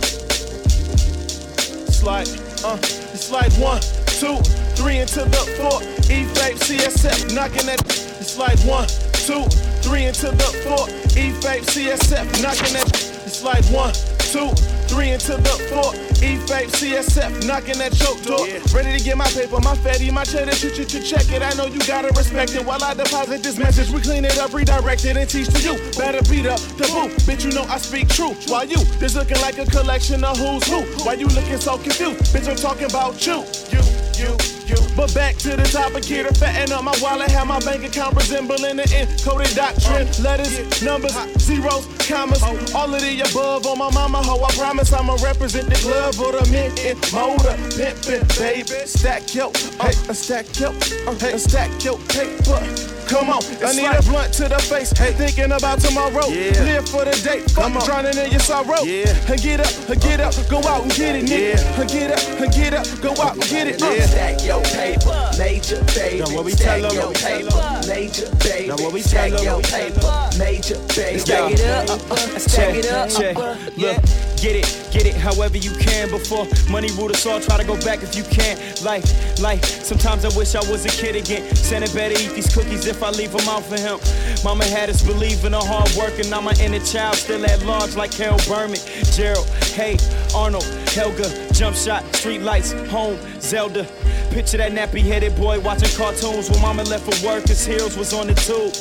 Slide, 1.92 2.30
uh, 2.64 2.78
it's 3.12 3.30
like 3.30 3.52
one, 3.60 3.82
two, 4.08 4.40
three 4.80 5.00
into 5.00 5.26
the 5.26 5.44
four. 5.60 5.84
E 6.08 6.24
vape 6.40 6.56
CSF 6.56 7.36
knocking 7.36 7.66
that. 7.66 7.82
It's 8.22 8.38
like 8.38 8.58
one, 8.60 8.88
two, 9.28 9.44
three 9.84 10.06
into 10.06 10.32
the 10.32 10.50
four. 10.64 10.88
E 11.20 11.34
vape 11.44 11.68
CSF 11.68 12.42
knocking 12.42 12.72
that. 12.72 12.88
It's 13.26 13.44
like 13.44 13.66
one, 13.76 13.92
two, 14.32 14.56
three 14.94 15.12
into 15.12 15.34
the 15.34 15.56
four. 15.70 15.94
E 16.22 16.38
vape 16.46 16.70
CSF 16.78 17.48
knocking 17.48 17.82
at 17.82 17.98
your 18.00 18.16
door. 18.22 18.46
Ready 18.74 18.98
to 18.98 19.04
get 19.04 19.18
my 19.18 19.28
paper, 19.28 19.60
my 19.60 19.76
fatty, 19.78 20.12
my 20.12 20.24
cheddar. 20.24 20.52
Ch 20.52 20.70
ch 20.72 20.88
ch 20.88 21.10
check 21.10 21.28
it. 21.32 21.42
I 21.42 21.54
know 21.56 21.66
you 21.66 21.80
gotta 21.88 22.10
respect 22.10 22.56
it. 22.56 22.66
While 22.66 22.84
I 22.84 22.94
deposit 22.94 23.42
this 23.44 23.58
message, 23.58 23.90
we 23.90 24.02
clean 24.02 24.26
it 24.26 24.38
up, 24.38 24.54
redirect 24.54 25.06
it, 25.06 25.18
and 25.18 25.30
teach 25.30 25.50
to 25.50 25.60
you. 25.62 25.76
Better 25.98 26.22
beat 26.30 26.46
up 26.46 26.60
the 26.78 26.86
boo, 26.94 27.10
bitch. 27.26 27.44
You 27.46 27.52
know 27.52 27.64
I 27.64 27.78
speak 27.78 28.08
true. 28.10 28.34
While 28.48 28.66
you 28.66 28.78
just 29.02 29.16
looking 29.16 29.42
like 29.42 29.58
a 29.58 29.66
collection 29.66 30.24
of 30.24 30.38
who's 30.38 30.66
who. 30.68 30.82
Why 31.04 31.14
you 31.14 31.28
looking 31.28 31.58
so 31.58 31.78
confused, 31.78 32.34
bitch? 32.34 32.48
I'm 32.48 32.56
talking 32.56 32.86
about 32.86 33.26
you, 33.26 33.44
you, 33.74 33.82
you. 34.22 34.53
You. 34.74 34.88
But 34.96 35.14
back 35.14 35.36
to 35.38 35.56
the 35.56 35.64
topic 35.64 36.06
here, 36.06 36.24
to 36.24 36.34
fatten 36.34 36.72
up 36.72 36.84
my 36.84 36.98
wallet, 37.02 37.30
have 37.32 37.48
my 37.48 37.60
bank 37.60 37.84
account 37.84 38.16
resembling 38.16 38.78
the 38.78 38.84
encoded 38.84 39.54
doctrine. 39.56 40.08
Letters, 40.24 40.82
numbers, 40.82 41.14
zeros, 41.38 41.86
commas, 42.08 42.42
all 42.74 42.94
of 42.94 43.02
the 43.02 43.22
above 43.22 43.66
on 43.66 43.78
my 43.78 43.92
mama 43.92 44.22
hoe. 44.22 44.44
I 44.44 44.52
promise 44.54 44.92
I'ma 44.94 45.18
represent 45.24 45.70
the 45.70 45.76
club 45.76 46.16
or 46.20 46.32
the 46.34 46.50
mint 46.52 46.80
and 46.86 47.00
motor, 47.14 47.56
pimpin', 47.78 48.28
baby. 48.40 48.86
Stack 48.86 49.34
yo, 49.36 49.52
hey, 49.82 49.94
a 50.10 50.14
stack 50.14 50.60
yo, 50.60 50.70
uh, 50.70 51.16
hey, 51.20 51.34
a 51.34 51.40
stack 51.40 51.84
yo 51.84 51.98
paper. 52.10 52.93
Come 53.08 53.30
on, 53.30 53.44
I 53.64 53.74
need 53.74 53.86
a 53.86 54.02
blunt 54.04 54.34
to 54.36 54.48
the 54.50 54.58
face. 54.60 54.92
Hey, 54.98 55.14
thinking 55.14 55.52
about 55.52 55.80
tomorrow. 55.80 56.28
Yeah. 56.28 56.64
Live 56.64 56.90
for 56.90 57.06
the 57.06 57.12
day. 57.24 57.42
Fuck 57.54 57.86
drowning 57.86 58.18
in 58.18 58.32
your 58.32 58.40
sorrow. 58.40 58.82
Yeah. 58.84 59.14
And 59.30 59.42
get 59.42 59.60
up, 59.60 59.90
and 59.90 60.02
get 60.02 60.20
up, 60.20 60.34
go 60.50 60.60
out 60.68 60.84
and 60.84 60.94
get 60.96 61.16
it, 61.16 61.26
nigga. 61.26 61.80
And 61.80 61.90
get 61.90 62.12
up, 62.12 62.42
and 62.42 62.52
get 62.54 62.74
up, 62.74 62.86
go 63.02 63.12
out 63.22 63.34
and 63.36 63.44
get 63.50 63.68
it. 63.68 63.82
Uh. 63.82 64.08
Stack 64.08 64.44
your 64.46 64.62
paper, 64.64 65.30
major 65.38 65.84
baby. 65.96 66.20
Now 66.20 66.36
what 66.36 66.46
we 66.46 66.52
tell 66.54 66.80
Stack 66.80 66.92
'em, 66.92 66.96
your 66.96 67.14
tell 67.14 67.40
paper, 67.40 67.88
major 67.88 68.30
baby. 68.44 68.68
Now 68.68 68.76
what 68.78 68.94
we 68.94 69.02
Stack 69.02 69.32
tell 69.32 69.44
your 69.44 69.56
what 69.56 69.64
we 69.64 69.70
tell 69.70 69.86
'em. 69.86 69.94
paper, 69.94 70.38
major 70.40 70.80
baby. 70.96 71.20
Stack 71.20 71.52
it 71.52 71.62
up, 71.66 71.90
uh, 71.90 72.14
uh, 72.14 72.40
stack 72.40 72.76
it 72.76 72.92
up, 72.92 73.10
check. 73.10 73.36
uh, 73.38 73.42
uh, 73.42 73.58
yeah. 73.76 74.00
Get 74.44 74.58
it, 74.58 74.68
get 74.92 75.06
it 75.06 75.16
however 75.16 75.58
you 75.58 75.72
can 75.80 76.10
before 76.10 76.46
money 76.70 76.92
rule 76.98 77.10
us 77.10 77.26
all. 77.26 77.40
Try 77.40 77.58
to 77.58 77.64
go 77.64 77.78
back 77.86 78.04
if 78.04 78.14
you 78.16 78.24
can. 78.24 78.58
Like, 78.84 79.04
like, 79.40 79.64
sometimes 79.64 80.26
I 80.26 80.38
wish 80.38 80.54
I 80.56 80.60
was 80.70 80.84
a 80.86 80.90
kid 80.90 81.16
again. 81.16 81.56
Santa 81.56 81.88
better 81.96 82.20
eat 82.20 82.36
these 82.36 82.54
cookies 82.54 82.86
if 82.86 83.02
I 83.04 83.12
leave 83.12 83.32
them 83.32 83.48
out 83.50 83.64
for 83.64 83.78
him. 83.78 84.00
Mama 84.44 84.66
had 84.66 84.90
us 84.90 85.02
believing 85.02 85.48
in 85.48 85.54
hard 85.54 85.92
work, 85.96 86.18
and 86.20 86.30
now 86.30 86.42
my 86.42 86.54
inner 86.62 86.80
child 86.80 87.16
still 87.16 87.46
at 87.46 87.64
large 87.64 87.96
like 87.96 88.12
Carol 88.12 88.40
Berman, 88.48 88.80
Gerald, 89.12 89.48
hey, 89.76 89.98
Arnold, 90.34 90.64
Helga, 90.90 91.30
jump 91.54 91.76
shot, 91.76 92.04
street 92.16 92.42
lights, 92.42 92.72
home, 92.90 93.18
Zelda. 93.42 93.84
Picture 94.32 94.58
that 94.58 94.72
nappy 94.72 95.02
headed 95.02 95.36
boy 95.36 95.60
watching 95.60 95.96
cartoons 95.98 96.50
when 96.50 96.62
mama 96.62 96.84
left 96.84 97.04
for 97.04 97.28
work, 97.28 97.44
his 97.46 97.66
heels 97.66 97.98
was 97.98 98.14
on 98.14 98.28
the 98.28 98.34
tube. 98.36 98.74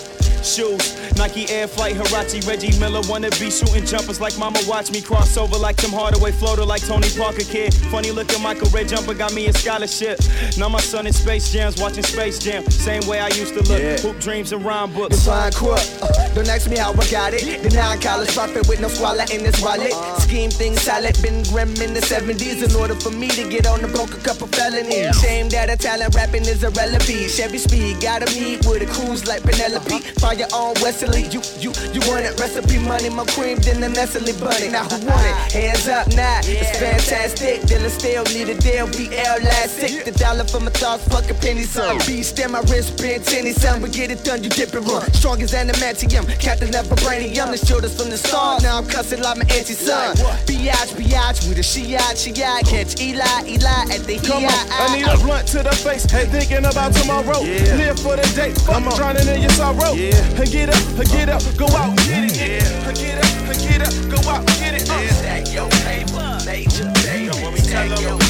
Shoes, 0.44 1.16
Nike 1.16 1.48
Air 1.48 1.68
Flight, 1.68 1.94
Hirachi, 1.94 2.46
Reggie 2.46 2.78
Miller 2.78 3.00
wanna 3.08 3.30
be 3.30 3.50
shooting 3.50 3.86
jumpers 3.86 4.20
like 4.20 4.36
mama 4.38 4.58
watch 4.66 4.90
me 4.90 5.00
cross 5.00 5.36
over 5.36 5.56
like 5.56 5.76
Tim 5.76 5.90
Hardaway, 5.90 6.32
floater 6.32 6.64
like 6.64 6.84
Tony 6.86 7.08
Parker 7.16 7.44
kid. 7.44 7.72
Funny 7.90 8.10
looking 8.10 8.42
Michael 8.42 8.68
Ray 8.70 8.84
jumper 8.84 9.14
got 9.14 9.32
me 9.32 9.46
a 9.46 9.52
scholarship. 9.52 10.18
Now 10.58 10.68
my 10.68 10.80
son 10.80 11.06
in 11.06 11.12
Space 11.12 11.52
Jams 11.52 11.80
watching 11.80 12.02
Space 12.02 12.38
Jam, 12.38 12.68
same 12.70 13.06
way 13.06 13.20
I 13.20 13.28
used 13.28 13.54
to 13.54 13.62
look. 13.62 13.80
Yeah. 13.80 13.98
Hoop 13.98 14.18
dreams 14.18 14.52
and 14.52 14.64
rhyme 14.64 14.92
books. 14.92 15.16
Define 15.16 15.52
crook. 15.52 15.78
Uh, 16.02 16.34
don't 16.34 16.48
ask 16.48 16.68
me 16.68 16.76
how 16.76 16.92
I 16.92 17.10
got 17.10 17.34
it. 17.34 17.62
The 17.62 17.70
non 17.70 18.00
college 18.00 18.34
profit 18.34 18.66
with 18.68 18.80
no 18.80 18.88
squalor 18.88 19.24
in 19.32 19.42
this 19.44 19.62
wallet. 19.62 19.92
Scheme 20.20 20.50
things 20.50 20.82
solid, 20.82 21.16
been 21.22 21.42
grim 21.44 21.70
in 21.80 21.94
the 21.94 22.00
70s 22.00 22.62
in 22.62 22.74
order 22.74 22.94
for 22.94 23.10
me 23.10 23.28
to 23.28 23.48
get 23.48 23.66
on 23.66 23.80
the 23.80 23.88
broke 23.88 24.14
a 24.14 24.20
couple 24.20 24.48
felonies. 24.48 25.14
Shame 25.20 25.48
that 25.50 25.70
a 25.70 25.76
talent 25.76 26.14
rapping 26.14 26.42
is 26.42 26.64
a 26.64 26.72
irrelevant. 26.72 27.30
Chevy 27.30 27.58
speed, 27.58 28.00
gotta 28.00 28.26
meet 28.38 28.64
with 28.66 28.82
a 28.82 28.86
cruise 28.86 29.26
like 29.26 29.42
Penelope. 29.42 29.98
Find 30.18 30.31
your 30.38 30.48
own 30.54 30.74
Wesley. 30.80 31.28
You, 31.28 31.40
you, 31.58 31.72
you 31.92 32.00
want 32.08 32.24
it. 32.24 32.38
Recipe 32.38 32.78
money, 32.78 33.08
my 33.08 33.24
cream 33.26 33.58
than 33.58 33.80
the 33.80 33.88
Nestle 33.88 34.32
bunny. 34.40 34.68
Now 34.68 34.84
who 34.84 35.04
want 35.06 35.26
it? 35.26 35.52
Hands 35.52 35.88
up 35.88 36.08
now. 36.14 36.40
It's 36.44 36.78
fantastic. 36.78 37.62
Dylan 37.62 37.90
still 37.90 38.24
need 38.32 38.48
a 38.48 38.56
deal. 38.58 38.86
BL 38.86 39.44
last 39.44 39.76
sick. 39.76 40.04
The 40.04 40.12
dollar 40.12 40.44
for 40.44 40.60
my 40.60 40.70
thoughts, 40.70 41.06
fucking 41.08 41.36
penny 41.36 41.64
son. 41.64 41.98
Beast 42.06 42.38
in 42.38 42.52
my 42.52 42.60
wrist, 42.70 43.00
been 43.00 43.22
tenny 43.22 43.52
son. 43.52 43.82
We 43.82 43.90
get 43.90 44.10
it 44.10 44.24
done, 44.24 44.42
you 44.42 44.50
dip 44.50 44.74
and 44.74 44.86
run. 44.86 45.10
Strong 45.12 45.42
as 45.42 45.52
adamantium. 45.52 46.28
Captain 46.40 46.70
never 46.70 46.94
brainium. 46.96 47.50
The 47.50 47.58
shoulders 47.58 47.94
from 47.96 48.10
the 48.10 48.18
start. 48.18 48.62
Now 48.62 48.78
I'm 48.78 48.86
cussing 48.86 49.20
like 49.20 49.38
my 49.38 49.44
anti 49.54 49.74
son. 49.74 50.16
Biatch, 50.46 50.94
biatch, 50.96 51.48
with 51.48 51.58
a 51.58 51.66
shiat, 51.66 52.16
shiat. 52.16 52.66
Catch 52.68 53.00
Eli, 53.00 53.24
Eli 53.46 53.94
at 53.94 54.04
the 54.06 54.18
Come 54.26 54.44
on, 54.44 54.66
I 54.70 54.96
need 54.96 55.06
a 55.06 55.16
blunt 55.18 55.48
to 55.48 55.62
the 55.62 55.72
face. 55.72 56.04
Hey, 56.10 56.26
thinking 56.26 56.64
about 56.64 56.92
tomorrow. 56.94 57.40
Live 57.40 57.98
for 58.00 58.16
the 58.16 58.30
day. 58.34 58.52
Fuck 58.54 58.82
drowning 58.96 59.28
in 59.28 59.42
your 59.42 59.50
sorrow. 59.50 59.92
And 60.38 60.50
get 60.50 60.68
up, 60.68 60.98
and 60.98 61.08
get 61.10 61.28
up, 61.28 61.42
go 61.56 61.66
out 61.76 61.96
get 61.98 62.24
it. 62.24 62.36
Yeah. 62.36 62.88
And 62.88 62.96
get 62.96 63.18
up, 63.18 63.48
and 63.50 63.58
get 63.62 63.82
up, 63.82 63.94
go 64.10 64.30
out 64.30 64.46
get 64.58 64.74
it. 64.74 64.90
Uh. 64.90 65.08
Stack 65.14 65.52
your 65.52 65.68
paper, 65.84 66.38
major 66.46 66.90
baby. 67.02 67.60
Stack 67.60 68.00
your 68.00 68.21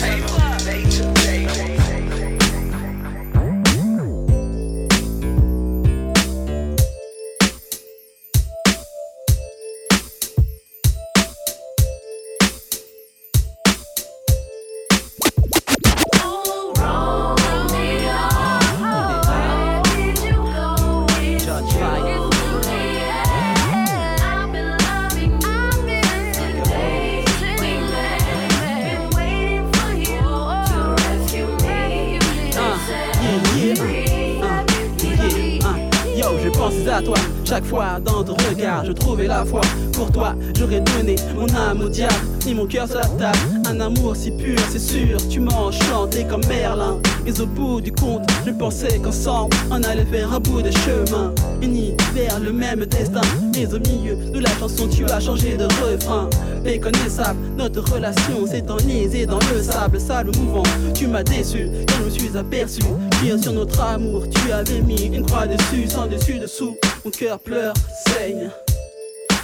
Chaque 37.52 37.66
fois 37.66 38.00
dans 38.02 38.24
ton 38.24 38.32
regard, 38.48 38.82
je 38.82 38.92
trouvais 38.92 39.26
la 39.26 39.44
foi. 39.44 39.60
Pour 39.92 40.10
toi, 40.10 40.34
j'aurais 40.58 40.80
donné 40.80 41.16
mon 41.36 41.46
âme 41.54 41.82
au 41.82 41.88
diable, 41.90 42.14
ni 42.46 42.54
mon 42.54 42.64
cœur 42.64 42.88
sur 42.88 42.96
la 42.96 43.06
table. 43.06 43.38
Un 43.68 43.78
amour 43.78 44.16
si 44.16 44.30
pur, 44.30 44.58
c'est 44.70 44.78
sûr, 44.78 45.18
tu 45.28 45.38
m'as 45.38 45.52
enchanté 45.52 46.24
comme 46.24 46.40
Merlin. 46.46 46.98
Mais 47.26 47.38
au 47.42 47.44
bout 47.44 47.82
du 47.82 47.92
compte, 47.92 48.22
je 48.46 48.52
pensais 48.52 48.98
qu'ensemble, 49.00 49.54
on 49.70 49.82
allait 49.82 50.06
faire 50.06 50.32
un 50.32 50.40
bout 50.40 50.62
de 50.62 50.70
chemin. 50.70 51.34
Unis 51.60 51.94
vers 52.14 52.40
le 52.40 52.54
même 52.54 52.86
destin. 52.86 53.20
Mais 53.54 53.66
au 53.66 53.78
milieu 53.80 54.16
de 54.32 54.38
la 54.38 54.50
chanson, 54.58 54.88
tu 54.88 55.04
as 55.04 55.20
changé 55.20 55.58
de 55.58 55.64
refrain. 55.64 56.30
Méconnaissable, 56.64 57.38
notre 57.58 57.82
relation 57.92 58.46
s'est 58.46 58.64
enlisée 58.70 59.26
dans 59.26 59.40
le 59.52 59.60
sable, 59.60 60.00
sale 60.00 60.30
mouvant. 60.38 60.62
Tu 60.94 61.06
m'as 61.06 61.22
déçu 61.22 61.68
quand 61.86 61.96
je 61.98 62.04
me 62.04 62.10
suis 62.10 62.38
aperçu. 62.38 62.80
Pire 63.20 63.38
sur 63.38 63.52
notre 63.52 63.78
amour, 63.82 64.24
tu 64.30 64.50
avais 64.50 64.80
mis 64.80 65.02
une 65.04 65.26
croix 65.26 65.46
dessus, 65.46 65.86
sans 65.86 66.06
dessus 66.06 66.38
dessous. 66.38 66.78
Mon 67.04 67.10
cœur 67.10 67.40
pleure, 67.40 67.74
saigne. 68.06 68.48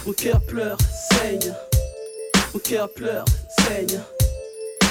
Mon 0.05 0.13
cœur 0.13 0.39
pleure, 0.39 0.77
saigne. 1.11 1.53
Mon 2.53 2.59
cœur 2.59 2.89
pleure, 2.89 3.25
saigne. 3.59 3.99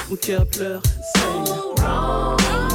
Mon 0.07 0.15
cœur 0.15 0.45
pleure, 0.45 0.81
saigne. 1.15 2.68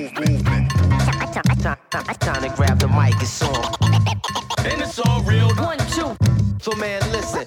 Movement. 0.00 0.30
movement. 0.30 0.70
Time 2.20 2.42
to 2.42 2.48
grab 2.56 2.78
the 2.78 2.88
mic, 2.88 3.14
it's 3.20 3.42
on. 3.42 3.74
And 4.64 4.80
it's 4.80 4.98
all 4.98 5.22
real. 5.22 5.48
One, 5.56 5.78
two. 5.90 6.16
So 6.60 6.74
man, 6.76 7.00
listen. 7.12 7.44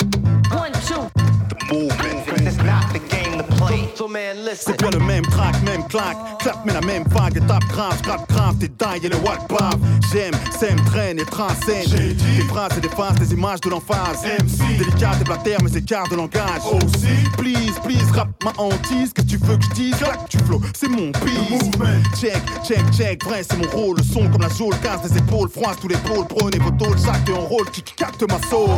One, 0.51 0.73
two. 0.85 1.09
The 1.49 1.55
Movement. 1.71 2.47
It's 2.47 2.57
not 2.57 2.93
the 2.93 2.99
game 2.99 3.39
to 3.39 3.43
play. 3.55 3.89
So 3.95 4.07
man, 4.07 4.43
listen. 4.45 4.73
C'est 4.73 4.79
bien 4.79 4.91
le 4.91 4.99
même 4.99 5.25
track, 5.25 5.55
même 5.63 5.87
claque. 5.87 6.17
Clap, 6.39 6.65
mais 6.65 6.73
la 6.73 6.81
même 6.81 7.03
vague. 7.07 7.37
Étape 7.37 7.65
grave, 7.65 8.01
gratte 8.03 8.24
grave, 8.55 8.59
tes 8.59 8.69
tailles 8.69 9.05
et 9.05 9.09
le 9.09 9.17
watt 9.17 9.47
bave. 9.49 9.79
J'aime, 10.11 10.33
sème, 10.57 10.79
traîne 10.85 11.19
et 11.19 11.25
transcène. 11.25 11.89
Des 11.89 12.43
phrases 12.49 12.77
et 12.77 12.81
des 12.81 12.89
phases, 12.89 13.15
des 13.19 13.33
images 13.33 13.61
de 13.61 13.69
l'emphase. 13.69 14.23
Délicat 14.77 15.11
et 15.19 15.23
blatère, 15.23 15.59
mais 15.63 15.71
écart 15.77 16.07
de 16.09 16.15
langage. 16.15 16.61
Please, 17.37 17.73
please, 17.83 18.11
rap 18.13 18.29
ma 18.43 18.51
hantise. 18.57 19.13
Qu'est-ce 19.13 19.13
que 19.13 19.21
tu 19.21 19.37
veux 19.37 19.57
que 19.57 19.63
je 19.63 19.69
dise? 19.71 19.95
Clac, 19.95 20.29
tu 20.29 20.37
flow, 20.39 20.61
c'est 20.77 20.89
mon 20.89 21.11
beat. 21.23 21.77
Check, 22.19 22.41
check, 22.63 22.83
check, 22.91 23.23
vrai, 23.23 23.43
c'est 23.43 23.57
mon 23.57 23.69
rôle. 23.69 23.97
Le 23.97 24.03
son 24.03 24.29
comme 24.29 24.41
la 24.41 24.49
geôle, 24.49 24.75
casse 24.81 25.09
des 25.09 25.17
épaules, 25.17 25.49
froisse 25.49 25.77
tous 25.81 25.87
les 25.87 25.97
pôles. 25.97 26.25
Prenez 26.27 26.59
vos 26.59 26.71
tôles, 26.71 26.97
chaque 27.03 27.29
en 27.29 27.41
rôle 27.41 27.69
qui 27.71 27.81
capte 27.81 28.23
ma 28.29 28.39
soul. 28.47 28.69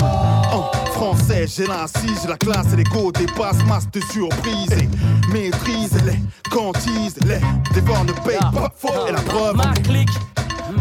En 0.52 0.72
français, 0.92 1.46
j'ai 1.48 1.68
l'assise, 1.68 2.20
j'ai 2.22 2.28
la 2.28 2.38
classe 2.38 2.68
et 2.74 2.78
l'ego 2.78 3.12
dépasse 3.12 3.64
masse 3.68 3.90
de 3.92 4.02
surprise. 4.02 4.72
Et 4.72 4.90
maîtrise 5.32 5.98
les 6.06 6.20
quantise, 6.50 7.16
les 7.26 7.42
dévore 7.74 8.06
ne 8.06 8.12
paye 8.12 8.38
pas 8.40 8.72
fort. 8.76 9.08
Et 9.08 9.12
la 9.12 9.22
preuve. 9.22 9.56
Ma 9.56 9.74
clique, 9.74 10.10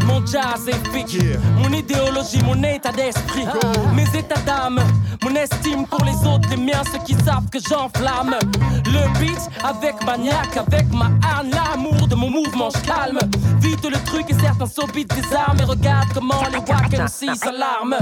mon 0.07 0.25
jazz 0.27 0.69
épique, 0.69 1.19
mon 1.57 1.73
idéologie, 1.73 2.43
mon 2.45 2.63
état 2.63 2.93
d'esprit, 2.93 3.47
mes 3.95 4.19
états 4.19 4.41
d'âme, 4.41 4.81
mon 5.23 5.35
estime 5.35 5.87
pour 5.87 6.05
les 6.05 6.17
autres, 6.27 6.49
les 6.51 6.57
miens, 6.57 6.83
ceux 6.93 6.99
qui 7.05 7.15
savent 7.25 7.49
que 7.51 7.59
j'enflamme. 7.59 8.37
Le 8.87 9.19
beat 9.19 9.39
avec 9.65 10.05
maniaque, 10.05 10.57
avec 10.57 10.93
ma 10.93 11.11
hargne, 11.27 11.51
l'amour 11.51 12.07
de 12.09 12.15
mon 12.15 12.31
mouvement, 12.31 12.69
je 12.71 12.87
calme. 12.87 13.19
Vite 13.61 13.85
le 13.85 13.99
truc 14.05 14.27
et 14.31 14.35
certains 14.35 14.67
s'obitent 14.67 15.15
des 15.15 15.35
armes 15.35 15.59
et 15.61 15.65
regarde 15.65 16.09
comment 16.15 16.43
les 16.51 16.59
wack 16.59 16.93
MC 16.93 17.35
s'alarment. 17.37 17.99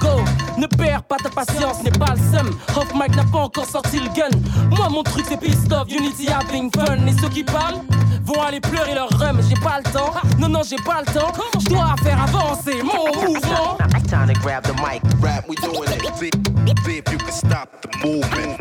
Go, 0.00 0.22
ne 0.58 0.66
perds 0.66 1.04
pas 1.04 1.16
ta 1.16 1.30
patience, 1.30 1.82
n'est 1.82 1.90
pas 1.90 2.14
le 2.14 2.36
seum. 2.36 2.50
Off 2.76 2.92
Mike 2.94 3.16
n'a 3.16 3.24
pas 3.24 3.38
encore 3.38 3.66
sorti 3.66 4.00
le 4.00 4.08
gun. 4.08 4.36
Moi, 4.70 4.88
mon 4.90 5.02
truc 5.02 5.26
c'est 5.28 5.38
pissed 5.38 5.72
off, 5.72 5.88
unity 5.88 6.28
having 6.28 6.70
fun. 6.70 7.06
Et 7.06 7.12
ceux 7.20 7.28
qui 7.28 7.44
parlent 7.44 7.80
vont 8.24 8.42
aller 8.42 8.60
pleurer 8.60 8.94
leur 8.94 9.08
rhum. 9.10 9.40
J'ai 9.48 9.60
pas 9.60 9.78
le 9.78 9.90
temps, 9.92 10.12
non, 10.38 10.48
non, 10.48 10.62
j'ai 10.68 10.76
pas 10.76 11.00
le 11.00 11.12
temps. 11.12 11.32
Je 11.60 11.66
dois 11.66 11.94
faire 12.02 12.22
avancer 12.22 12.82
mon 12.82 13.06
mouvement. 13.26 13.78
Time 14.08 14.32
to 14.32 14.40
grab 14.40 14.64
the 14.64 14.72
mic. 14.80 15.02
Rap, 15.20 15.46
we 15.48 15.56
doing 15.56 15.90
it. 15.92 16.00
See, 16.16 16.30
see 16.84 16.98
if 16.98 17.12
you 17.12 17.18
can 17.18 17.30
stop 17.30 17.68
the 17.82 17.88
movement. 18.06 18.56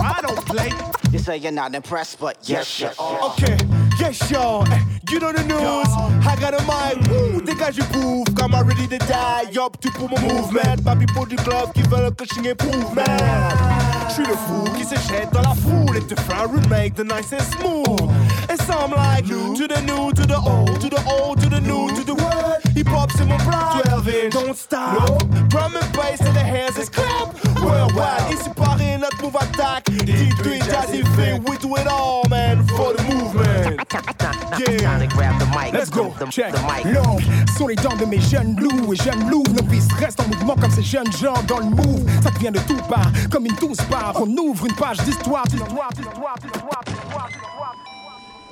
I 0.00 0.20
don't 0.22 0.42
play. 0.46 0.89
Say 1.30 1.36
you're 1.36 1.52
not 1.52 1.76
impressed, 1.76 2.18
but 2.18 2.38
yes, 2.42 2.80
you 2.80 2.88
are. 2.98 3.30
Okay, 3.30 3.56
yes, 4.00 4.28
y'all. 4.32 4.66
Eh, 4.66 4.80
You 5.12 5.18
know 5.18 5.32
the 5.32 5.42
news. 5.44 5.90
I 6.26 6.36
got 6.40 6.54
a 6.54 6.62
mic. 6.70 7.08
Woo, 7.08 7.40
dégage 7.40 7.76
du 7.76 7.82
pouf. 7.92 8.32
Comme 8.34 8.54
I'm 8.54 8.66
ready 8.66 8.86
to 8.86 8.98
die. 8.98 9.50
Yup, 9.52 9.80
tu 9.80 9.90
pour 9.90 10.08
mon 10.08 10.20
movement. 10.20 10.84
Papi 10.84 11.06
pour 11.06 11.26
du 11.26 11.36
club 11.36 11.72
qui 11.72 11.82
veulent 11.82 12.14
que 12.14 12.24
je 12.24 12.50
improvement. 12.50 13.02
J'suis 14.08 14.24
le 14.26 14.34
fou 14.34 14.64
qui 14.76 14.84
se 14.84 14.94
jette 15.08 15.32
dans 15.32 15.42
la 15.42 15.54
foule 15.54 15.96
et 15.96 16.00
te 16.00 16.14
fait 16.20 16.32
un 16.32 16.46
remake 16.46 16.94
the 16.94 17.04
nice 17.04 17.32
and 17.32 17.42
smooth. 17.58 18.10
And 18.48 18.58
some 18.66 18.92
like 18.96 19.26
new. 19.26 19.54
to 19.56 19.66
the 19.66 19.80
new, 19.82 20.12
to 20.12 20.26
the 20.26 20.36
old, 20.36 20.80
to 20.80 20.88
the 20.88 21.02
old, 21.06 21.40
to 21.40 21.48
the 21.48 21.60
new, 21.60 21.88
to 21.94 22.04
the 22.04 22.14
world. 22.14 22.58
Hip 22.76 22.88
hop 22.88 23.10
c'est 23.16 23.24
mon 23.24 23.36
pride. 23.38 23.82
12 23.84 24.08
inch, 24.08 24.32
don't 24.32 24.56
stop. 24.56 25.24
Drum 25.48 25.76
and 25.76 25.92
bass 25.92 26.20
and 26.20 26.34
the 26.34 26.40
hands 26.40 26.76
is 26.78 26.88
clap. 26.88 27.34
Worldwide, 27.62 28.32
ici 28.32 28.48
Paris, 28.56 28.98
notre 28.98 29.22
move 29.22 29.36
attack. 29.36 29.84
Deep 29.84 30.36
3 30.42 30.58
jazzy 30.60 31.02
thing, 31.20 31.44
we 31.44 31.56
do 31.58 31.76
it 31.76 31.86
all, 31.86 32.22
man, 32.28 32.66
for 32.76 32.92
the 32.94 33.02
movement. 33.04 33.80
Yeah. 34.58 35.70
Let's 35.72 35.90
go. 35.90 36.14
Check. 36.30 36.52
Long 36.84 37.18
sont 37.56 37.68
les 37.68 37.76
dents 37.76 37.96
de 37.96 38.04
mes 38.04 38.20
jeunes 38.20 38.56
loups 38.58 38.92
et 38.92 38.96
jeunes 38.96 39.30
loups. 39.30 39.44
Nos 39.54 39.68
fils 39.70 39.88
restent 39.98 40.20
en 40.20 40.28
mouvement 40.28 40.56
comme 40.56 40.70
ces 40.70 40.82
jeunes 40.82 41.10
gens 41.12 41.34
dans 41.46 41.58
le 41.58 41.66
move. 41.66 42.06
Ça 42.22 42.30
te 42.30 42.38
vient 42.38 42.50
de 42.50 42.58
tout 42.60 42.80
part, 42.88 43.10
comme 43.30 43.46
une 43.46 43.54
douce 43.56 43.78
barre. 43.90 44.14
On 44.16 44.28
ouvre 44.36 44.66
une 44.66 44.74
page 44.74 44.98
d'histoire, 44.98 45.44
d'histoire, 45.44 45.90
d'histoire, 45.94 46.36
d'histoire, 46.42 46.82
d'histoire. 46.86 47.28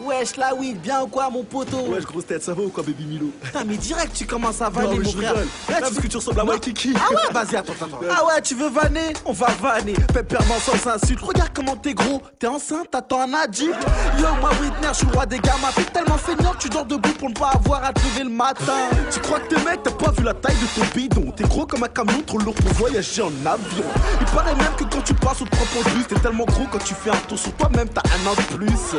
Wesh, 0.09 0.37
la 0.39 0.55
weed, 0.55 0.81
bien 0.81 1.03
ou 1.03 1.07
quoi, 1.07 1.29
mon 1.29 1.45
poteau? 1.45 1.81
Wesh, 1.91 2.05
grosse 2.05 2.25
tête, 2.27 2.43
ça 2.43 2.55
va 2.55 2.63
ou 2.63 2.71
quoi, 2.71 2.83
baby 2.83 3.05
Milo? 3.05 3.27
Putain, 3.43 3.65
mais 3.67 3.77
direct, 3.77 4.13
tu 4.17 4.25
commences 4.27 4.63
à 4.63 4.67
Non, 4.67 4.71
vanner, 4.71 4.89
mais 4.99 5.05
mon 5.05 5.11
je 5.11 5.17
frère. 5.19 5.31
rigole. 5.33 5.49
Là, 5.69 5.75
Là, 5.75 5.81
parce 5.81 5.95
que 6.01 6.07
tu 6.07 6.17
ressembles 6.17 6.41
à 6.41 6.45
Non. 6.45 6.51
Waikiki. 6.53 6.95
Ah 6.97 7.11
ouais? 7.13 7.33
Vas-y, 7.33 7.57
attends, 7.57 7.73
attends. 7.75 8.01
Ah 8.11 8.25
ouais, 8.27 8.41
tu 8.41 8.55
veux 8.55 8.71
vanner? 8.71 9.13
On 9.27 9.33
va 9.33 9.49
vanner. 9.61 9.93
Pépèrement 10.15 10.55
sans 10.61 10.91
insulte. 10.91 11.21
Regarde 11.21 11.51
comment 11.55 11.77
t'es 11.77 11.93
gros. 11.93 12.23
T'es 12.39 12.47
enceinte, 12.47 12.91
t'attends 12.91 13.21
un 13.21 13.35
adulte. 13.35 13.77
Yo, 14.19 14.27
moi, 14.41 14.51
Whitner, 14.63 14.89
je 14.93 14.97
suis 14.99 15.07
le 15.07 15.13
roi 15.13 15.27
des 15.27 15.39
gamins. 15.41 15.69
T'es 15.77 15.85
tellement 15.85 16.17
feignant 16.17 16.53
que 16.53 16.59
tu 16.59 16.69
dors 16.71 16.87
debout 16.87 17.13
pour 17.19 17.29
ne 17.29 17.35
pas 17.35 17.51
avoir 17.55 17.85
à 17.85 17.93
te 17.93 18.01
lever 18.01 18.25
le 18.25 18.31
matin. 18.31 18.89
Tu 19.13 19.21
crois 19.21 19.41
que 19.41 19.55
t'es 19.55 19.63
mec, 19.63 19.83
t'as 19.83 19.91
pas 19.91 20.11
vu 20.13 20.23
la 20.25 20.33
taille 20.35 20.57
de 20.57 20.81
ton 20.81 20.87
bidon? 20.95 21.31
T'es 21.33 21.45
gros 21.45 21.67
comme 21.67 21.83
un 21.83 21.89
camion, 21.89 22.23
trop 22.27 22.39
lourd 22.39 22.55
pour 22.55 22.73
voyager 22.73 23.21
en 23.23 23.27
avion. 23.45 23.85
Il 24.21 24.27
paraît 24.35 24.55
même 24.55 24.75
que 24.79 24.85
quand 24.85 25.03
tu 25.05 25.13
passes 25.13 25.43
au 25.43 25.45
3 25.45 25.83
bus, 25.93 26.07
t'es 26.09 26.19
tellement 26.19 26.45
gros 26.47 26.65
quand 26.73 26.83
tu 26.83 26.95
fais 26.95 27.11
un 27.11 27.17
tour 27.29 27.39
sur 27.39 27.53
toi-même, 27.57 27.89
t'as 27.91 28.01
un 28.03 28.27
an 28.27 28.35
de 28.35 28.57
plus. 28.57 28.69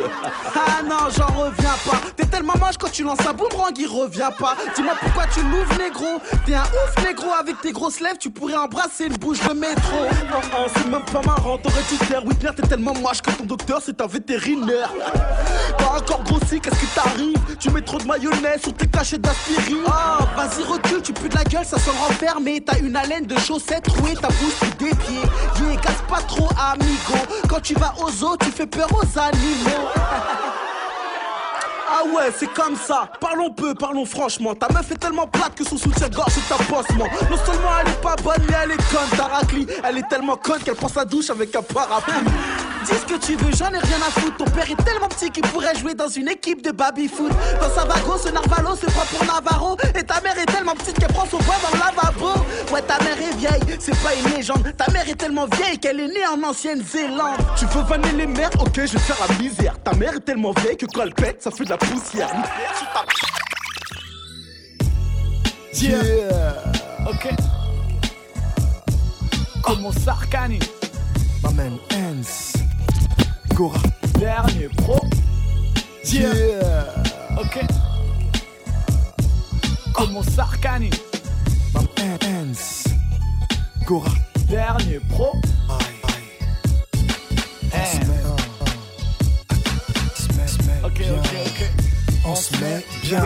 Ah 0.62 0.82
non, 0.82 0.99
j'en 1.16 1.26
reviens 1.26 1.76
pas. 1.86 2.00
T'es 2.16 2.26
tellement 2.26 2.56
moche 2.58 2.76
quand 2.78 2.90
tu 2.90 3.02
lances 3.02 3.26
un 3.26 3.32
boomerang, 3.32 3.72
il 3.78 3.86
revient 3.86 4.30
pas. 4.38 4.56
Dis-moi 4.74 4.94
pourquoi 5.00 5.24
tu 5.32 5.40
l'ouvres, 5.42 5.78
négro. 5.78 6.20
T'es 6.46 6.54
un 6.54 6.62
ouf, 6.62 7.04
négro. 7.04 7.30
Avec 7.38 7.60
tes 7.60 7.72
grosses 7.72 8.00
lèvres, 8.00 8.18
tu 8.18 8.30
pourrais 8.30 8.56
embrasser 8.56 9.06
une 9.06 9.16
bouche 9.16 9.40
de 9.40 9.52
métro. 9.54 9.96
Oh, 10.00 10.36
oh, 10.56 10.70
c'est 10.74 10.86
même 10.88 11.04
pas 11.04 11.22
marrant. 11.22 11.58
T'aurais 11.58 11.82
dû 11.88 11.96
faire 12.04 12.24
Whitner, 12.26 12.50
t'es 12.54 12.66
tellement 12.66 12.94
moche 12.94 13.22
que 13.22 13.30
ton 13.30 13.44
docteur, 13.44 13.80
c'est 13.84 14.00
un 14.00 14.06
vétérinaire. 14.06 14.90
T'as 15.78 15.98
encore 15.98 16.22
grossi, 16.24 16.60
qu'est-ce 16.60 16.78
qui 16.80 16.86
t'arrive? 16.94 17.38
Tu 17.58 17.70
mets 17.70 17.82
trop 17.82 17.98
de 17.98 18.04
mayonnaise 18.04 18.62
sur 18.62 18.74
tes 18.74 18.86
cachets 18.86 19.18
d'aspirine. 19.18 19.84
Oh, 19.86 20.24
vas-y, 20.36 20.62
recule, 20.64 21.02
tu 21.02 21.12
pues 21.12 21.28
de 21.28 21.36
la 21.36 21.44
gueule, 21.44 21.64
ça 21.64 21.78
sent 21.78 21.90
renfermé. 22.06 22.60
T'as 22.60 22.78
une 22.78 22.96
haleine 22.96 23.26
de 23.26 23.38
chaussettes 23.38 23.84
trouée, 23.84 24.14
ta 24.14 24.28
bouche 24.28 24.60
des 24.78 24.90
pieds. 24.90 25.22
Yeah, 25.60 25.76
casse 25.80 26.02
pas 26.08 26.20
trop, 26.26 26.48
amigo. 26.72 27.18
Quand 27.48 27.60
tu 27.60 27.74
vas 27.74 27.94
aux 27.98 28.24
eaux, 28.24 28.36
tu 28.36 28.50
fais 28.50 28.66
peur 28.66 28.88
aux 28.92 29.18
animaux. 29.18 29.88
Ah 31.92 32.04
ouais, 32.04 32.32
c'est 32.38 32.52
comme 32.52 32.76
ça. 32.76 33.10
Parlons 33.20 33.50
peu, 33.50 33.74
parlons 33.74 34.04
franchement. 34.04 34.54
Ta 34.54 34.68
meuf 34.72 34.92
est 34.92 34.96
tellement 34.96 35.26
plate 35.26 35.56
que 35.56 35.64
son 35.64 35.76
soutien-gorge 35.76 36.34
est 36.38 36.52
un 36.52 36.64
pansement. 36.64 37.06
Non 37.28 37.36
seulement 37.44 37.70
elle 37.80 37.90
est 37.90 38.00
pas 38.00 38.14
bonne, 38.22 38.42
mais 38.48 38.54
elle 38.62 38.70
est 38.70 38.76
conne. 38.76 39.18
Taracli, 39.18 39.66
elle 39.82 39.98
est 39.98 40.08
tellement 40.08 40.36
conne 40.36 40.60
qu'elle 40.60 40.76
prend 40.76 40.88
sa 40.88 41.04
douche 41.04 41.30
avec 41.30 41.54
un 41.56 41.62
parapluie. 41.62 42.14
Dis 42.84 42.92
ce 42.92 43.12
que 43.12 43.18
tu 43.18 43.34
veux, 43.36 43.52
j'en 43.52 43.70
ai 43.72 43.78
rien 43.78 43.98
à 44.06 44.10
foutre. 44.20 44.36
Ton 44.36 44.44
père 44.44 44.70
est 44.70 44.84
tellement 44.84 45.08
petit 45.08 45.30
qu'il 45.30 45.42
pourrait 45.42 45.74
jouer 45.74 45.94
dans 45.94 46.08
une 46.08 46.28
équipe 46.28 46.62
de 46.62 46.70
baby-foot. 46.70 47.30
Dans 47.60 47.70
sa 47.74 47.84
vago, 47.84 48.16
ce 48.16 48.30
narvalo 48.30 48.76
se 48.76 48.86
prend 48.86 49.04
pour 49.06 49.24
Navarro. 49.26 49.76
Et 49.98 50.02
ta 50.04 50.20
mère 50.20 50.38
est 50.38 50.46
tellement 50.46 50.74
petite 50.74 50.98
qu'elle 50.98 51.12
prend 51.12 51.26
son 51.26 51.38
poids 51.38 51.56
dans 51.62 51.76
le 51.76 51.82
lavabo. 51.84 52.40
Ouais, 52.72 52.82
ta 52.82 52.98
mère 53.02 53.20
est 53.20 53.36
vieille, 53.36 53.76
c'est 53.78 53.98
pas 54.00 54.14
une 54.14 54.36
légende. 54.36 54.72
Ta 54.78 54.90
mère 54.92 55.06
est 55.08 55.16
tellement 55.16 55.46
vieille 55.46 55.78
qu'elle 55.78 56.00
est 56.00 56.08
née 56.08 56.26
en 56.32 56.42
Ancienne-Zélande. 56.48 57.36
Tu 57.56 57.66
veux 57.66 57.82
vanner 57.82 58.12
les 58.12 58.26
mères 58.26 58.50
Ok, 58.60 58.76
je 58.76 58.92
vais 58.92 58.98
faire 58.98 59.16
la 59.28 59.34
misère. 59.36 59.74
Ta 59.82 59.92
mère 59.94 60.14
est 60.14 60.24
tellement 60.24 60.52
vieille 60.52 60.76
que 60.76 60.86
quand 60.86 61.02
elle 61.02 61.14
pète, 61.14 61.42
ça 61.42 61.50
fait 61.50 61.64
de 61.64 61.70
la 61.70 61.76
poussière. 61.90 62.30
Yeah. 65.74 66.54
Ok. 67.06 67.28
Comment 69.62 69.92
ça, 69.92 70.12
Arcani 70.12 70.58
Ma 71.42 71.50
man 71.50 71.78
Hans. 71.92 72.52
Gora. 73.54 73.78
Dernier 74.18 74.68
pro. 74.76 75.00
Yeah. 76.04 76.84
Ok. 77.38 77.60
Comment 79.94 80.22
ça, 80.22 80.42
Arcani 80.42 80.90
Ma 81.72 81.80
man 81.80 82.18
Hans. 82.24 82.84
Gora. 83.86 84.10
Dernier 84.48 85.00
pro. 85.08 85.32
Ok, 85.68 85.89
se 92.40 92.56
met 92.56 92.84
bien. 93.02 93.22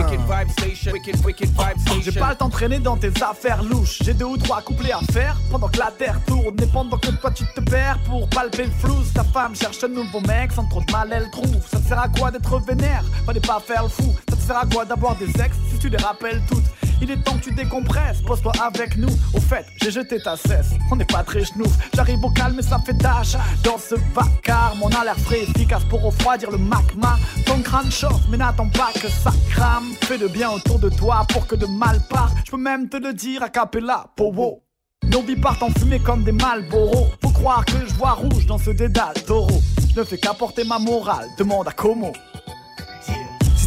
J'ai 2.01 2.11
pas 2.11 2.29
le 2.29 2.35
temps 2.35 2.47
de 2.47 2.51
traîner 2.51 2.79
dans 2.79 2.97
tes 2.97 3.11
affaires 3.21 3.63
louches. 3.63 3.99
J'ai 4.01 4.13
deux 4.13 4.25
ou 4.25 4.37
trois 4.37 4.61
couplets 4.61 4.91
à 4.91 4.99
faire 5.11 5.37
pendant 5.49 5.67
que 5.67 5.79
la 5.79 5.91
terre 5.97 6.19
tourne. 6.25 6.55
Et 6.61 6.67
pendant 6.67 6.97
que 6.97 7.09
toi 7.09 7.31
tu 7.31 7.45
te 7.55 7.61
perds 7.61 7.99
pour 8.05 8.29
palper 8.29 8.65
le 8.65 8.71
flou. 8.71 8.95
Ta 9.13 9.23
femme 9.23 9.55
cherche 9.55 9.83
un 9.83 9.87
nouveau 9.87 10.21
mec, 10.21 10.51
sans 10.51 10.67
trop 10.67 10.81
de 10.81 10.91
mal 10.91 11.09
elle 11.11 11.29
trouve. 11.31 11.61
Ça 11.71 11.79
te 11.79 11.87
sert 11.87 11.99
à 11.99 12.09
quoi 12.09 12.31
d'être 12.31 12.59
vénère? 12.59 13.03
Fallait 13.25 13.39
pas 13.39 13.59
faire 13.65 13.83
le 13.83 13.89
fou. 13.89 14.13
Ça 14.29 14.35
te 14.35 14.41
sert 14.41 14.57
à 14.57 14.65
quoi 14.65 14.85
d'avoir 14.85 15.15
des 15.15 15.29
ex? 15.29 15.55
Si 15.71 15.79
tu 15.79 15.89
les 15.89 15.97
rappelles 15.97 16.41
toutes 16.49 16.65
il 17.05 17.11
est 17.11 17.23
temps 17.23 17.37
que 17.37 17.43
tu 17.43 17.53
décompresses, 17.53 18.21
pose-toi 18.21 18.51
avec 18.59 18.97
nous. 18.97 19.09
Au 19.33 19.39
fait, 19.39 19.65
j'ai 19.81 19.91
jeté 19.91 20.19
ta 20.19 20.35
cesse, 20.35 20.71
on 20.91 20.95
n'est 20.95 21.05
pas 21.05 21.23
très 21.23 21.43
chenouf. 21.43 21.71
J'arrive 21.93 22.23
au 22.23 22.31
calme 22.31 22.57
et 22.59 22.63
ça 22.63 22.79
fait 22.83 22.97
tâche. 22.97 23.35
Dans 23.63 23.77
ce 23.77 23.95
vacarme, 24.13 24.79
on 24.81 24.89
a 24.89 25.03
l'air 25.03 25.17
frais, 25.19 25.43
efficace 25.43 25.83
pour 25.85 26.01
refroidir 26.01 26.49
le 26.49 26.57
magma. 26.57 27.17
Ton 27.45 27.61
crâne 27.61 27.91
chauffe, 27.91 28.23
mais 28.29 28.37
n'attends 28.37 28.69
pas 28.69 28.89
que 28.99 29.07
ça 29.07 29.31
crame. 29.51 29.85
Fais 30.01 30.17
de 30.17 30.27
bien 30.27 30.49
autour 30.49 30.79
de 30.79 30.89
toi 30.89 31.25
pour 31.29 31.45
que 31.45 31.55
de 31.55 31.67
mal 31.67 31.99
part. 32.09 32.33
Je 32.43 32.51
peux 32.51 32.57
même 32.57 32.89
te 32.89 32.97
le 32.97 33.13
dire 33.13 33.43
à 33.43 33.49
capella, 33.49 34.07
powo. 34.15 34.63
Nos 35.03 35.21
vies 35.21 35.35
partent 35.35 35.61
en 35.61 35.69
fumée 35.69 35.99
comme 35.99 36.23
des 36.23 36.31
Malboro. 36.31 37.07
Faut 37.21 37.29
croire 37.29 37.63
que 37.65 37.85
je 37.87 37.93
vois 37.93 38.13
rouge 38.13 38.47
dans 38.47 38.57
ce 38.57 38.71
dédale 38.71 39.13
taureau. 39.27 39.61
Ne 39.95 40.03
fais 40.03 40.17
qu'apporter 40.17 40.63
ma 40.63 40.79
morale, 40.79 41.27
demande 41.37 41.67
à 41.67 41.71
Como. 41.71 42.11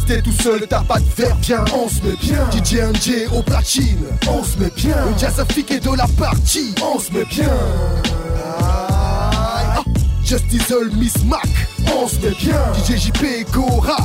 T'es 0.09 0.21
tout 0.23 0.41
seul, 0.41 0.65
t'as 0.67 0.81
pas 0.81 0.97
de 0.97 1.05
verre, 1.15 1.35
bien, 1.35 1.63
on 1.75 1.87
se 1.87 2.01
met 2.01 2.15
bien. 2.19 2.49
DJ 2.49 2.77
NJ 2.81 3.31
au 3.31 3.43
platine, 3.43 4.05
on 4.27 4.43
se 4.43 4.57
met 4.57 4.71
bien. 4.75 4.95
Le 5.05 5.19
jazz 5.19 5.39
est 5.39 5.83
de 5.83 5.95
la 5.95 6.07
partie, 6.17 6.73
on 6.81 6.97
se 6.97 7.13
met 7.13 7.25
bien. 7.25 7.51
Ah, 8.59 9.83
Just 10.25 10.47
Diesel, 10.47 10.89
Miss 10.95 11.23
Mac, 11.25 11.47
on 11.95 12.07
se 12.07 12.15
met 12.21 12.35
bien. 12.39 12.59
DJ 12.73 12.97
JP 12.97 13.23
et 13.23 13.45
Gora, 13.53 13.97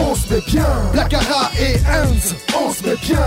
on 0.00 0.14
se 0.14 0.32
met 0.32 0.40
bien. 0.46 0.66
Blackara 0.92 1.50
et 1.60 1.76
Hans, 1.80 2.34
on 2.58 2.72
se 2.72 2.82
met 2.82 2.96
bien. 2.96 3.26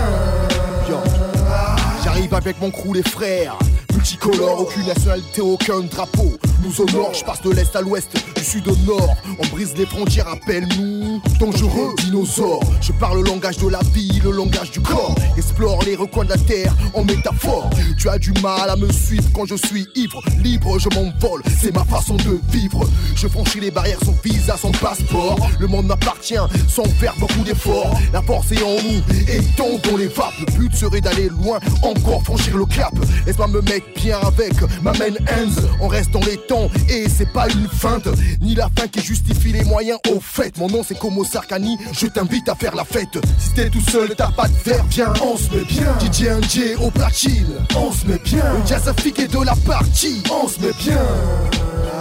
J'arrive 2.02 2.34
avec 2.34 2.60
mon 2.60 2.72
crew, 2.72 2.94
les 2.94 3.04
frères. 3.04 3.56
Multicolore, 3.92 4.62
aucune 4.62 4.86
nationalité, 4.86 5.40
aucun 5.40 5.82
drapeau. 5.82 6.36
Je 6.66 7.24
passe 7.24 7.42
de 7.42 7.50
l'est 7.50 7.76
à 7.76 7.82
l'ouest, 7.82 8.08
du 8.36 8.42
sud 8.42 8.66
au 8.68 8.76
nord. 8.86 9.14
On 9.38 9.46
brise 9.48 9.74
les 9.76 9.84
frontières, 9.84 10.28
appelle-nous 10.28 11.20
dangereux 11.38 11.94
dinosaures. 11.98 12.62
Je 12.80 12.92
parle 12.92 13.18
le 13.18 13.24
langage 13.24 13.58
de 13.58 13.68
la 13.68 13.80
vie, 13.92 14.20
le 14.24 14.30
langage 14.30 14.70
du 14.70 14.80
corps. 14.80 15.14
Explore 15.36 15.82
les 15.84 15.94
recoins 15.94 16.24
de 16.24 16.30
la 16.30 16.38
terre 16.38 16.74
en 16.94 17.04
métaphore. 17.04 17.68
Tu 17.98 18.08
as 18.08 18.18
du 18.18 18.32
mal 18.42 18.70
à 18.70 18.76
me 18.76 18.90
suivre 18.90 19.28
quand 19.34 19.44
je 19.44 19.56
suis 19.56 19.86
ivre. 19.94 20.22
Libre, 20.42 20.78
je 20.78 20.88
m'envole, 20.88 21.42
c'est 21.60 21.74
ma 21.74 21.84
façon 21.84 22.16
de 22.16 22.40
vivre. 22.50 22.88
Je 23.14 23.28
franchis 23.28 23.60
les 23.60 23.70
barrières, 23.70 23.98
son 24.02 24.14
visa, 24.24 24.56
son 24.56 24.72
passeport. 24.72 25.36
Le 25.60 25.66
monde 25.66 25.86
m'appartient 25.86 26.34
sans 26.68 26.84
faire 26.84 27.14
beaucoup 27.18 27.44
d'efforts. 27.44 27.94
La 28.12 28.22
force 28.22 28.52
est 28.52 28.62
en 28.62 28.76
nous 28.82 29.02
et 29.28 29.40
tendons 29.56 29.98
les 29.98 30.08
vapes. 30.08 30.32
Le 30.40 30.52
but 30.58 30.74
serait 30.74 31.02
d'aller 31.02 31.28
loin, 31.28 31.58
encore 31.82 32.22
franchir 32.22 32.56
le 32.56 32.64
cap. 32.64 32.94
Laisse-moi 33.26 33.48
me 33.48 33.60
mettre 33.60 33.86
bien 33.96 34.18
avec 34.20 34.54
ma 34.82 34.92
main 34.92 35.14
hands. 35.28 35.68
On 35.80 35.88
reste 35.88 36.10
dans 36.10 36.20
les 36.20 36.38
temps 36.38 36.53
et 36.88 37.08
c'est 37.08 37.32
pas 37.32 37.48
une 37.48 37.68
feinte, 37.68 38.08
ni 38.40 38.54
la 38.54 38.68
fin 38.78 38.86
qui 38.86 39.00
justifie 39.00 39.52
les 39.52 39.64
moyens 39.64 39.98
au 40.10 40.20
fait. 40.20 40.56
Mon 40.58 40.68
nom 40.68 40.82
c'est 40.86 40.98
Como 40.98 41.24
Sarkani, 41.24 41.76
je 41.92 42.06
t'invite 42.06 42.48
à 42.48 42.54
faire 42.54 42.74
la 42.74 42.84
fête. 42.84 43.18
Si 43.38 43.52
t'es 43.54 43.68
tout 43.70 43.80
seul, 43.80 44.14
t'as 44.16 44.30
pas 44.30 44.48
de 44.48 44.54
verre, 44.64 44.84
viens, 44.88 45.12
on 45.22 45.36
se 45.36 45.50
met 45.50 45.64
bien. 45.64 45.92
DJ 45.98 46.28
NJ 46.28 46.76
au 46.80 46.90
platine, 46.90 47.54
on 47.76 47.92
se 47.92 48.06
met 48.06 48.18
bien. 48.24 48.44
Le 48.54 48.66
jazz 48.66 48.82
est 48.86 49.32
de 49.32 49.44
la 49.44 49.54
partie, 49.66 50.22
on 50.30 50.46
se 50.48 50.60
met 50.60 50.72
bien. 50.78 51.02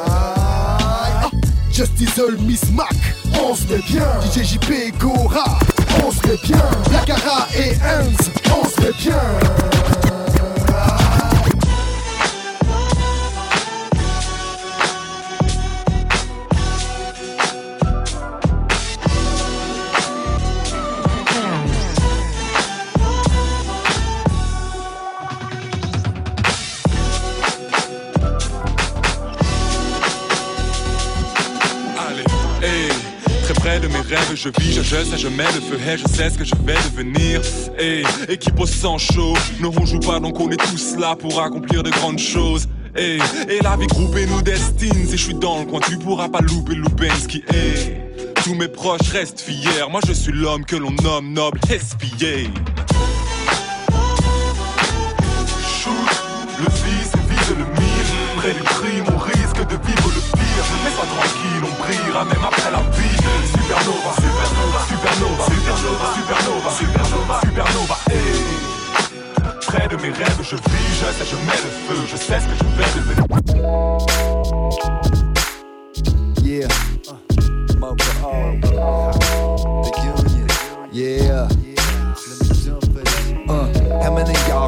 Ah, 0.07 1.29
Just 1.71 1.93
Diesel, 1.95 2.37
Miss 2.41 2.69
Mac, 2.71 2.95
on 3.41 3.55
se 3.55 3.65
met 3.67 3.81
bien. 3.87 4.05
DJ 4.21 4.43
JP 4.43 4.69
et 4.71 4.91
Gora, 4.99 5.57
on 6.05 6.11
se 6.11 6.27
met 6.27 6.37
bien. 6.43 6.61
Blackara 6.89 7.47
et 7.57 7.73
Hans, 7.81 8.53
on 8.55 8.69
se 8.69 8.81
met 8.81 8.93
bien. 8.99 10.02
Je 34.43 34.49
vis, 34.61 34.73
je, 34.73 34.81
sais, 34.81 35.17
je 35.17 35.27
mets 35.29 35.45
le 35.45 35.61
feu, 35.61 35.79
hey, 35.87 35.97
je 35.97 36.07
sais 36.07 36.29
ce 36.29 36.37
que 36.37 36.43
je 36.43 36.55
vais 36.65 36.73
devenir. 36.73 37.41
Hey, 37.77 38.03
équipe 38.27 38.59
au 38.59 38.65
sang 38.65 38.97
chaud, 38.97 39.35
ne 39.61 39.67
on 39.67 39.85
joue 39.85 39.99
pas, 39.99 40.19
donc 40.19 40.37
on 40.39 40.49
est 40.49 40.57
tous 40.57 40.97
là 40.97 41.15
pour 41.15 41.41
accomplir 41.41 41.81
de 41.81 41.89
grandes 41.89 42.19
choses. 42.19 42.67
Hey, 42.95 43.19
et 43.47 43.61
la 43.61 43.77
vie 43.77 43.87
groupée 43.87 44.25
nous 44.25 44.41
destine, 44.41 45.07
si 45.07 45.17
je 45.17 45.23
suis 45.23 45.33
dans 45.33 45.59
le 45.59 45.65
coin, 45.65 45.79
tu 45.79 45.97
pourras 45.97 46.27
pas 46.27 46.41
louper 46.41 46.75
Lubensky. 46.75 47.43
Hey, 47.53 47.95
tous 48.43 48.53
mes 48.55 48.67
proches 48.67 49.09
restent 49.13 49.39
fiers, 49.39 49.87
moi 49.89 50.01
je 50.05 50.11
suis 50.11 50.33
l'homme 50.33 50.65
que 50.65 50.75
l'on 50.75 50.91
nomme 51.03 51.31
noble, 51.31 51.59
espié. 51.69 52.49
Shoot, 55.79 55.93
le 56.59 56.65
et 56.65 57.23
vise 57.29 57.49
le 57.49 57.65
mire, 57.79 58.07
près 58.37 58.53
du 58.53 58.63
crime, 58.63 59.05
on 59.07 59.17
risque 59.19 59.67
de 59.69 59.87
vivre 59.87 60.11
le 60.13 60.21
pire. 60.37 60.43
Mais 60.83 60.91
sois 60.91 61.05
tranquille, 61.05 61.63
on 61.63 61.81
brillera 61.81 62.25
même 62.25 62.43
après 62.43 62.71
la 62.71 62.79
vie. 62.79 63.13
Supernova, 63.53 64.22
supernova, 66.71 67.39
supernova, 67.41 67.97
hey. 68.09 68.53
Près 69.67 69.87
de 69.87 69.95
mes 69.97 70.11
rêves, 70.11 70.41
je 70.41 70.55
vis, 70.55 70.87
je 70.99 71.05
sais, 71.05 71.25
je 71.25 71.35
mets 71.45 71.61
le 71.63 71.69
feu, 71.87 71.99
je 72.07 72.15
sais 72.15 72.39
ce 72.39 72.45
que 72.45 72.55
je 72.55 72.63
vais 72.77 72.89
devenir. 72.95 73.25
Yeah. 76.43 76.67
Yeah. 80.91 81.23
Many 81.23 81.31
of 81.33 81.49
y'all 81.49 81.52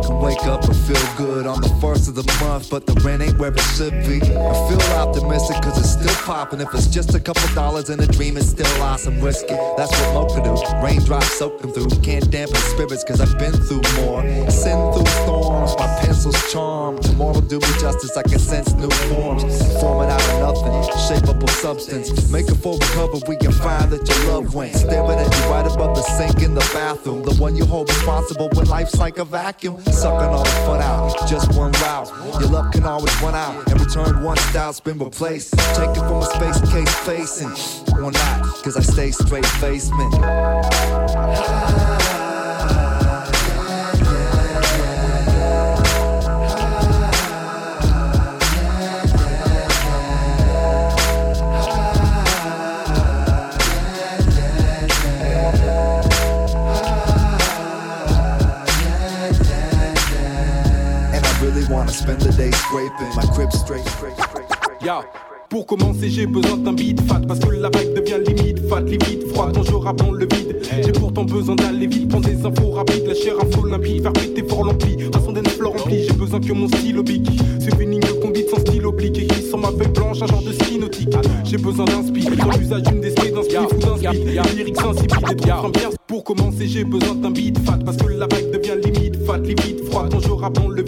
can 0.05 0.19
wake 0.19 0.45
up 0.45 0.63
and 0.63 0.75
feel 0.75 1.15
good 1.17 1.47
on 1.47 1.61
the 1.61 1.69
first 1.81 2.07
of 2.07 2.15
the 2.15 2.25
month, 2.41 2.69
but 2.69 2.85
the 2.85 2.93
rent 3.01 3.21
ain't 3.21 3.37
where 3.37 3.51
it 3.51 3.67
should 3.75 3.93
be. 4.05 4.21
I 4.21 4.53
feel 4.67 4.81
optimistic 4.93 5.61
cause 5.61 5.77
it's 5.79 5.91
still 5.91 6.15
popping. 6.25 6.61
If 6.61 6.73
it's 6.73 6.87
just 6.87 7.15
a 7.15 7.19
couple 7.19 7.47
dollars 7.55 7.89
in 7.89 7.99
a 7.99 8.07
dream, 8.07 8.37
it's 8.37 8.49
still 8.49 8.69
awesome. 8.81 9.15
It, 9.15 9.47
that's 9.77 9.91
what 9.91 10.13
Mo 10.13 10.25
can 10.27 10.43
do. 10.43 10.55
Raindrops 10.83 11.31
soaking 11.33 11.73
through, 11.73 11.89
can't 12.01 12.29
dampen 12.29 12.61
spirits 12.73 13.03
cause 13.03 13.21
I've 13.21 13.37
been 13.39 13.53
through 13.53 13.81
more. 13.97 14.21
Send 14.49 14.93
through 14.93 15.09
storms, 15.23 15.75
my 15.77 15.87
pencil's 16.01 16.39
charmed. 16.51 17.01
Tomorrow 17.01 17.41
do 17.41 17.59
me 17.59 17.71
justice, 17.79 18.15
I 18.15 18.23
can 18.23 18.39
sense 18.39 18.73
new 18.73 18.89
forms. 19.09 19.43
Forming 19.81 20.09
out 20.09 20.21
of 20.29 20.39
nothing, 20.39 20.73
shapeable 21.07 21.49
substance. 21.49 22.29
Make 22.31 22.47
a 22.49 22.55
full 22.55 22.77
recovery 22.77 23.21
we 23.27 23.37
can 23.37 23.51
find 23.51 23.89
that 23.91 24.07
your 24.07 24.19
love 24.33 24.53
went. 24.53 24.75
Staring 24.75 25.19
at 25.19 25.25
you 25.25 25.43
right 25.49 25.65
above 25.65 25.95
the 25.95 26.03
sink 26.17 26.43
in 26.43 26.53
the 26.53 26.67
bathroom. 26.73 27.23
The 27.23 27.33
one 27.35 27.55
you 27.55 27.65
hold 27.65 27.89
responsible 27.89 28.49
when 28.53 28.65
life's 28.67 28.97
like 28.97 29.17
a 29.17 29.25
vacuum. 29.25 29.77
Sucking 29.95 30.27
all 30.27 30.43
the 30.43 30.49
fun 30.65 30.81
out, 30.81 31.27
just 31.27 31.53
one 31.57 31.71
route. 31.71 32.11
Your 32.39 32.49
love 32.49 32.71
can 32.73 32.83
always 32.85 33.15
run 33.21 33.33
out 33.33 33.55
and 33.71 33.79
return 33.79 34.21
one 34.21 34.37
style's 34.37 34.81
been 34.81 34.99
replaced. 34.99 35.57
Take 35.73 35.89
it 35.91 35.99
from 35.99 36.21
a 36.21 36.25
space 36.25 36.59
case 36.69 36.93
facing 37.05 37.51
or 37.97 38.11
not, 38.11 38.43
cause 38.61 38.75
I 38.75 38.81
stay 38.81 39.11
straight 39.11 39.45
faced, 39.45 39.91
man. 39.93 40.11
Spend 62.05 62.21
the 62.21 62.31
day 62.37 62.51
scraping 62.51 63.15
my 63.15 63.25
crib 63.33 63.51
straight, 63.51 63.85
straight, 63.87 64.15
straight, 64.17 64.47
straight. 64.51 64.81
Ya, 64.83 65.01
Pour 65.49 65.67
commencer, 65.67 66.09
j'ai 66.09 66.25
besoin 66.25 66.57
d'un 66.57 66.73
beat 66.73 66.99
fat 67.01 67.21
parce 67.27 67.39
que 67.39 67.49
la 67.49 67.69
vibe 67.69 67.93
devient 67.93 68.19
limite 68.27 68.67
fat, 68.67 68.81
limite 68.81 69.27
froid 69.29 69.51
quand 69.53 69.63
je 69.63 69.73
rappe 69.73 69.97
dans 69.97 70.11
le 70.11 70.25
vide. 70.25 70.57
J'ai 70.83 70.91
pourtant 70.91 71.23
besoin 71.23 71.55
d'aller 71.55 71.87
vite, 71.87 72.09
prendre 72.09 72.27
des 72.27 72.45
infos 72.45 72.71
rapides, 72.71 73.05
la 73.07 73.13
chair 73.13 73.35
info 73.39 73.65
limpide, 73.65 74.01
faire 74.01 74.13
péter 74.13 74.43
fort 74.47 74.65
l'ampli, 74.65 74.97
façon 75.13 75.31
d'un 75.31 75.43
fleur 75.43 75.71
rempli. 75.73 76.07
J'ai 76.07 76.13
besoin 76.13 76.39
que 76.39 76.51
mon 76.51 76.67
style 76.67 76.97
oblique, 76.97 77.29
c'est 77.59 77.79
une 77.81 77.91
ligne 77.91 77.99
de 78.01 78.21
conduite 78.21 78.49
sans 78.49 78.59
style 78.59 78.85
oblique, 78.85 79.19
écrit 79.19 79.43
sur 79.43 79.57
ma 79.57 79.69
feuille 79.69 79.93
blanche, 79.93 80.21
un 80.21 80.27
genre 80.27 80.43
de 80.43 80.51
ski 80.51 80.79
nautique. 80.79 81.15
J'ai 81.43 81.57
besoin 81.57 81.85
d'un 81.85 82.03
speed, 82.03 82.35
dans 82.35 82.57
l'usage 82.57 82.83
d'une 82.83 83.01
d'esprit, 83.01 83.31
d'un 83.31 83.43
speed 83.43 83.59
ou 83.59 83.79
d'un 83.79 83.97
speed, 83.97 84.25
des 84.25 84.55
lyrics 84.55 84.77
insipides 84.83 85.31
et 85.31 85.47
trop 85.47 85.69
bien. 85.69 85.89
Pour 86.07 86.23
commencer, 86.23 86.67
j'ai 86.67 86.83
besoin 86.83 87.15
d'un 87.15 87.31
beat 87.31 87.57
fat 87.59 87.79
parce 87.85 87.97
que 87.97 88.07
la 88.07 88.27
vibe 88.27 88.51
devient 88.51 88.75
limite 88.83 89.25
fat, 89.25 89.37
limite 89.37 89.85
froid 89.89 90.07
quand 90.11 90.19
je 90.19 90.31
rappe 90.31 90.53
dans 90.53 90.69
le 90.69 90.83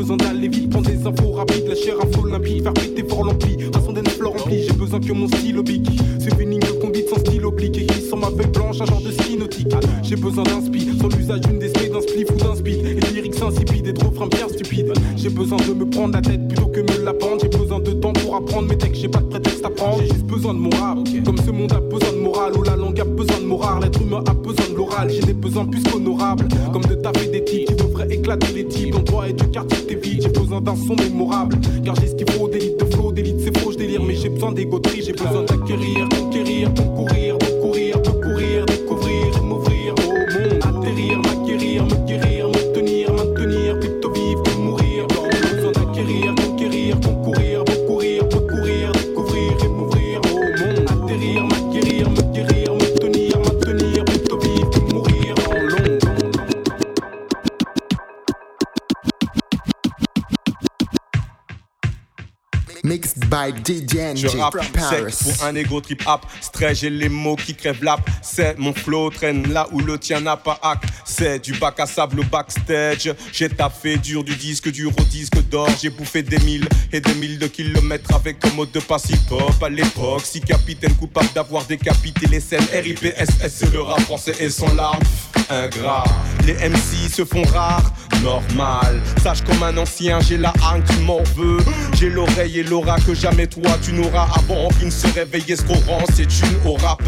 besoin 0.00 0.16
d'aller 0.16 0.48
vite, 0.48 0.70
prendre 0.70 0.88
des 0.88 1.06
infos 1.06 1.32
rapides, 1.32 1.68
la 1.68 1.74
chair 1.74 1.94
info 2.00 2.26
limpide, 2.26 2.62
faire 2.62 2.72
péter 2.72 3.04
fort 3.06 3.22
l'ampli, 3.22 3.58
façon 3.70 3.92
d'un 3.92 4.02
fleur 4.04 4.32
rempli. 4.32 4.62
J'ai 4.66 4.72
besoin 4.72 4.98
que 4.98 5.12
mon 5.12 5.28
style 5.28 5.58
oblique, 5.58 5.90
c'est 6.18 6.42
une 6.42 6.50
ligne 6.52 6.60
de 6.60 6.80
conduite 6.80 7.10
sans 7.10 7.18
style 7.18 7.44
oblique, 7.44 7.76
écrit 7.76 8.00
sur 8.00 8.16
ma 8.16 8.28
feuille 8.28 8.46
blanche, 8.46 8.80
un 8.80 8.86
genre 8.86 9.02
de 9.02 9.10
ski 9.10 9.36
nautique. 9.36 9.68
J'ai 10.02 10.16
besoin 10.16 10.44
d'un 10.44 10.62
speed, 10.62 10.98
sans 10.98 11.08
l'usage 11.08 11.42
d'une 11.42 11.58
d'esprit, 11.58 11.90
d'un 11.90 12.00
spliff 12.00 12.30
ou 12.30 12.36
d'un 12.36 12.56
speed, 12.56 12.86
et 12.86 12.94
des 12.94 13.10
lyrics 13.12 13.42
insipides 13.42 13.88
et 13.88 13.92
trop 13.92 14.10
bien 14.10 14.48
stupides. 14.48 14.92
J'ai 15.16 15.28
besoin 15.28 15.58
de 15.58 15.74
me 15.74 15.84
prendre 15.84 16.14
la 16.14 16.22
tête 16.22 16.48
plutôt 16.48 16.68
que 16.68 16.80
me 16.80 17.04
la 17.04 17.12
pendre. 17.12 17.42
J'ai 17.42 17.58
besoin 17.58 17.80
de 17.80 17.92
temps 17.92 18.14
pour 18.14 18.36
apprendre 18.36 18.68
mes 18.68 18.78
textes, 18.78 19.02
j'ai 19.02 19.08
pas 19.08 19.20
de 19.20 19.26
prétexte 19.26 19.66
à 19.66 19.70
prendre. 19.70 19.98
J'ai 20.00 20.08
juste 20.08 20.24
besoin 20.24 20.54
de 20.54 20.60
mon 20.60 20.70
rap, 20.70 20.98
comme 21.26 21.36
ce 21.36 21.50
monde 21.50 21.72
a 21.72 21.80
besoin 21.80 22.12
de 22.12 22.18
morale, 22.20 22.52
où 22.56 22.62
la 22.62 22.76
langue 22.76 23.00
a 23.00 23.04
besoin 23.04 23.38
de 23.38 23.44
morale, 23.44 23.82
l'être 23.82 24.00
humain 24.00 24.24
a 24.26 24.32
besoin 24.32 24.66
de 24.72 24.76
l'oral. 24.76 25.10
J'ai 25.10 25.20
des 25.20 25.34
besoins 25.34 25.66
plus 25.66 25.82
qu'honorables, 25.82 26.48
comme 26.72 26.84
de 26.84 26.94
taper 26.94 27.26
des 27.26 27.40
devraient 27.40 27.79
éclater 28.34 28.52
les 28.54 29.04
toi 29.04 29.28
et 29.28 29.32
du 29.32 29.48
quartier 29.50 29.86
t'es 29.86 29.94
vide, 29.96 30.22
j'ai 30.22 30.28
besoin 30.28 30.60
d'un 30.60 30.76
son 30.76 30.94
mémorable, 30.94 31.58
car 31.84 31.96
j'ai 31.96 32.06
ce 32.06 32.14
qu'il 32.14 32.30
faut 32.30 32.48
d'élite 32.48 32.78
de 32.78 32.84
flow, 32.84 33.10
d'élite 33.10 33.40
c'est 33.40 33.56
faux, 33.58 33.72
je 33.72 33.78
délire, 33.78 34.02
mais 34.02 34.14
j'ai 34.14 34.28
besoin 34.28 34.52
d'égoterie, 34.52 35.02
j'ai 35.02 35.12
besoin 35.12 35.42
d'acquérir, 35.42 36.08
conquérir, 36.08 36.72
concourir, 36.74 37.38
By 63.50 63.58
DJ 63.60 64.16
Je 64.16 64.28
rappe 64.28 64.58
sec 64.78 65.34
pour 65.34 65.44
un 65.44 65.54
ego 65.54 65.80
trip 65.80 66.02
up. 66.06 66.20
Stray, 66.40 66.74
j'ai 66.74 66.90
les 66.90 67.08
mots 67.08 67.36
qui 67.36 67.54
crèvent 67.54 67.82
l'ap. 67.82 68.00
C'est 68.22 68.58
mon 68.58 68.72
flow 68.72 69.10
traîne 69.10 69.52
là 69.52 69.66
où 69.72 69.80
le 69.80 69.98
tien 69.98 70.20
n'a 70.20 70.36
pas 70.36 70.58
hack. 70.62 70.82
C'est 71.04 71.38
du 71.40 71.52
bac 71.54 71.78
à 71.80 71.86
sable 71.86 72.20
au 72.20 72.24
backstage. 72.24 73.12
J'ai 73.32 73.48
taffé 73.48 73.96
dur 73.96 74.24
du 74.24 74.34
disque 74.36 74.70
dur 74.70 74.92
au 74.98 75.02
disque 75.04 75.40
d'or. 75.48 75.68
J'ai 75.80 75.90
bouffé 75.90 76.22
des 76.22 76.38
milles 76.40 76.68
et 76.92 77.00
des 77.00 77.14
milles 77.14 77.38
de 77.38 77.46
kilomètres 77.46 78.14
avec 78.14 78.44
un 78.44 78.50
mode 78.50 78.70
de 78.72 78.80
passe 78.80 79.08
hip-hop 79.10 79.62
à 79.62 79.68
l'époque. 79.68 80.22
Si 80.24 80.40
capitaine 80.40 80.94
coupable 80.94 81.28
d'avoir 81.34 81.64
décapité 81.64 82.26
les 82.26 82.40
scènes 82.40 82.66
RIPSS, 82.72 83.64
le 83.72 83.80
rap 83.82 84.00
français 84.00 84.34
et 84.40 84.50
son 84.50 84.72
larme. 84.74 85.00
Les 86.46 86.54
MC 86.68 87.10
se 87.10 87.24
font 87.24 87.42
rares, 87.42 87.92
normal. 88.22 89.00
Sache 89.20 89.42
comme 89.42 89.60
un 89.64 89.76
ancien, 89.78 90.20
j'ai 90.20 90.36
la 90.36 90.52
hargne 90.62 90.82
qui 90.84 90.94
veut. 91.36 91.58
J'ai 91.94 92.08
l'oreille 92.08 92.60
et 92.60 92.62
l'aura 92.62 92.96
que 93.00 93.14
jamais 93.14 93.48
toi 93.48 93.72
tu 93.82 93.92
n'auras 93.92 94.28
avant 94.36 94.68
qu'il 94.78 94.92
se 94.92 95.08
réveille 95.12 95.50
escorant. 95.50 96.04
C'est 96.14 96.22
une 96.22 96.56
au 96.64 96.74
rap, 96.74 97.02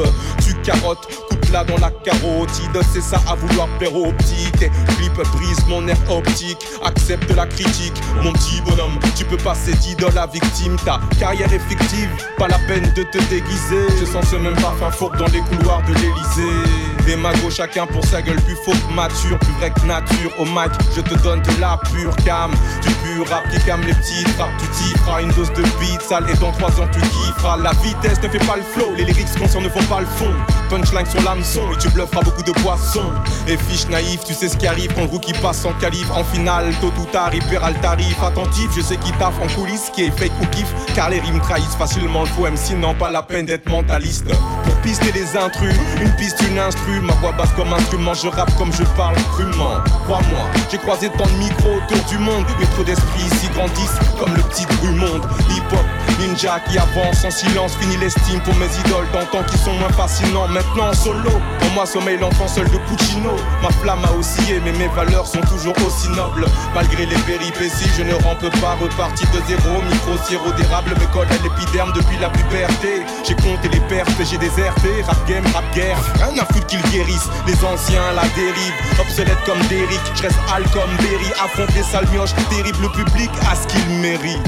tu 0.45 0.55
carottes, 0.63 1.07
là 1.53 1.65
dans 1.65 1.79
la 1.79 1.91
carotide. 1.91 2.81
C'est 2.93 3.03
ça 3.03 3.21
à 3.29 3.35
vouloir 3.35 3.69
plaire 3.79 3.95
aux 3.95 4.13
petits. 4.13 4.51
Tes 4.53 4.71
clips 4.97 5.23
brisent 5.35 5.67
mon 5.69 5.87
air 5.87 5.97
optique, 6.11 6.59
accepte 6.85 7.31
la 7.35 7.47
critique. 7.47 8.01
Mon 8.23 8.33
petit 8.33 8.61
bonhomme, 8.63 8.99
tu 9.17 9.25
peux 9.25 9.37
passer 9.37 9.73
d'idole 9.75 10.17
à 10.19 10.27
victime. 10.27 10.77
Ta 10.85 11.01
carrière 11.19 11.53
est 11.53 11.69
fictive, 11.69 12.11
pas 12.39 12.49
la 12.49 12.59
peine 12.67 12.93
de 12.97 13.03
te 13.03 13.19
déguiser. 13.29 13.87
Je 14.01 14.05
sens 14.05 14.25
ce 14.31 14.37
même 14.37 14.57
parfum 14.57 14.91
fourbe 14.91 15.17
dans 15.17 15.27
les 15.27 15.41
couloirs 15.41 15.83
de 15.83 15.95
l'Elysée. 15.95 16.69
Des 17.07 17.17
magos, 17.17 17.51
chacun 17.51 17.87
pour 17.87 18.05
sa 18.05 18.23
gueule, 18.23 18.41
plus 18.43 18.57
faux 18.65 18.73
que 18.73 18.95
mature, 18.95 19.39
plus 19.41 19.53
vrai 19.55 19.71
que 19.71 19.87
nature. 19.87 20.31
Au 20.39 20.45
mic, 20.45 20.71
je 20.95 21.01
te 21.01 21.15
donne 21.23 21.43
de 21.43 21.61
la 21.61 21.79
pure 21.93 22.15
cam, 22.25 22.51
du 22.81 22.89
pur 22.89 23.29
rap 23.29 23.43
qui 23.51 23.61
calme 23.65 23.83
les 23.83 23.95
petits 23.95 24.25
frappes. 24.37 24.51
Tu 24.61 24.67
t'y 24.69 24.99
feras 25.01 25.21
une 25.21 25.33
dose 25.33 25.53
de 25.53 25.63
beat 25.81 26.01
sale 26.01 26.27
et 26.31 26.37
dans 26.39 26.53
trois 26.53 26.71
ans 26.81 26.89
tu 26.93 27.01
kifferas. 27.01 27.57
La 27.57 27.73
vitesse 27.83 28.23
ne 28.23 28.29
fait 28.29 28.47
pas 28.47 28.57
le 28.57 28.63
flow, 28.63 28.93
les 28.97 29.05
lyrics 29.05 29.37
conscients 29.39 29.61
ne 29.61 29.69
font 29.69 29.83
pas 29.85 30.01
le 30.01 30.07
fond. 30.07 30.33
Punchline 30.71 31.07
sur 31.07 31.21
et 31.43 31.79
tu 31.79 31.89
blufferas 31.91 32.23
beaucoup 32.23 32.43
de 32.43 32.53
poissons. 32.53 33.11
Et 33.49 33.57
fiche 33.57 33.89
naïf, 33.89 34.21
tu 34.25 34.33
sais 34.33 34.49
ce 34.49 34.57
qui 34.57 34.67
arrive 34.67 34.93
quand 34.95 35.03
le 35.03 35.09
rookie 35.09 35.33
passe 35.33 35.65
en 35.65 35.73
qualif. 35.73 36.09
En 36.13 36.23
finale, 36.25 36.73
tôt 36.81 36.93
ou 36.99 37.05
tard, 37.07 37.31
il 37.35 37.41
le 37.41 37.81
tarif. 37.81 38.23
Attentif, 38.23 38.71
je 38.77 38.81
sais 38.81 38.97
qui 38.97 39.13
taffe 39.13 39.35
en 39.43 39.49
coulisses, 39.55 39.91
qui 39.95 40.05
est 40.05 40.11
fake 40.11 40.33
ou 40.41 40.47
kiff. 40.47 40.73
Car 40.95 41.11
les 41.11 41.21
rimes 41.21 41.41
trahissent 41.41 41.77
facilement 41.77 42.21
le 42.21 42.27
faux 42.27 42.47
MC, 42.47 42.77
non 42.79 42.95
pas 42.95 43.11
la 43.11 43.23
peine 43.23 43.47
d'être 43.47 43.69
mentaliste. 43.69 44.27
Pour 44.65 44.75
pister 44.83 45.11
les 45.13 45.37
intrus, 45.37 45.75
une 46.01 46.15
piste, 46.17 46.41
une 46.49 46.59
instru. 46.59 47.01
Ma 47.01 47.15
voix 47.15 47.33
basse 47.33 47.53
comme 47.57 47.73
instrument, 47.73 48.15
je 48.15 48.29
rappe 48.29 48.55
comme 48.57 48.73
je 48.73 48.85
parle 48.97 49.17
crûment. 49.33 49.83
Crois-moi, 50.05 50.45
j'ai 50.71 50.79
croisé 50.79 51.11
tant 51.11 51.27
de 51.27 51.39
micros 51.39 51.77
autour 51.77 52.05
du 52.09 52.19
monde. 52.19 52.45
Mais 52.61 52.67
trop 52.67 52.85
d'esprits 52.85 53.25
ici 53.27 53.49
grandissent 53.55 53.99
comme 54.19 54.35
le 54.35 54.43
petit 54.43 54.67
Drummond. 54.67 55.21
Hip-hop, 55.51 55.87
ninja 56.23 56.61
qui 56.61 56.79
avance 56.79 57.25
en 57.25 57.31
silence, 57.31 57.75
finit 57.77 57.97
l'estime 57.97 58.41
pour 58.41 58.55
mes 58.55 58.71
idoles 58.87 59.09
d'antan 59.13 59.43
qui 59.45 59.59
sont 59.59 59.73
moins 59.75 59.91
fascinants. 59.91 60.49
Maintenant 60.49 60.89
en 60.89 60.93
solo, 60.95 61.31
en 61.31 61.75
moi 61.75 61.87
sommeille 61.87 62.19
l'enfant 62.19 62.49
seul 62.49 62.69
de 62.71 62.79
Puccino. 62.89 63.35
Ma 63.63 63.71
flamme 63.71 64.05
a 64.05 64.13
oscillé, 64.13 64.61
mais 64.65 64.73
mes 64.73 64.89
valeurs 64.89 65.27
sont 65.27 65.41
toujours 65.41 65.75
aussi 65.87 66.09
nobles. 66.11 66.47
Malgré 66.75 67.07
les 67.07 67.19
péripéties, 67.27 67.91
je 67.97 68.03
ne 68.03 68.15
rampe 68.15 68.49
pas, 68.61 68.77
reparti 68.81 69.25
de 69.27 69.41
zéro. 69.49 69.83
Micro 69.91 70.17
sirop 70.27 70.53
d'érable 70.53 70.91
me 70.91 71.13
colle 71.13 71.29
à 71.31 71.43
l'épiderme 71.43 71.93
depuis 71.93 72.19
la 72.19 72.31
puberté. 72.31 73.03
J'ai 73.27 73.35
compté 73.35 73.69
les 73.73 73.81
pertes, 73.81 74.11
j'ai 74.19 74.39
déserté. 74.39 75.03
Rap 75.07 75.19
game, 75.29 75.45
rap 75.55 75.65
guerre, 75.75 75.99
rien 76.15 76.43
à 76.43 76.47
foutre 76.53 76.67
qu'ils 76.67 76.83
guérissent. 76.91 77.31
Les 77.47 77.65
anciens 77.65 78.13
la 78.15 78.23
dérive, 78.37 78.75
obsolètes 79.01 79.43
comme 79.45 79.61
Derrick. 79.69 80.01
Je 80.15 80.23
reste 80.23 80.39
hal 80.53 80.63
comme 80.73 80.91
Berry, 80.99 81.33
affronte 81.43 81.75
les 81.75 81.83
sales 81.83 82.09
mioches. 82.13 82.35
Terrible 82.51 82.91
public 82.93 83.31
à 83.51 83.57
ce 83.57 83.67
qu'il 83.67 83.89
mérite. 84.01 84.41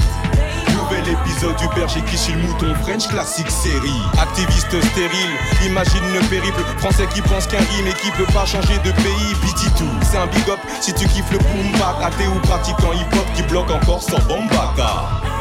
Nouvel 1.05 1.19
épisode 1.21 1.55
du 1.57 1.67
berger 1.75 2.01
qui 2.09 2.17
chie 2.17 2.31
le 2.31 2.39
mouton 2.39 2.73
French 2.81 3.07
classique 3.07 3.49
série. 3.49 4.01
Activiste 4.19 4.81
stérile, 4.91 5.37
imagine 5.65 6.03
le 6.13 6.19
périple. 6.29 6.61
Français 6.77 7.07
qui 7.13 7.21
pense 7.21 7.47
qu'un 7.47 7.59
rime 7.59 7.87
et 7.87 7.93
qui 7.93 8.11
peut 8.11 8.31
pas 8.33 8.45
changer 8.45 8.77
de 8.79 8.91
pays. 8.91 9.35
Piti 9.41 9.67
tout, 9.77 9.85
c'est 10.01 10.17
un 10.17 10.27
big 10.27 10.49
up. 10.49 10.59
Si 10.81 10.93
tu 10.93 11.07
kiffes 11.07 11.31
le 11.31 11.37
boom 11.37 11.71
bap 11.79 12.01
Athée 12.03 12.27
ou 12.27 12.39
pratiquant 12.39 12.93
hip 12.93 13.13
hop 13.13 13.25
qui 13.35 13.43
bloque 13.43 13.71
encore 13.71 14.01
sans 14.01 14.19
bombata 14.27 15.34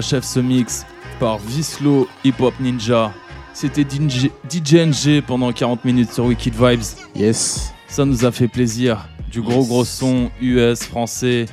achève 0.00 0.22
ce 0.22 0.40
mix 0.40 0.86
par 1.18 1.36
Vislo 1.36 2.08
Hip 2.24 2.36
Hop 2.40 2.54
Ninja. 2.58 3.12
C'était 3.52 3.82
DJ 3.82 4.30
NG 4.72 5.20
pendant 5.20 5.52
40 5.52 5.84
minutes 5.84 6.10
sur 6.10 6.24
Wicked 6.24 6.54
Vibes. 6.54 6.80
Yes. 7.14 7.74
Ça 7.86 8.06
nous 8.06 8.24
a 8.24 8.32
fait 8.32 8.48
plaisir. 8.48 9.06
Du 9.30 9.42
gros 9.42 9.62
gros 9.66 9.84
son 9.84 10.30
US, 10.40 10.84
français. 10.84 11.44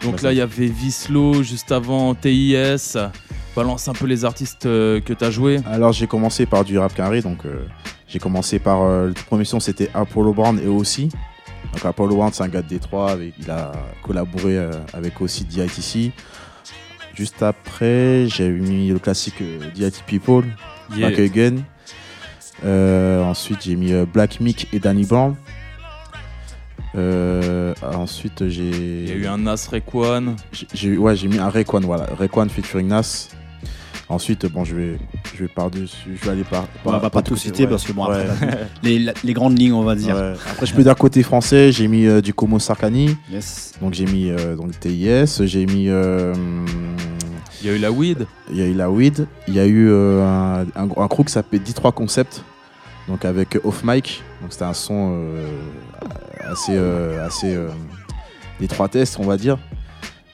Donc 0.00 0.22
là, 0.22 0.32
il 0.32 0.38
y 0.38 0.40
avait 0.40 0.68
Vislo 0.68 1.42
juste 1.42 1.70
avant 1.70 2.14
TIS. 2.14 2.96
Balance 3.54 3.86
un 3.88 3.92
peu 3.92 4.06
les 4.06 4.24
artistes 4.24 4.64
euh, 4.64 5.02
que 5.02 5.12
tu 5.12 5.22
as 5.22 5.30
joué. 5.30 5.60
Alors 5.66 5.92
j'ai 5.92 6.06
commencé 6.06 6.46
par 6.46 6.64
du 6.64 6.78
rap 6.78 6.94
carré, 6.94 7.20
donc 7.20 7.44
euh, 7.44 7.66
j'ai 8.08 8.20
commencé 8.20 8.58
par 8.58 8.80
euh, 8.80 9.08
le 9.08 9.12
premier 9.12 9.44
son 9.44 9.60
c'était 9.60 9.90
Apollo 9.92 10.32
Brown 10.32 10.58
et 10.58 10.66
aussi. 10.68 11.10
Donc 11.74 11.84
Apollo 11.84 12.16
Brown 12.16 12.30
c'est 12.32 12.42
un 12.42 12.48
gars 12.48 12.62
de 12.62 12.68
Détroit, 12.68 13.10
avec, 13.10 13.34
il 13.38 13.50
a 13.50 13.72
collaboré 14.02 14.56
euh, 14.56 14.70
avec 14.94 15.20
aussi 15.20 15.44
DITC. 15.44 16.12
Juste 17.14 17.42
après 17.42 18.26
j'ai 18.28 18.48
mis 18.48 18.88
le 18.88 18.98
classique 18.98 19.40
euh, 19.42 19.58
DIT 19.74 20.02
People, 20.06 20.44
Yeah. 20.96 21.08
Back 21.10 21.18
Again. 21.20 21.56
Euh, 22.64 23.22
ensuite 23.24 23.58
j'ai 23.64 23.76
mis 23.76 23.92
euh, 23.92 24.04
Black 24.12 24.40
Mick 24.40 24.68
et 24.72 24.78
Danny 24.78 25.04
Brown. 25.04 25.34
Euh, 26.94 27.72
ensuite 27.82 28.48
j'ai. 28.48 28.68
Il 29.04 29.08
y 29.08 29.12
a 29.12 29.14
eu 29.14 29.26
un 29.26 29.38
Nas 29.38 29.66
Rayquan. 29.70 30.36
J'ai- 30.52 30.66
J'ai 30.74 30.96
ouais, 30.98 31.16
j'ai 31.16 31.28
mis 31.28 31.38
un 31.38 31.48
Rayquan, 31.48 31.80
voilà. 31.80 32.06
Rayquan 32.18 32.48
featuring 32.48 32.88
Nas. 32.88 33.28
Ensuite, 34.08 34.44
bon, 34.44 34.62
je 34.64 34.76
vais, 34.76 34.98
je 35.34 35.44
vais 35.44 35.48
par-dessus, 35.48 36.18
je 36.20 36.24
vais 36.26 36.32
aller 36.32 36.44
par. 36.44 36.66
On 36.84 36.90
va 36.90 37.00
pas, 37.00 37.08
par 37.08 37.22
tout 37.22 37.30
côté, 37.32 37.46
citer 37.46 37.62
ouais. 37.64 37.70
parce 37.70 37.84
que 37.84 37.92
bon, 37.92 38.04
après, 38.04 38.26
Ouais. 38.26 38.58
les, 38.82 38.98
la- 38.98 39.14
les 39.24 39.32
grandes 39.32 39.58
lignes, 39.58 39.72
on 39.72 39.84
va 39.84 39.94
dire. 39.94 40.14
Ouais. 40.16 40.34
Après, 40.50 40.66
je 40.66 40.74
peux 40.74 40.82
dire 40.82 40.94
côté 40.96 41.22
français, 41.22 41.72
j'ai 41.72 41.88
mis 41.88 42.04
euh, 42.04 42.20
du 42.20 42.34
Como 42.34 42.58
Sarkani. 42.58 43.16
Yes. 43.32 43.72
Donc, 43.80 43.94
j'ai 43.94 44.04
mis 44.04 44.28
euh, 44.28 44.54
donc, 44.54 44.78
TIS, 44.78 45.46
j'ai 45.46 45.64
mis. 45.64 45.88
Euh, 47.62 47.68
Il 47.68 47.70
y 47.70 47.70
a 47.70 47.76
eu 47.76 47.78
la 47.78 47.90
weed. 47.92 48.26
Il 48.50 48.56
y 48.56 48.62
a 48.62 48.66
eu 48.66 48.74
la 48.74 48.90
weed. 48.90 49.26
Il 49.48 49.54
y 49.54 49.60
a 49.60 49.66
eu 49.66 49.88
euh, 49.90 50.22
un, 50.24 50.62
un, 50.76 50.88
un 50.96 51.08
crew 51.08 51.24
qui 51.24 51.32
s'appelait 51.32 51.58
D3 51.58 51.92
Concept. 51.92 52.44
Donc, 53.08 53.24
avec 53.24 53.58
Off 53.64 53.82
Mic. 53.84 54.22
Donc, 54.40 54.52
c'était 54.52 54.64
un 54.64 54.74
son 54.74 55.12
euh, 55.14 55.48
assez. 56.50 56.72
euh, 56.74 57.26
assez 57.26 57.54
euh, 57.54 57.68
des 58.60 58.68
trois 58.68 58.88
tests, 58.88 59.18
on 59.18 59.24
va 59.24 59.36
dire. 59.36 59.58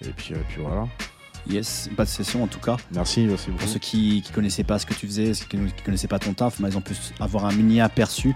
Et 0.04 0.10
puis, 0.10 0.34
euh, 0.34 0.38
puis 0.48 0.60
voilà. 0.62 0.86
Yes, 1.48 1.88
pas 1.96 2.04
de 2.04 2.10
session 2.10 2.42
en 2.42 2.46
tout 2.46 2.58
cas. 2.60 2.76
Merci, 2.94 3.20
merci 3.22 3.46
beaucoup. 3.46 3.60
Pour 3.62 3.68
ceux 3.72 3.78
qui 3.78 4.22
ne 4.28 4.34
connaissaient 4.34 4.64
pas 4.64 4.78
ce 4.78 4.84
que 4.84 4.92
tu 4.92 5.06
faisais, 5.06 5.32
ceux 5.32 5.46
qui 5.46 5.56
ne 5.56 5.66
connaissaient 5.82 6.06
pas 6.08 6.18
ton 6.18 6.34
taf, 6.34 6.60
mais 6.60 6.68
ils 6.68 6.76
ont 6.76 6.82
pu 6.82 6.92
avoir 7.20 7.46
un 7.46 7.52
mini 7.52 7.80
aperçu. 7.80 8.34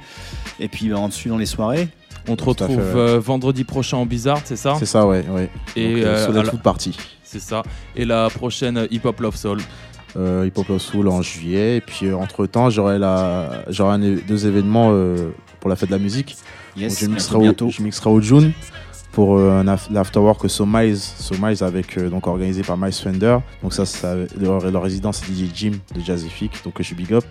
Et 0.59 0.69
puis 0.69 0.95
en 0.95 1.09
dessus 1.09 1.29
dans 1.29 1.37
les 1.37 1.45
soirées. 1.45 1.89
On 2.27 2.37
te 2.37 2.45
retrouve 2.45 2.69
fait, 2.69 2.77
ouais. 2.77 2.83
euh, 2.97 3.21
vendredi 3.21 3.65
prochain 3.65 3.99
en 3.99 4.07
Bizarre, 4.07 4.41
c'est 4.45 4.57
ça? 4.57 4.77
C'est 4.79 4.87
ça, 4.87 5.07
ouais. 5.07 5.27
ouais. 5.29 5.51
Et 5.77 5.95
Donc, 5.97 6.05
euh, 6.05 6.25
sur 6.25 6.33
la 6.33 6.43
la- 6.45 6.49
toute 6.49 6.63
partie. 6.63 6.97
C'est 7.33 7.41
ça. 7.41 7.63
Et 7.97 8.05
la 8.05 8.29
prochaine 8.29 8.77
euh, 8.77 8.87
Hip 8.91 9.01
Hop 9.05 9.19
Love 9.21 9.37
Soul. 9.37 9.59
Euh, 10.17 10.47
Hip 10.47 10.53
Hop 10.59 10.69
Love 10.69 10.79
Soul 10.79 11.09
en 11.09 11.23
juillet. 11.23 11.79
Et 11.79 11.81
puis 11.81 12.07
euh, 12.07 12.17
entre 12.17 12.45
temps, 12.47 12.69
j'aurai 12.69 12.99
la... 12.99 13.65
j'aurai 13.69 13.99
deux 13.99 14.47
événements 14.47 14.91
euh, 14.93 15.31
pour 15.61 15.71
la 15.71 15.77
fête 15.77 15.89
de 15.89 15.95
la 15.95 15.99
musique. 16.03 16.37
Yes, 16.77 17.01
je, 17.01 17.07
bientôt, 17.07 17.15
mixerai 17.15 17.49
au, 17.49 17.71
je 17.71 17.83
mixerai 17.83 18.11
au 18.11 18.21
June 18.21 18.53
pour 19.13 19.39
euh, 19.39 19.61
un 19.61 19.67
af- 19.67 19.91
l'afterwork 19.91 20.49
Somize. 20.51 21.03
Somize 21.19 21.63
avec 21.63 21.97
euh, 21.97 22.11
donc 22.11 22.27
organisé 22.27 22.63
par 22.63 22.77
Miles 22.77 22.93
Fender. 22.93 23.39
Donc 23.63 23.73
ça, 23.73 23.87
ça 23.87 24.15
leur, 24.39 24.71
leur 24.71 24.83
résidence 24.83 25.23
c'est 25.25 25.33
DJ 25.33 25.51
Jim 25.55 25.73
de 25.95 26.01
Jazzific. 26.01 26.53
Donc 26.65 26.75
je 26.79 26.83
suis 26.83 26.95
big 26.95 27.13
up. 27.15 27.25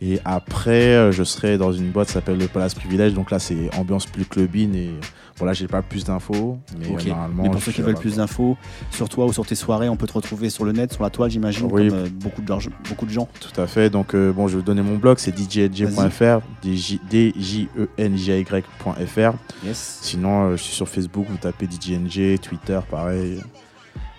Et 0.00 0.20
après, 0.24 0.94
euh, 0.94 1.12
je 1.12 1.24
serai 1.24 1.58
dans 1.58 1.72
une 1.72 1.90
boîte 1.90 2.06
qui 2.08 2.14
s'appelle 2.14 2.38
le 2.38 2.46
Palace 2.48 2.74
Privilège. 2.74 3.14
Donc 3.14 3.30
là, 3.30 3.38
c'est 3.38 3.74
ambiance 3.76 4.06
plus 4.06 4.24
clubbing. 4.24 4.74
Et 4.76 4.90
voilà, 5.36 5.52
j'ai 5.52 5.66
pas 5.66 5.82
plus 5.82 6.04
d'infos. 6.04 6.58
Mais 6.78 6.86
normalement, 7.08 7.42
Mais 7.44 7.50
pour 7.50 7.60
ceux 7.62 7.72
qui 7.72 7.82
veulent 7.82 7.94
plus 7.96 8.16
d'infos 8.16 8.56
sur 8.92 9.08
toi 9.08 9.26
ou 9.26 9.32
sur 9.32 9.44
tes 9.44 9.54
soirées, 9.56 9.88
on 9.88 9.96
peut 9.96 10.06
te 10.06 10.12
retrouver 10.12 10.50
sur 10.50 10.64
le 10.64 10.70
net, 10.72 10.92
sur 10.92 11.02
la 11.02 11.10
toile, 11.10 11.30
j'imagine, 11.30 11.68
Oui. 11.70 11.88
comme 11.88 11.98
euh, 11.98 12.08
beaucoup, 12.12 12.42
de, 12.42 12.46
gens- 12.46 12.70
beaucoup 12.88 13.06
de 13.06 13.10
gens. 13.10 13.28
Tout 13.40 13.60
à 13.60 13.66
fait. 13.66 13.90
Donc, 13.90 14.14
euh, 14.14 14.32
bon, 14.32 14.46
je 14.46 14.52
vais 14.54 14.58
vous 14.60 14.64
donner 14.64 14.82
mon 14.82 14.96
blog, 14.96 15.18
c'est 15.18 15.36
djnj.fr, 15.36 16.40
djenj.fr. 17.96 19.32
Yes. 19.64 19.98
Sinon, 20.02 20.44
euh, 20.50 20.56
je 20.56 20.62
suis 20.62 20.74
sur 20.74 20.88
Facebook, 20.88 21.26
vous 21.28 21.36
tapez 21.36 21.66
djnj, 21.68 22.38
Twitter, 22.40 22.78
pareil. 22.90 23.40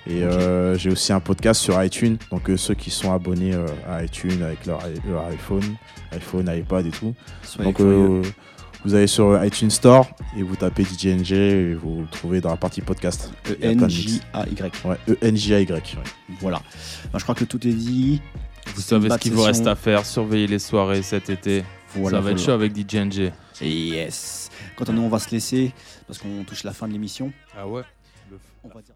Et 0.10 0.24
euh, 0.24 0.76
j'ai 0.76 0.90
aussi 0.90 1.14
un 1.14 1.20
podcast 1.20 1.62
sur 1.62 1.82
iTunes. 1.84 2.18
Donc, 2.32 2.50
euh, 2.50 2.58
ceux 2.58 2.74
qui 2.74 2.90
sont 2.90 3.14
abonnés 3.14 3.54
euh, 3.54 3.68
à 3.88 4.04
iTunes 4.04 4.42
avec 4.42 4.66
leur, 4.66 4.84
iPhone, 5.28 5.76
iPhone, 6.12 6.52
iPad 6.52 6.88
et 6.88 6.90
tout. 6.90 7.14
Soyez 7.44 7.72
donc, 7.72 7.80
euh, 7.80 8.24
vous 8.84 8.96
allez 8.96 9.06
sur 9.06 9.44
iTunes 9.44 9.70
Store 9.70 10.08
et 10.36 10.42
vous 10.42 10.56
tapez 10.56 10.84
djnj 10.84 11.32
et 11.34 11.74
vous 11.76 12.02
le 12.02 12.08
trouvez 12.08 12.42
dans 12.42 12.50
la 12.50 12.58
partie 12.58 12.82
podcast. 12.82 13.32
E-N-J-A-Y. 13.48 14.72
Ouais, 14.84 14.98
E-N-J-A-Y. 15.08 15.72
ouais. 15.72 15.84
Voilà. 16.40 16.60
Ben, 17.14 17.20
je 17.20 17.24
crois 17.24 17.36
que 17.36 17.46
tout 17.46 17.68
est 17.68 17.74
dit. 17.74 18.20
Vous 18.74 18.82
savez 18.82 19.12
ce 19.12 19.18
qu'il 19.18 19.34
vous 19.34 19.44
reste 19.44 19.68
à 19.68 19.76
faire. 19.76 20.08
Surveillez 20.08 20.48
les 20.48 20.60
soirées 20.60 21.04
cet 21.04 21.30
été. 21.30 21.64
Voilà, 21.94 22.18
ça 22.18 22.22
va 22.22 22.32
être 22.32 22.40
chaud 22.40 22.52
avec 22.52 22.76
DJNG. 22.76 23.32
Yes. 23.62 24.50
Quant 24.76 24.86
à 24.86 24.92
nous, 24.92 25.02
on 25.04 25.10
va 25.10 25.20
se 25.20 25.30
laisser 25.30 25.72
parce 26.08 26.18
qu'on 26.18 26.44
touche 26.46 26.64
la 26.64 26.72
fin 26.72 26.88
de 26.88 26.94
l'émission. 26.94 27.32
Ah 27.56 27.68
ouais 27.68 27.84
On 28.64 28.70
va 28.70 28.82
dire. 28.82 28.96